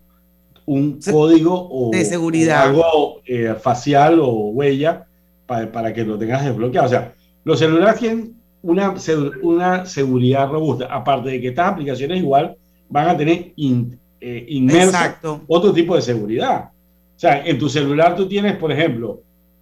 un 0.67 1.01
código 1.01 1.69
o, 1.71 1.91
De 1.91 2.05
seguridad. 2.05 2.63
algo 2.69 3.21
eh, 3.27 3.55
facial 3.61 4.19
o 4.21 4.31
huella 4.51 5.05
para, 5.47 5.71
para 5.71 5.93
que 5.93 6.05
lo 6.05 6.19
tengas 6.19 6.45
desbloqueado. 6.45 6.87
O 6.87 6.91
sea, 6.91 7.13
los 7.45 7.59
celulares 7.59 8.01
tienen 8.01 8.35
una, 8.63 8.95
una 9.43 9.87
seguridad 9.87 10.49
robusta. 10.49 10.87
Aparte 10.91 11.31
de 11.31 11.41
que 11.41 11.49
estas 11.49 11.73
aplicaciones 11.73 12.19
igual 12.19 12.57
van 12.89 13.09
a 13.09 13.17
tener 13.17 13.53
in- 13.57 13.99
eh, 14.21 14.47
inmersa 14.49 14.85
Exacto. 15.07 15.43
otro 15.47 15.73
tipo 15.73 15.95
de 15.95 16.03
seguridad. 16.03 16.71
O 16.71 17.21
sea, 17.21 17.45
en 17.47 17.59
tu 17.59 17.69
celular 17.69 18.17
tú 18.17 18.27
tienes, 18.29 18.57
por 18.57 18.73
ejemplo, 18.73 19.21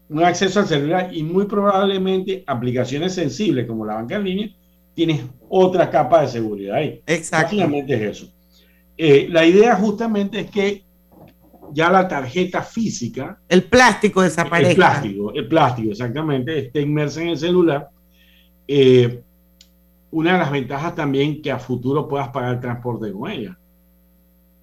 un 0.08 0.24
acceso 0.24 0.60
al 0.60 0.66
celular 0.66 1.10
y 1.12 1.22
muy 1.22 1.46
probablemente 1.46 2.44
aplicaciones 2.46 3.14
sensibles 3.14 3.66
como 3.66 3.84
la 3.84 3.94
banca 3.94 4.16
en 4.16 4.24
línea, 4.24 4.50
tienes 4.94 5.24
otra 5.48 5.90
capa 5.90 6.22
de 6.22 6.28
seguridad 6.28 6.76
ahí. 6.76 7.02
Exacto. 7.06 7.56
Es 7.56 8.02
eso. 8.02 8.32
Eh, 8.96 9.28
la 9.30 9.44
idea 9.44 9.76
justamente 9.76 10.40
es 10.40 10.50
que 10.50 10.84
ya 11.72 11.90
la 11.90 12.06
tarjeta 12.08 12.62
física, 12.62 13.40
El 13.48 13.64
plástico 13.64 14.22
desaparece. 14.22 14.70
el 14.70 14.76
plástico, 14.76 15.32
el 15.34 15.48
plástico 15.48 15.90
exactamente, 15.90 16.58
esté 16.58 16.80
inmersa 16.80 17.22
en 17.22 17.28
el 17.28 17.38
celular. 17.38 17.90
Eh, 18.68 19.22
una 20.10 20.32
de 20.32 20.38
las 20.38 20.50
ventajas 20.50 20.94
también 20.94 21.42
que 21.42 21.50
a 21.50 21.58
futuro 21.58 22.08
puedas 22.08 22.28
pagar 22.28 22.60
transporte 22.60 23.12
con 23.12 23.30
ella. 23.30 23.58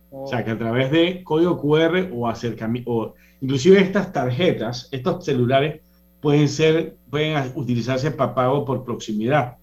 O 0.10 0.28
sea, 0.28 0.44
que 0.44 0.52
a 0.52 0.58
través 0.58 0.91
de 0.91 1.24
código 1.24 1.60
QR 1.60 2.10
o 2.14 2.28
acercamiento, 2.28 3.16
inclusive 3.44 3.82
estas 3.82 4.14
tarjetas, 4.14 4.88
estos 4.91 5.26
celulares 5.26 5.82
pueden 6.22 6.48
ser, 6.48 6.96
pueden 7.10 7.52
utilizarse 7.56 8.10
para 8.12 8.34
pago 8.34 8.64
por 8.64 8.86
proximidad. 8.86 9.58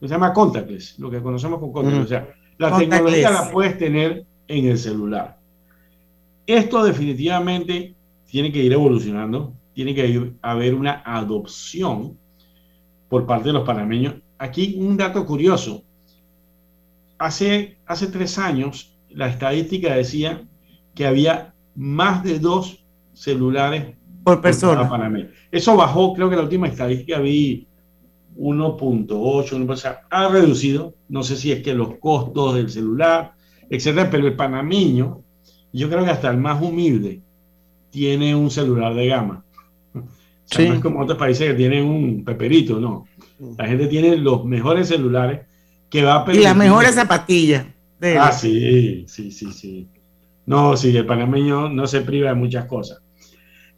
Se 0.00 0.06
llama 0.08 0.34
contactless, 0.34 0.98
lo 0.98 1.10
que 1.10 1.22
conocemos 1.22 1.58
con 1.58 1.72
contactless. 1.72 2.04
Ujú. 2.04 2.04
O 2.04 2.08
sea, 2.08 2.34
la 2.58 2.76
tecnología 2.78 3.30
la 3.30 3.50
puedes 3.50 3.78
tener 3.78 4.26
en 4.48 4.66
el 4.66 4.76
celular. 4.76 5.38
Esto 6.46 6.84
definitivamente 6.84 7.94
tiene 8.26 8.52
que 8.52 8.62
ir 8.62 8.72
evolucionando, 8.72 9.54
tiene 9.72 9.94
que 9.94 10.06
ir- 10.06 10.34
haber 10.42 10.74
una 10.74 11.02
adopción 11.06 12.18
por 13.08 13.24
parte 13.24 13.48
de 13.48 13.54
los 13.54 13.64
panameños. 13.64 14.16
Aquí 14.38 14.76
un 14.78 14.96
dato 14.98 15.24
curioso. 15.24 15.84
Hace, 17.18 17.78
hace 17.86 18.08
tres 18.08 18.36
años 18.38 18.98
la 19.08 19.28
estadística 19.28 19.94
decía 19.94 20.42
que 20.94 21.06
había 21.06 21.54
más 21.74 22.22
de 22.24 22.38
dos 22.38 22.81
celulares 23.12 23.94
por 24.24 24.40
persona. 24.40 24.76
cada 24.78 24.88
panameño. 24.90 25.28
Eso 25.50 25.76
bajó, 25.76 26.14
creo 26.14 26.30
que 26.30 26.36
la 26.36 26.42
última 26.42 26.68
estadística 26.68 27.18
vi 27.18 27.66
1.8, 28.36 29.06
1%, 29.08 29.70
o 29.70 29.76
sea, 29.76 30.00
ha 30.10 30.28
reducido. 30.28 30.94
No 31.08 31.22
sé 31.22 31.36
si 31.36 31.52
es 31.52 31.62
que 31.62 31.74
los 31.74 31.96
costos 31.98 32.54
del 32.54 32.70
celular, 32.70 33.32
etcétera, 33.68 34.08
pero 34.10 34.26
el 34.26 34.36
panameño, 34.36 35.22
yo 35.72 35.88
creo 35.88 36.04
que 36.04 36.10
hasta 36.10 36.30
el 36.30 36.38
más 36.38 36.62
humilde 36.62 37.20
tiene 37.90 38.34
un 38.34 38.50
celular 38.50 38.94
de 38.94 39.06
gama. 39.08 39.44
O 40.44 40.54
sea, 40.54 40.64
Sí. 40.64 40.68
no 40.68 40.74
es 40.74 40.80
como 40.80 41.00
otros 41.00 41.16
países 41.16 41.48
que 41.48 41.54
tienen 41.54 41.84
un 41.84 42.24
peperito, 42.24 42.78
no. 42.78 43.06
La 43.56 43.66
gente 43.66 43.86
tiene 43.86 44.16
los 44.18 44.44
mejores 44.44 44.88
celulares 44.88 45.46
que 45.88 46.02
va 46.02 46.16
a 46.16 46.24
Y 46.32 46.40
las 46.40 46.52
permitir- 46.52 46.56
mejores 46.56 46.94
zapatillas. 46.94 47.66
de- 47.98 48.18
Ah, 48.18 48.32
sí, 48.32 49.04
sí, 49.08 49.30
sí, 49.30 49.50
sí. 49.52 49.88
No, 50.46 50.76
sí, 50.76 50.96
el 50.96 51.06
panameño 51.06 51.68
no 51.68 51.86
se 51.86 52.00
priva 52.00 52.30
de 52.30 52.34
muchas 52.34 52.66
cosas. 52.66 53.00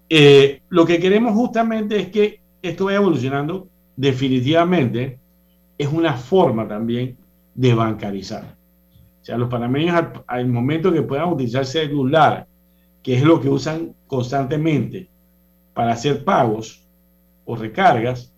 Eh, 0.08 0.62
lo 0.68 0.86
que 0.86 0.98
queremos 0.98 1.34
justamente 1.34 1.98
es 2.00 2.08
que 2.08 2.40
esto 2.62 2.86
vaya 2.86 2.98
evolucionando. 2.98 3.68
Definitivamente 3.96 5.18
es 5.78 5.88
una 5.88 6.14
forma 6.14 6.66
también 6.66 7.16
de 7.54 7.74
bancarizar. 7.74 8.56
O 9.20 9.24
sea, 9.24 9.38
los 9.38 9.48
panameños 9.48 9.94
al, 9.94 10.24
al 10.26 10.48
momento 10.48 10.92
que 10.92 11.02
puedan 11.02 11.28
utilizar 11.30 11.64
celular, 11.64 12.46
que 13.02 13.14
es 13.14 13.22
lo 13.22 13.40
que 13.40 13.48
usan 13.48 13.94
constantemente 14.06 15.08
para 15.74 15.92
hacer 15.92 16.24
pagos 16.24 16.86
o 17.44 17.56
recargas, 17.56 18.32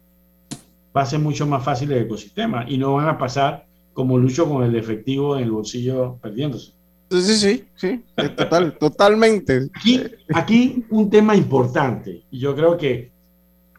va 0.97 1.03
a 1.03 1.07
ser 1.07 1.21
mucho 1.21 1.47
más 1.47 1.63
fácil 1.63 1.93
el 1.93 2.05
ecosistema 2.05 2.65
y 2.67 2.79
no 2.79 2.95
van 2.95 3.09
a 3.09 3.19
pasar 3.19 3.67
como 3.93 4.19
lucho 4.19 4.49
con 4.49 4.65
el 4.65 4.75
efectivo 4.77 5.37
en 5.37 5.45
el 5.45 5.51
bolsillo 5.51 6.19
perdiéndose. 6.21 6.76
Sí, 7.11 7.23
sí, 7.23 7.37
sí, 7.37 7.65
sí, 7.77 8.05
total, 8.37 8.77
totalmente. 8.81 9.69
Aquí, 9.75 10.03
aquí 10.35 10.85
un 10.91 11.09
tema 11.09 11.37
importante, 11.37 12.25
y 12.31 12.41
yo 12.41 12.55
creo 12.57 12.77
que 12.77 13.13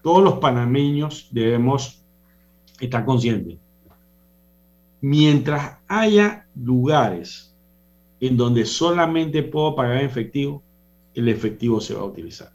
todos 0.01 0.23
los 0.23 0.35
panameños 0.35 1.27
debemos 1.31 2.01
estar 2.79 3.03
conscientes. 3.03 3.57
Mientras 5.01 5.77
haya 5.87 6.47
lugares 6.55 7.53
en 8.19 8.37
donde 8.37 8.65
solamente 8.65 9.43
puedo 9.43 9.75
pagar 9.75 9.97
en 9.97 10.05
efectivo, 10.05 10.63
el 11.13 11.27
efectivo 11.29 11.81
se 11.81 11.93
va 11.93 12.01
a 12.01 12.05
utilizar. 12.05 12.51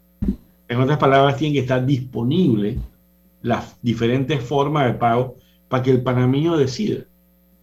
En 0.67 0.79
otras 0.79 0.97
palabras, 0.97 1.37
tienen 1.37 1.53
que 1.53 1.59
estar 1.59 1.85
disponibles 1.85 2.77
las 3.41 3.77
diferentes 3.81 4.41
formas 4.41 4.87
de 4.87 4.93
pago 4.97 5.35
para 5.67 5.83
que 5.83 5.91
el 5.91 6.01
panameño 6.01 6.57
decida. 6.57 7.03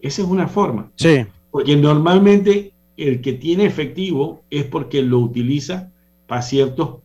Esa 0.00 0.22
es 0.22 0.28
una 0.28 0.46
forma. 0.46 0.90
Sí. 0.96 1.26
Porque 1.50 1.76
normalmente 1.76 2.72
el 3.08 3.20
que 3.20 3.32
tiene 3.34 3.64
efectivo 3.64 4.42
es 4.50 4.64
porque 4.64 5.02
lo 5.02 5.18
utiliza 5.18 5.90
para 6.26 6.42
ciertos 6.42 6.98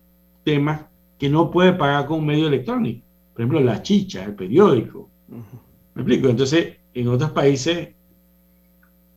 temas 0.44 0.82
que 1.18 1.28
no 1.28 1.50
puede 1.50 1.72
pagar 1.72 2.06
con 2.06 2.20
un 2.20 2.26
medio 2.26 2.48
electrónico. 2.48 3.04
Por 3.32 3.42
ejemplo, 3.42 3.60
la 3.60 3.82
chicha, 3.82 4.24
el 4.24 4.34
periódico. 4.34 5.08
¿Me 5.94 6.02
explico? 6.02 6.28
Entonces, 6.28 6.76
en 6.94 7.08
otros 7.08 7.30
países, 7.30 7.88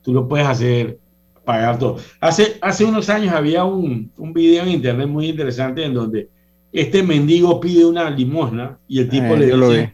tú 0.02 0.14
lo 0.14 0.28
puedes 0.28 0.48
hacer, 0.48 1.00
pagar 1.46 1.78
todo. 1.78 1.98
Hace, 2.20 2.58
hace 2.62 2.86
unos 2.86 3.10
años 3.10 3.34
había 3.34 3.66
un, 3.66 4.12
un 4.18 4.34
video 4.34 4.64
en 4.64 4.72
internet 4.72 5.08
muy 5.08 5.28
interesante 5.28 5.84
en 5.84 5.94
donde 5.94 6.30
este 6.72 7.04
mendigo 7.04 7.60
pide 7.60 7.86
una 7.86 8.10
limosna 8.10 8.78
y 8.88 9.00
el 9.00 9.10
tipo 9.10 9.34
Eh, 9.36 9.38
le 9.38 9.48
lo 9.58 9.70
dice 9.70 9.94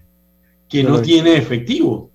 que 0.68 0.84
Yo 0.84 0.90
no 0.90 1.02
tiene 1.02 1.36
efectivo. 1.38 2.12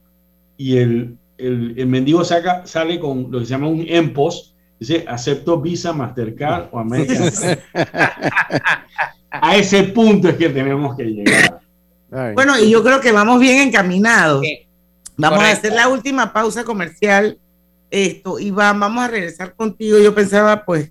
Y 0.57 0.77
el, 0.77 1.17
el, 1.39 1.75
el 1.77 1.87
mendigo 1.87 2.25
saca, 2.25 2.67
sale 2.67 2.99
con 2.99 3.31
lo 3.31 3.39
que 3.39 3.47
se 3.47 3.51
llama 3.51 3.69
un 3.69 3.85
EMPOS, 3.87 4.50
dice, 4.81 5.05
acepto 5.07 5.61
Visa, 5.61 5.93
Mastercard 5.93 6.69
o 6.73 6.79
American 6.81 7.23
Express". 7.25 7.59
A 9.31 9.57
ese 9.57 9.85
punto 9.85 10.29
es 10.29 10.37
que 10.37 10.49
tenemos 10.49 10.97
que 10.97 11.05
llegar. 11.05 11.61
Bueno, 12.35 12.59
y 12.59 12.71
yo 12.71 12.83
creo 12.83 13.01
que 13.01 13.13
vamos 13.13 13.39
bien 13.39 13.69
encaminados. 13.69 14.45
Vamos 15.17 15.45
a 15.45 15.51
hacer 15.51 15.73
la 15.73 15.89
última 15.89 16.33
pausa 16.33 16.65
comercial. 16.65 17.39
Esto, 17.91 18.41
Iván, 18.41 18.81
vamos 18.81 19.05
a 19.05 19.09
regresar 19.09 19.55
contigo. 19.55 19.99
Yo 19.99 20.15
pensaba, 20.15 20.65
pues, 20.65 20.91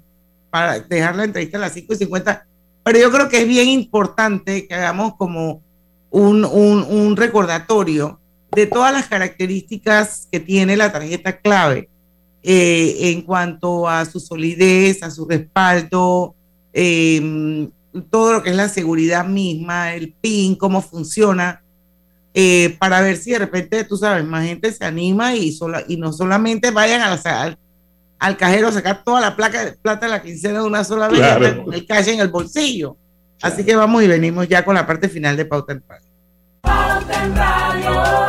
para 0.49 0.79
dejar 0.79 1.15
la 1.15 1.25
entrevista 1.25 1.57
a 1.57 1.61
las 1.61 1.73
5 1.73 1.93
y 1.93 1.97
50, 1.97 2.47
pero 2.83 2.99
yo 2.99 3.11
creo 3.11 3.27
que 3.27 3.41
es 3.41 3.47
bien 3.47 3.67
importante 3.67 4.67
que 4.67 4.73
hagamos 4.73 5.15
como 5.15 5.61
un, 6.09 6.45
un, 6.45 6.83
un 6.83 7.17
recordatorio 7.17 8.19
de 8.51 8.65
todas 8.65 8.93
las 8.93 9.07
características 9.07 10.27
que 10.31 10.39
tiene 10.39 10.75
la 10.75 10.91
tarjeta 10.91 11.37
clave 11.37 11.89
eh, 12.43 13.11
en 13.11 13.21
cuanto 13.23 13.87
a 13.87 14.05
su 14.05 14.19
solidez, 14.19 15.03
a 15.03 15.11
su 15.11 15.25
respaldo, 15.27 16.35
eh, 16.73 17.67
todo 18.09 18.33
lo 18.33 18.43
que 18.43 18.51
es 18.51 18.55
la 18.55 18.69
seguridad 18.69 19.25
misma, 19.25 19.93
el 19.93 20.13
PIN, 20.13 20.55
cómo 20.55 20.81
funciona, 20.81 21.61
eh, 22.33 22.75
para 22.79 23.01
ver 23.01 23.17
si 23.17 23.31
de 23.31 23.39
repente, 23.39 23.83
tú 23.83 23.97
sabes, 23.97 24.23
más 24.23 24.45
gente 24.45 24.71
se 24.71 24.85
anima 24.85 25.35
y, 25.35 25.51
sola, 25.51 25.83
y 25.87 25.97
no 25.97 26.13
solamente 26.13 26.71
vayan 26.71 27.01
a 27.01 27.09
la- 27.15 27.41
al, 27.41 27.57
al 28.19 28.37
cajero 28.37 28.67
a 28.67 28.71
sacar 28.71 29.03
toda 29.03 29.19
la 29.19 29.35
placa, 29.35 29.75
plata 29.81 30.05
de 30.05 30.11
la 30.11 30.21
quincena 30.21 30.59
de 30.59 30.65
una 30.65 30.83
sola 30.83 31.07
vez, 31.07 31.19
Claro. 31.19 31.63
con 31.65 31.73
el 31.73 31.85
cash 31.85 32.09
en 32.09 32.19
el 32.19 32.27
bolsillo. 32.29 32.95
Así 33.41 33.63
que 33.63 33.75
vamos 33.75 34.03
y 34.03 34.07
venimos 34.07 34.47
ya 34.47 34.63
con 34.63 34.75
la 34.75 34.85
parte 34.85 35.09
final 35.09 35.35
de 35.35 35.45
Pauta 35.45 35.73
en 35.73 35.83
Radio. 35.87 36.07
Pauta 36.61 37.23
en 37.25 37.35
Radio. 37.35 38.28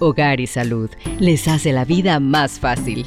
Hogar 0.00 0.40
y 0.40 0.46
Salud 0.46 0.90
les 1.18 1.46
hace 1.46 1.72
la 1.72 1.84
vida 1.84 2.18
más 2.18 2.58
fácil. 2.58 3.06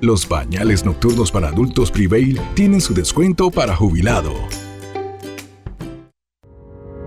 Los 0.00 0.26
pañales 0.26 0.84
nocturnos 0.84 1.32
para 1.32 1.48
adultos 1.48 1.90
Prevail 1.90 2.40
tienen 2.54 2.80
su 2.80 2.94
descuento 2.94 3.50
para 3.50 3.74
jubilado. 3.74 4.32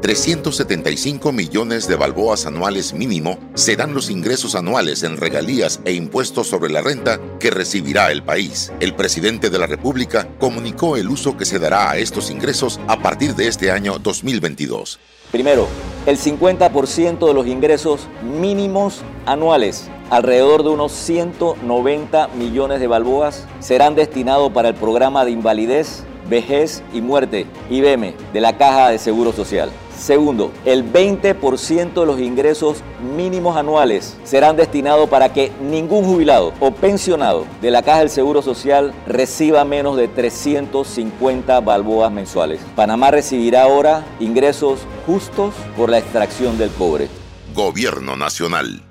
375 0.01 1.31
millones 1.31 1.87
de 1.87 1.95
balboas 1.95 2.47
anuales 2.47 2.93
mínimo 2.93 3.37
serán 3.53 3.93
los 3.93 4.09
ingresos 4.09 4.55
anuales 4.55 5.03
en 5.03 5.15
regalías 5.15 5.79
e 5.85 5.93
impuestos 5.93 6.47
sobre 6.47 6.71
la 6.71 6.81
renta 6.81 7.21
que 7.39 7.51
recibirá 7.51 8.11
el 8.11 8.23
país. 8.23 8.73
El 8.79 8.95
presidente 8.95 9.51
de 9.51 9.59
la 9.59 9.67
República 9.67 10.27
comunicó 10.39 10.97
el 10.97 11.07
uso 11.07 11.37
que 11.37 11.45
se 11.45 11.59
dará 11.59 11.91
a 11.91 11.97
estos 11.97 12.31
ingresos 12.31 12.79
a 12.87 12.99
partir 12.99 13.35
de 13.35 13.47
este 13.47 13.69
año 13.69 13.99
2022. 13.99 14.99
Primero, 15.31 15.67
el 16.05 16.17
50% 16.17 17.25
de 17.25 17.33
los 17.33 17.47
ingresos 17.47 18.07
mínimos 18.21 19.01
anuales, 19.25 19.89
alrededor 20.09 20.63
de 20.63 20.69
unos 20.69 20.91
190 20.91 22.27
millones 22.37 22.81
de 22.81 22.87
balboas, 22.87 23.47
serán 23.61 23.95
destinados 23.95 24.51
para 24.51 24.69
el 24.69 24.75
programa 24.75 25.23
de 25.23 25.31
invalidez, 25.31 26.03
vejez 26.29 26.83
y 26.93 26.99
muerte, 26.99 27.45
IBM, 27.69 28.13
de 28.33 28.41
la 28.41 28.57
Caja 28.57 28.89
de 28.89 28.97
Seguro 28.97 29.31
Social. 29.31 29.71
Segundo, 29.97 30.51
el 30.65 30.91
20% 30.91 31.93
de 31.93 32.05
los 32.05 32.19
ingresos 32.19 32.83
mínimos 33.15 33.57
anuales 33.57 34.17
serán 34.23 34.55
destinados 34.55 35.09
para 35.09 35.31
que 35.33 35.51
ningún 35.61 36.05
jubilado 36.05 36.53
o 36.59 36.71
pensionado 36.71 37.45
de 37.61 37.71
la 37.71 37.83
Caja 37.83 37.99
del 37.99 38.09
Seguro 38.09 38.41
Social 38.41 38.93
reciba 39.07 39.63
menos 39.63 39.97
de 39.97 40.07
350 40.07 41.59
balboas 41.61 42.11
mensuales. 42.11 42.61
Panamá 42.75 43.11
recibirá 43.11 43.63
ahora 43.63 44.05
ingresos 44.19 44.79
justos 45.05 45.53
por 45.77 45.89
la 45.89 45.99
extracción 45.99 46.57
del 46.57 46.71
cobre. 46.71 47.07
Gobierno 47.53 48.15
Nacional. 48.15 48.90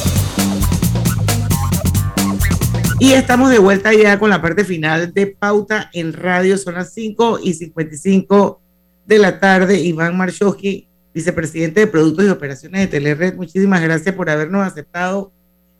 Y 3.01 3.13
estamos 3.13 3.49
de 3.49 3.57
vuelta 3.57 3.91
ya 3.95 4.19
con 4.19 4.29
la 4.29 4.43
parte 4.43 4.63
final 4.63 5.11
de 5.11 5.25
Pauta 5.25 5.89
en 5.91 6.13
Radio. 6.13 6.55
Son 6.55 6.75
las 6.75 6.93
5 6.93 7.39
y 7.41 7.55
55 7.55 8.61
de 9.07 9.17
la 9.17 9.39
tarde. 9.39 9.79
Iván 9.79 10.15
Marchowski, 10.15 10.87
vicepresidente 11.11 11.79
de 11.79 11.87
Productos 11.87 12.25
y 12.25 12.29
Operaciones 12.29 12.81
de 12.81 12.87
Telered, 12.87 13.33
muchísimas 13.33 13.81
gracias 13.81 14.13
por 14.13 14.29
habernos 14.29 14.67
aceptado 14.67 15.31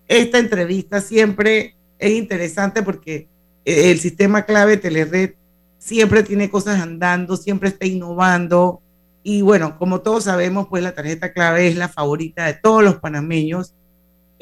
esta 0.08 0.40
entrevista. 0.40 1.00
Siempre 1.00 1.76
es 2.00 2.12
interesante 2.14 2.82
porque 2.82 3.28
el 3.66 4.00
sistema 4.00 4.42
clave 4.42 4.78
Telered 4.78 5.36
siempre 5.78 6.24
tiene 6.24 6.50
cosas 6.50 6.82
andando, 6.82 7.38
siempre 7.38 7.70
está 7.70 7.86
innovando. 7.86 8.82
Y 9.22 9.44
bueno, 9.44 9.78
como 9.78 10.02
todos 10.02 10.24
sabemos, 10.24 10.66
pues 10.68 10.82
la 10.82 10.96
tarjeta 10.96 11.34
clave 11.34 11.68
es 11.68 11.76
la 11.76 11.88
favorita 11.88 12.48
de 12.48 12.56
todos 12.56 12.84
los 12.84 12.96
panameños 12.96 13.76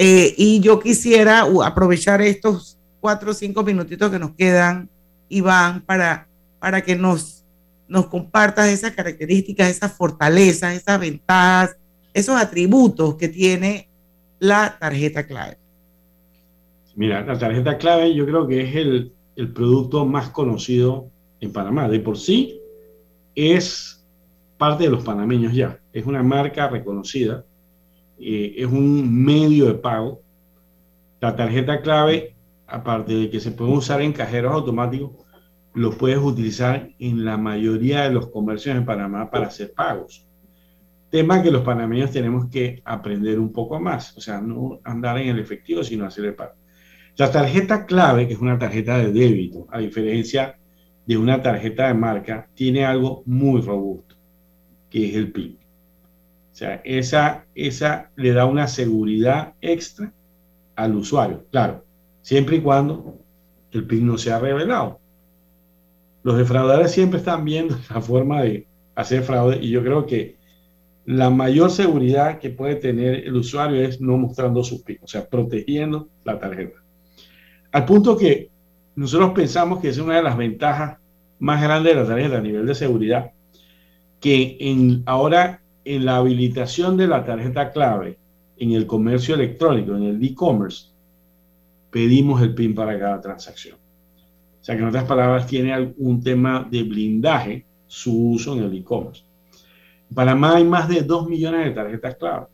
eh, 0.01 0.33
y 0.37 0.61
yo 0.61 0.79
quisiera 0.79 1.45
aprovechar 1.65 2.21
estos 2.21 2.77
cuatro 3.01 3.31
o 3.31 3.33
cinco 3.33 3.63
minutitos 3.63 4.09
que 4.09 4.17
nos 4.17 4.31
quedan, 4.31 4.89
Iván, 5.27 5.81
para, 5.81 6.29
para 6.57 6.81
que 6.81 6.95
nos, 6.95 7.43
nos 7.85 8.07
compartas 8.07 8.69
esas 8.69 8.91
características, 8.91 9.69
esas 9.69 9.91
fortalezas, 9.91 10.73
esas 10.73 10.97
ventajas, 11.01 11.75
esos 12.13 12.37
atributos 12.37 13.15
que 13.15 13.27
tiene 13.27 13.89
la 14.39 14.77
tarjeta 14.79 15.27
clave. 15.27 15.57
Mira, 16.95 17.25
la 17.25 17.37
tarjeta 17.37 17.77
clave 17.77 18.15
yo 18.15 18.25
creo 18.25 18.47
que 18.47 18.61
es 18.61 18.75
el, 18.77 19.11
el 19.35 19.51
producto 19.51 20.05
más 20.05 20.29
conocido 20.29 21.09
en 21.41 21.51
Panamá. 21.51 21.89
De 21.89 21.99
por 21.99 22.17
sí 22.17 22.57
es 23.35 24.01
parte 24.57 24.85
de 24.85 24.91
los 24.91 25.03
panameños 25.03 25.53
ya. 25.53 25.77
Es 25.91 26.05
una 26.05 26.23
marca 26.23 26.69
reconocida 26.69 27.43
eh, 28.19 28.55
es 28.57 28.67
un 28.67 29.23
medio 29.23 29.67
de 29.67 29.75
pago. 29.75 30.21
La 31.21 31.35
tarjeta 31.35 31.81
clave, 31.81 32.35
aparte 32.67 33.13
de 33.13 33.29
que 33.29 33.39
se 33.39 33.51
puede 33.51 33.71
usar 33.71 34.01
en 34.01 34.13
cajeros 34.13 34.53
automáticos, 34.53 35.11
lo 35.73 35.91
puedes 35.91 36.19
utilizar 36.19 36.89
en 36.99 37.25
la 37.25 37.37
mayoría 37.37 38.03
de 38.03 38.11
los 38.11 38.29
comercios 38.29 38.75
en 38.75 38.85
Panamá 38.85 39.29
para 39.29 39.47
hacer 39.47 39.73
pagos. 39.73 40.27
Tema 41.09 41.41
que 41.41 41.51
los 41.51 41.63
panameños 41.63 42.11
tenemos 42.11 42.49
que 42.49 42.81
aprender 42.85 43.39
un 43.39 43.51
poco 43.51 43.79
más, 43.79 44.15
o 44.17 44.21
sea, 44.21 44.41
no 44.41 44.79
andar 44.83 45.17
en 45.17 45.29
el 45.29 45.39
efectivo, 45.39 45.83
sino 45.83 46.05
hacer 46.05 46.25
el 46.25 46.35
pago. 46.35 46.53
La 47.15 47.31
tarjeta 47.31 47.85
clave, 47.85 48.27
que 48.27 48.33
es 48.33 48.39
una 48.39 48.57
tarjeta 48.57 48.97
de 48.97 49.11
débito, 49.11 49.67
a 49.71 49.79
diferencia 49.79 50.57
de 51.05 51.17
una 51.17 51.41
tarjeta 51.41 51.87
de 51.87 51.93
marca, 51.93 52.47
tiene 52.53 52.85
algo 52.85 53.23
muy 53.25 53.61
robusto, 53.61 54.15
que 54.89 55.09
es 55.09 55.15
el 55.15 55.31
PIN. 55.31 55.58
O 56.51 56.55
sea, 56.59 56.81
esa, 56.83 57.45
esa 57.55 58.11
le 58.15 58.33
da 58.33 58.45
una 58.45 58.67
seguridad 58.67 59.53
extra 59.61 60.11
al 60.75 60.95
usuario, 60.95 61.45
claro, 61.51 61.85
siempre 62.21 62.57
y 62.57 62.61
cuando 62.61 63.17
el 63.71 63.85
PIN 63.85 64.07
no 64.07 64.17
sea 64.17 64.39
revelado. 64.39 64.99
Los 66.23 66.37
defraudadores 66.37 66.91
siempre 66.91 67.19
están 67.19 67.45
viendo 67.45 67.77
la 67.93 68.01
forma 68.01 68.41
de 68.41 68.67
hacer 68.95 69.23
fraude 69.23 69.59
y 69.61 69.69
yo 69.69 69.83
creo 69.83 70.05
que 70.05 70.37
la 71.05 71.29
mayor 71.29 71.71
seguridad 71.71 72.39
que 72.39 72.49
puede 72.49 72.75
tener 72.75 73.25
el 73.25 73.35
usuario 73.35 73.81
es 73.81 73.99
no 73.99 74.17
mostrando 74.17 74.63
su 74.63 74.83
PIN, 74.83 74.99
o 75.01 75.07
sea, 75.07 75.27
protegiendo 75.27 76.07
la 76.23 76.39
tarjeta. 76.39 76.77
Al 77.71 77.85
punto 77.85 78.17
que 78.17 78.49
nosotros 78.95 79.31
pensamos 79.31 79.79
que 79.79 79.89
es 79.89 79.97
una 79.97 80.17
de 80.17 80.23
las 80.23 80.37
ventajas 80.37 80.97
más 81.39 81.61
grandes 81.61 81.95
de 81.95 82.01
la 82.01 82.07
tarjeta 82.07 82.37
a 82.37 82.41
nivel 82.41 82.65
de 82.65 82.75
seguridad, 82.75 83.31
que 84.19 84.57
en, 84.59 85.03
ahora 85.05 85.61
en 85.89 86.05
la 86.05 86.17
habilitación 86.17 86.97
de 86.97 87.07
la 87.07 87.25
tarjeta 87.25 87.71
clave 87.71 88.19
en 88.57 88.73
el 88.73 88.85
comercio 88.85 89.33
electrónico, 89.33 89.95
en 89.95 90.03
el 90.03 90.23
e-commerce, 90.23 90.89
pedimos 91.89 92.43
el 92.43 92.53
PIN 92.53 92.75
para 92.75 92.99
cada 92.99 93.19
transacción. 93.19 93.75
O 93.75 94.63
sea 94.63 94.75
que 94.75 94.83
en 94.83 94.87
otras 94.87 95.05
palabras 95.05 95.47
tiene 95.47 95.95
un 95.97 96.21
tema 96.21 96.67
de 96.69 96.83
blindaje 96.83 97.65
su 97.87 98.33
uso 98.33 98.55
en 98.55 98.65
el 98.65 98.77
e-commerce. 98.77 99.23
En 100.11 100.15
Panamá 100.15 100.57
hay 100.57 100.63
más 100.63 100.87
de 100.87 101.01
2 101.01 101.27
millones 101.27 101.65
de 101.65 101.71
tarjetas 101.71 102.15
clave. 102.17 102.45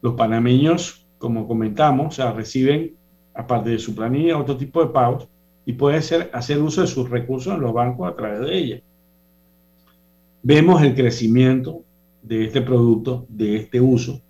Los 0.00 0.14
panameños, 0.14 1.08
como 1.18 1.48
comentamos, 1.48 2.06
o 2.06 2.10
sea, 2.12 2.30
reciben, 2.30 2.94
aparte 3.34 3.70
de 3.70 3.80
su 3.80 3.96
planilla, 3.96 4.38
otro 4.38 4.56
tipo 4.56 4.80
de 4.80 4.92
pagos 4.92 5.26
y 5.66 5.72
pueden 5.72 6.00
hacer 6.32 6.62
uso 6.62 6.82
de 6.82 6.86
sus 6.86 7.10
recursos 7.10 7.52
en 7.52 7.62
los 7.62 7.72
bancos 7.72 8.08
a 8.08 8.14
través 8.14 8.40
de 8.40 8.56
ella. 8.56 8.82
Vemos 10.44 10.80
el 10.82 10.94
crecimiento 10.94 11.82
de 12.22 12.44
este 12.44 12.60
producto, 12.60 13.26
de 13.28 13.56
este 13.56 13.80
uso. 13.80 14.20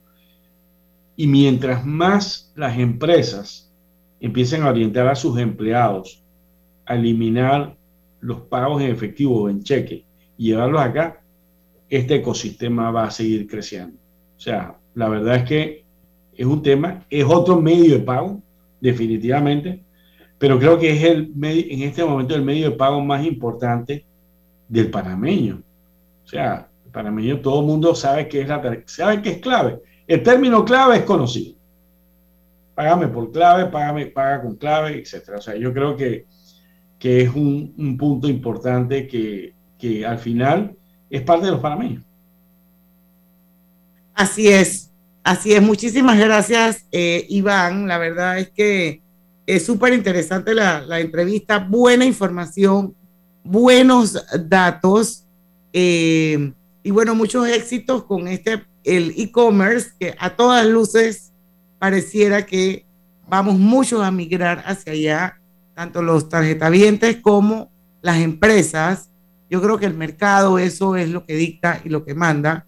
Y 1.16 1.26
mientras 1.26 1.84
más 1.84 2.52
las 2.54 2.78
empresas 2.78 3.72
empiecen 4.20 4.62
a 4.62 4.70
orientar 4.70 5.06
a 5.08 5.14
sus 5.14 5.38
empleados 5.38 6.22
a 6.86 6.94
eliminar 6.94 7.76
los 8.20 8.40
pagos 8.42 8.82
en 8.82 8.90
efectivo 8.90 9.42
o 9.42 9.48
en 9.48 9.62
cheque 9.62 10.04
y 10.36 10.46
llevarlos 10.46 10.80
acá, 10.80 11.20
este 11.88 12.16
ecosistema 12.16 12.90
va 12.90 13.04
a 13.04 13.10
seguir 13.10 13.46
creciendo. 13.46 13.96
O 14.36 14.40
sea, 14.40 14.76
la 14.94 15.08
verdad 15.08 15.36
es 15.36 15.44
que 15.44 15.84
es 16.34 16.46
un 16.46 16.62
tema, 16.62 17.04
es 17.10 17.24
otro 17.24 17.60
medio 17.60 17.98
de 17.98 18.04
pago, 18.04 18.40
definitivamente, 18.80 19.82
pero 20.38 20.58
creo 20.58 20.78
que 20.78 20.90
es 20.90 21.02
el 21.02 21.32
en 21.42 21.82
este 21.82 22.04
momento 22.04 22.34
el 22.34 22.44
medio 22.44 22.70
de 22.70 22.76
pago 22.76 23.00
más 23.00 23.24
importante 23.26 24.04
del 24.68 24.90
panameño. 24.90 25.62
O 26.24 26.28
sea, 26.28 26.67
para 26.92 27.10
mí 27.10 27.34
todo 27.40 27.60
el 27.60 27.66
mundo 27.66 27.94
sabe 27.94 28.28
que 28.28 28.40
es 28.40 28.48
la 28.48 28.82
sabe 28.86 29.22
que 29.22 29.30
es 29.30 29.38
clave. 29.38 29.80
El 30.06 30.22
término 30.22 30.64
clave 30.64 30.96
es 30.96 31.02
conocido. 31.02 31.54
Págame 32.74 33.08
por 33.08 33.30
clave, 33.30 33.66
págame, 33.66 34.06
paga 34.06 34.42
con 34.42 34.56
clave, 34.56 35.00
etcétera. 35.00 35.38
O 35.38 35.42
sea, 35.42 35.56
yo 35.56 35.72
creo 35.72 35.96
que, 35.96 36.26
que 36.98 37.22
es 37.22 37.34
un, 37.34 37.74
un 37.76 37.96
punto 37.96 38.28
importante 38.28 39.06
que, 39.06 39.54
que, 39.78 40.06
al 40.06 40.18
final 40.18 40.76
es 41.10 41.22
parte 41.22 41.46
de 41.46 41.52
los 41.52 41.60
panameños. 41.60 42.04
Así 44.14 44.48
es, 44.48 44.90
así 45.22 45.52
es. 45.52 45.62
Muchísimas 45.62 46.18
gracias, 46.18 46.86
eh, 46.90 47.26
Iván. 47.28 47.86
La 47.86 47.98
verdad 47.98 48.38
es 48.38 48.50
que 48.50 49.02
es 49.46 49.66
súper 49.66 49.92
interesante 49.92 50.54
la, 50.54 50.80
la 50.80 51.00
entrevista, 51.00 51.58
buena 51.58 52.04
información, 52.04 52.94
buenos 53.42 54.24
datos. 54.48 55.26
Eh, 55.72 56.52
y 56.88 56.90
bueno, 56.90 57.14
muchos 57.14 57.46
éxitos 57.46 58.04
con 58.04 58.28
este, 58.28 58.64
el 58.82 59.12
e-commerce, 59.18 59.90
que 60.00 60.14
a 60.18 60.30
todas 60.30 60.64
luces 60.64 61.34
pareciera 61.78 62.46
que 62.46 62.86
vamos 63.28 63.58
muchos 63.58 64.00
a 64.00 64.10
migrar 64.10 64.62
hacia 64.64 64.94
allá, 64.94 65.40
tanto 65.74 66.00
los 66.00 66.30
tarjetavientes 66.30 67.18
como 67.20 67.70
las 68.00 68.20
empresas. 68.20 69.10
Yo 69.50 69.60
creo 69.60 69.76
que 69.76 69.84
el 69.84 69.92
mercado 69.92 70.58
eso 70.58 70.96
es 70.96 71.10
lo 71.10 71.26
que 71.26 71.34
dicta 71.34 71.78
y 71.84 71.90
lo 71.90 72.06
que 72.06 72.14
manda. 72.14 72.64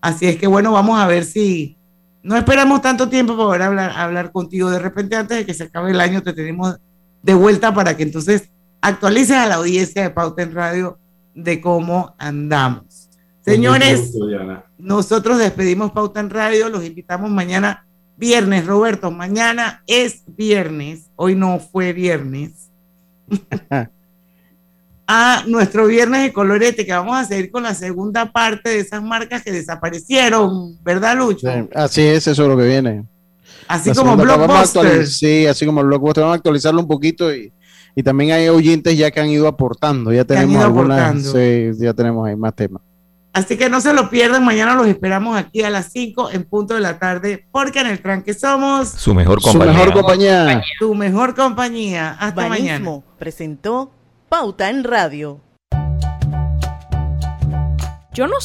Así 0.00 0.24
es 0.24 0.38
que 0.38 0.46
bueno, 0.46 0.72
vamos 0.72 0.98
a 0.98 1.06
ver 1.06 1.26
si 1.26 1.76
no 2.22 2.38
esperamos 2.38 2.80
tanto 2.80 3.10
tiempo 3.10 3.36
para 3.36 3.48
poder 3.48 3.62
hablar, 3.64 3.90
hablar 3.90 4.32
contigo. 4.32 4.70
De 4.70 4.78
repente 4.78 5.14
antes 5.14 5.36
de 5.36 5.44
que 5.44 5.52
se 5.52 5.64
acabe 5.64 5.90
el 5.90 6.00
año 6.00 6.22
te 6.22 6.32
tenemos 6.32 6.78
de 7.22 7.34
vuelta 7.34 7.74
para 7.74 7.94
que 7.98 8.04
entonces 8.04 8.48
actualices 8.80 9.36
a 9.36 9.46
la 9.46 9.56
audiencia 9.56 10.04
de 10.04 10.08
Pauta 10.08 10.42
en 10.42 10.54
Radio 10.54 10.98
de 11.34 11.60
cómo 11.60 12.14
andamos. 12.16 12.87
Señores, 13.44 14.12
nosotros 14.76 15.38
despedimos 15.38 15.92
Pauta 15.92 16.20
en 16.20 16.30
Radio, 16.30 16.68
los 16.68 16.84
invitamos 16.84 17.30
mañana 17.30 17.86
viernes, 18.16 18.66
Roberto, 18.66 19.10
mañana 19.10 19.82
es 19.86 20.22
viernes, 20.26 21.10
hoy 21.16 21.34
no 21.34 21.58
fue 21.58 21.92
viernes. 21.92 22.70
a 25.10 25.42
nuestro 25.46 25.86
viernes 25.86 26.22
de 26.22 26.32
colorete, 26.34 26.84
que 26.84 26.92
vamos 26.92 27.16
a 27.16 27.24
seguir 27.24 27.50
con 27.50 27.62
la 27.62 27.74
segunda 27.74 28.30
parte 28.30 28.68
de 28.68 28.80
esas 28.80 29.02
marcas 29.02 29.42
que 29.42 29.50
desaparecieron, 29.50 30.76
¿verdad, 30.84 31.16
Lucho? 31.16 31.50
Sí, 31.50 31.68
así 31.74 32.02
es, 32.02 32.26
eso 32.26 32.42
es 32.42 32.48
lo 32.48 32.56
que 32.58 32.66
viene. 32.66 33.04
Así 33.66 33.88
La 33.88 33.94
como 33.94 34.16
Blockbuster. 34.16 35.06
Sí, 35.06 35.46
así 35.46 35.64
como 35.64 35.82
Blockbuster. 35.82 36.22
Vamos 36.22 36.34
a 36.34 36.36
actualizarlo 36.36 36.80
un 36.80 36.88
poquito 36.88 37.34
y, 37.34 37.50
y 37.94 38.02
también 38.02 38.32
hay 38.32 38.48
oyentes 38.48 38.98
ya 38.98 39.10
que 39.10 39.20
han 39.20 39.30
ido 39.30 39.48
aportando. 39.48 40.12
Ya 40.12 40.24
tenemos 40.24 40.62
algunas. 40.62 41.00
aportando. 41.00 41.32
Sí, 41.32 41.70
ya 41.78 41.94
tenemos 41.94 42.26
ahí 42.28 42.36
más 42.36 42.54
temas. 42.54 42.82
Así 43.32 43.56
que 43.56 43.68
no 43.68 43.80
se 43.80 43.92
lo 43.92 44.10
pierdan, 44.10 44.44
mañana 44.44 44.74
los 44.74 44.86
esperamos 44.86 45.36
aquí 45.36 45.62
a 45.62 45.70
las 45.70 45.92
5 45.92 46.30
en 46.32 46.44
punto 46.44 46.74
de 46.74 46.80
la 46.80 46.98
tarde, 46.98 47.46
porque 47.52 47.80
en 47.80 47.86
el 47.88 48.00
tranque 48.00 48.34
somos 48.34 48.88
Su 48.88 49.14
mejor 49.14 49.40
Su 49.40 49.50
compañía. 49.52 49.72
mejor 49.74 49.92
compañía. 49.92 50.62
tu 50.80 50.94
mejor 50.94 51.34
compañía. 51.34 52.16
Hasta 52.18 52.48
mañana. 52.48 52.72
Banismo 52.72 53.04
presentó 53.18 53.92
Pauta 54.28 54.70
en 54.70 54.82
Radio. 54.82 55.40
Yo 58.12 58.26
no 58.26 58.40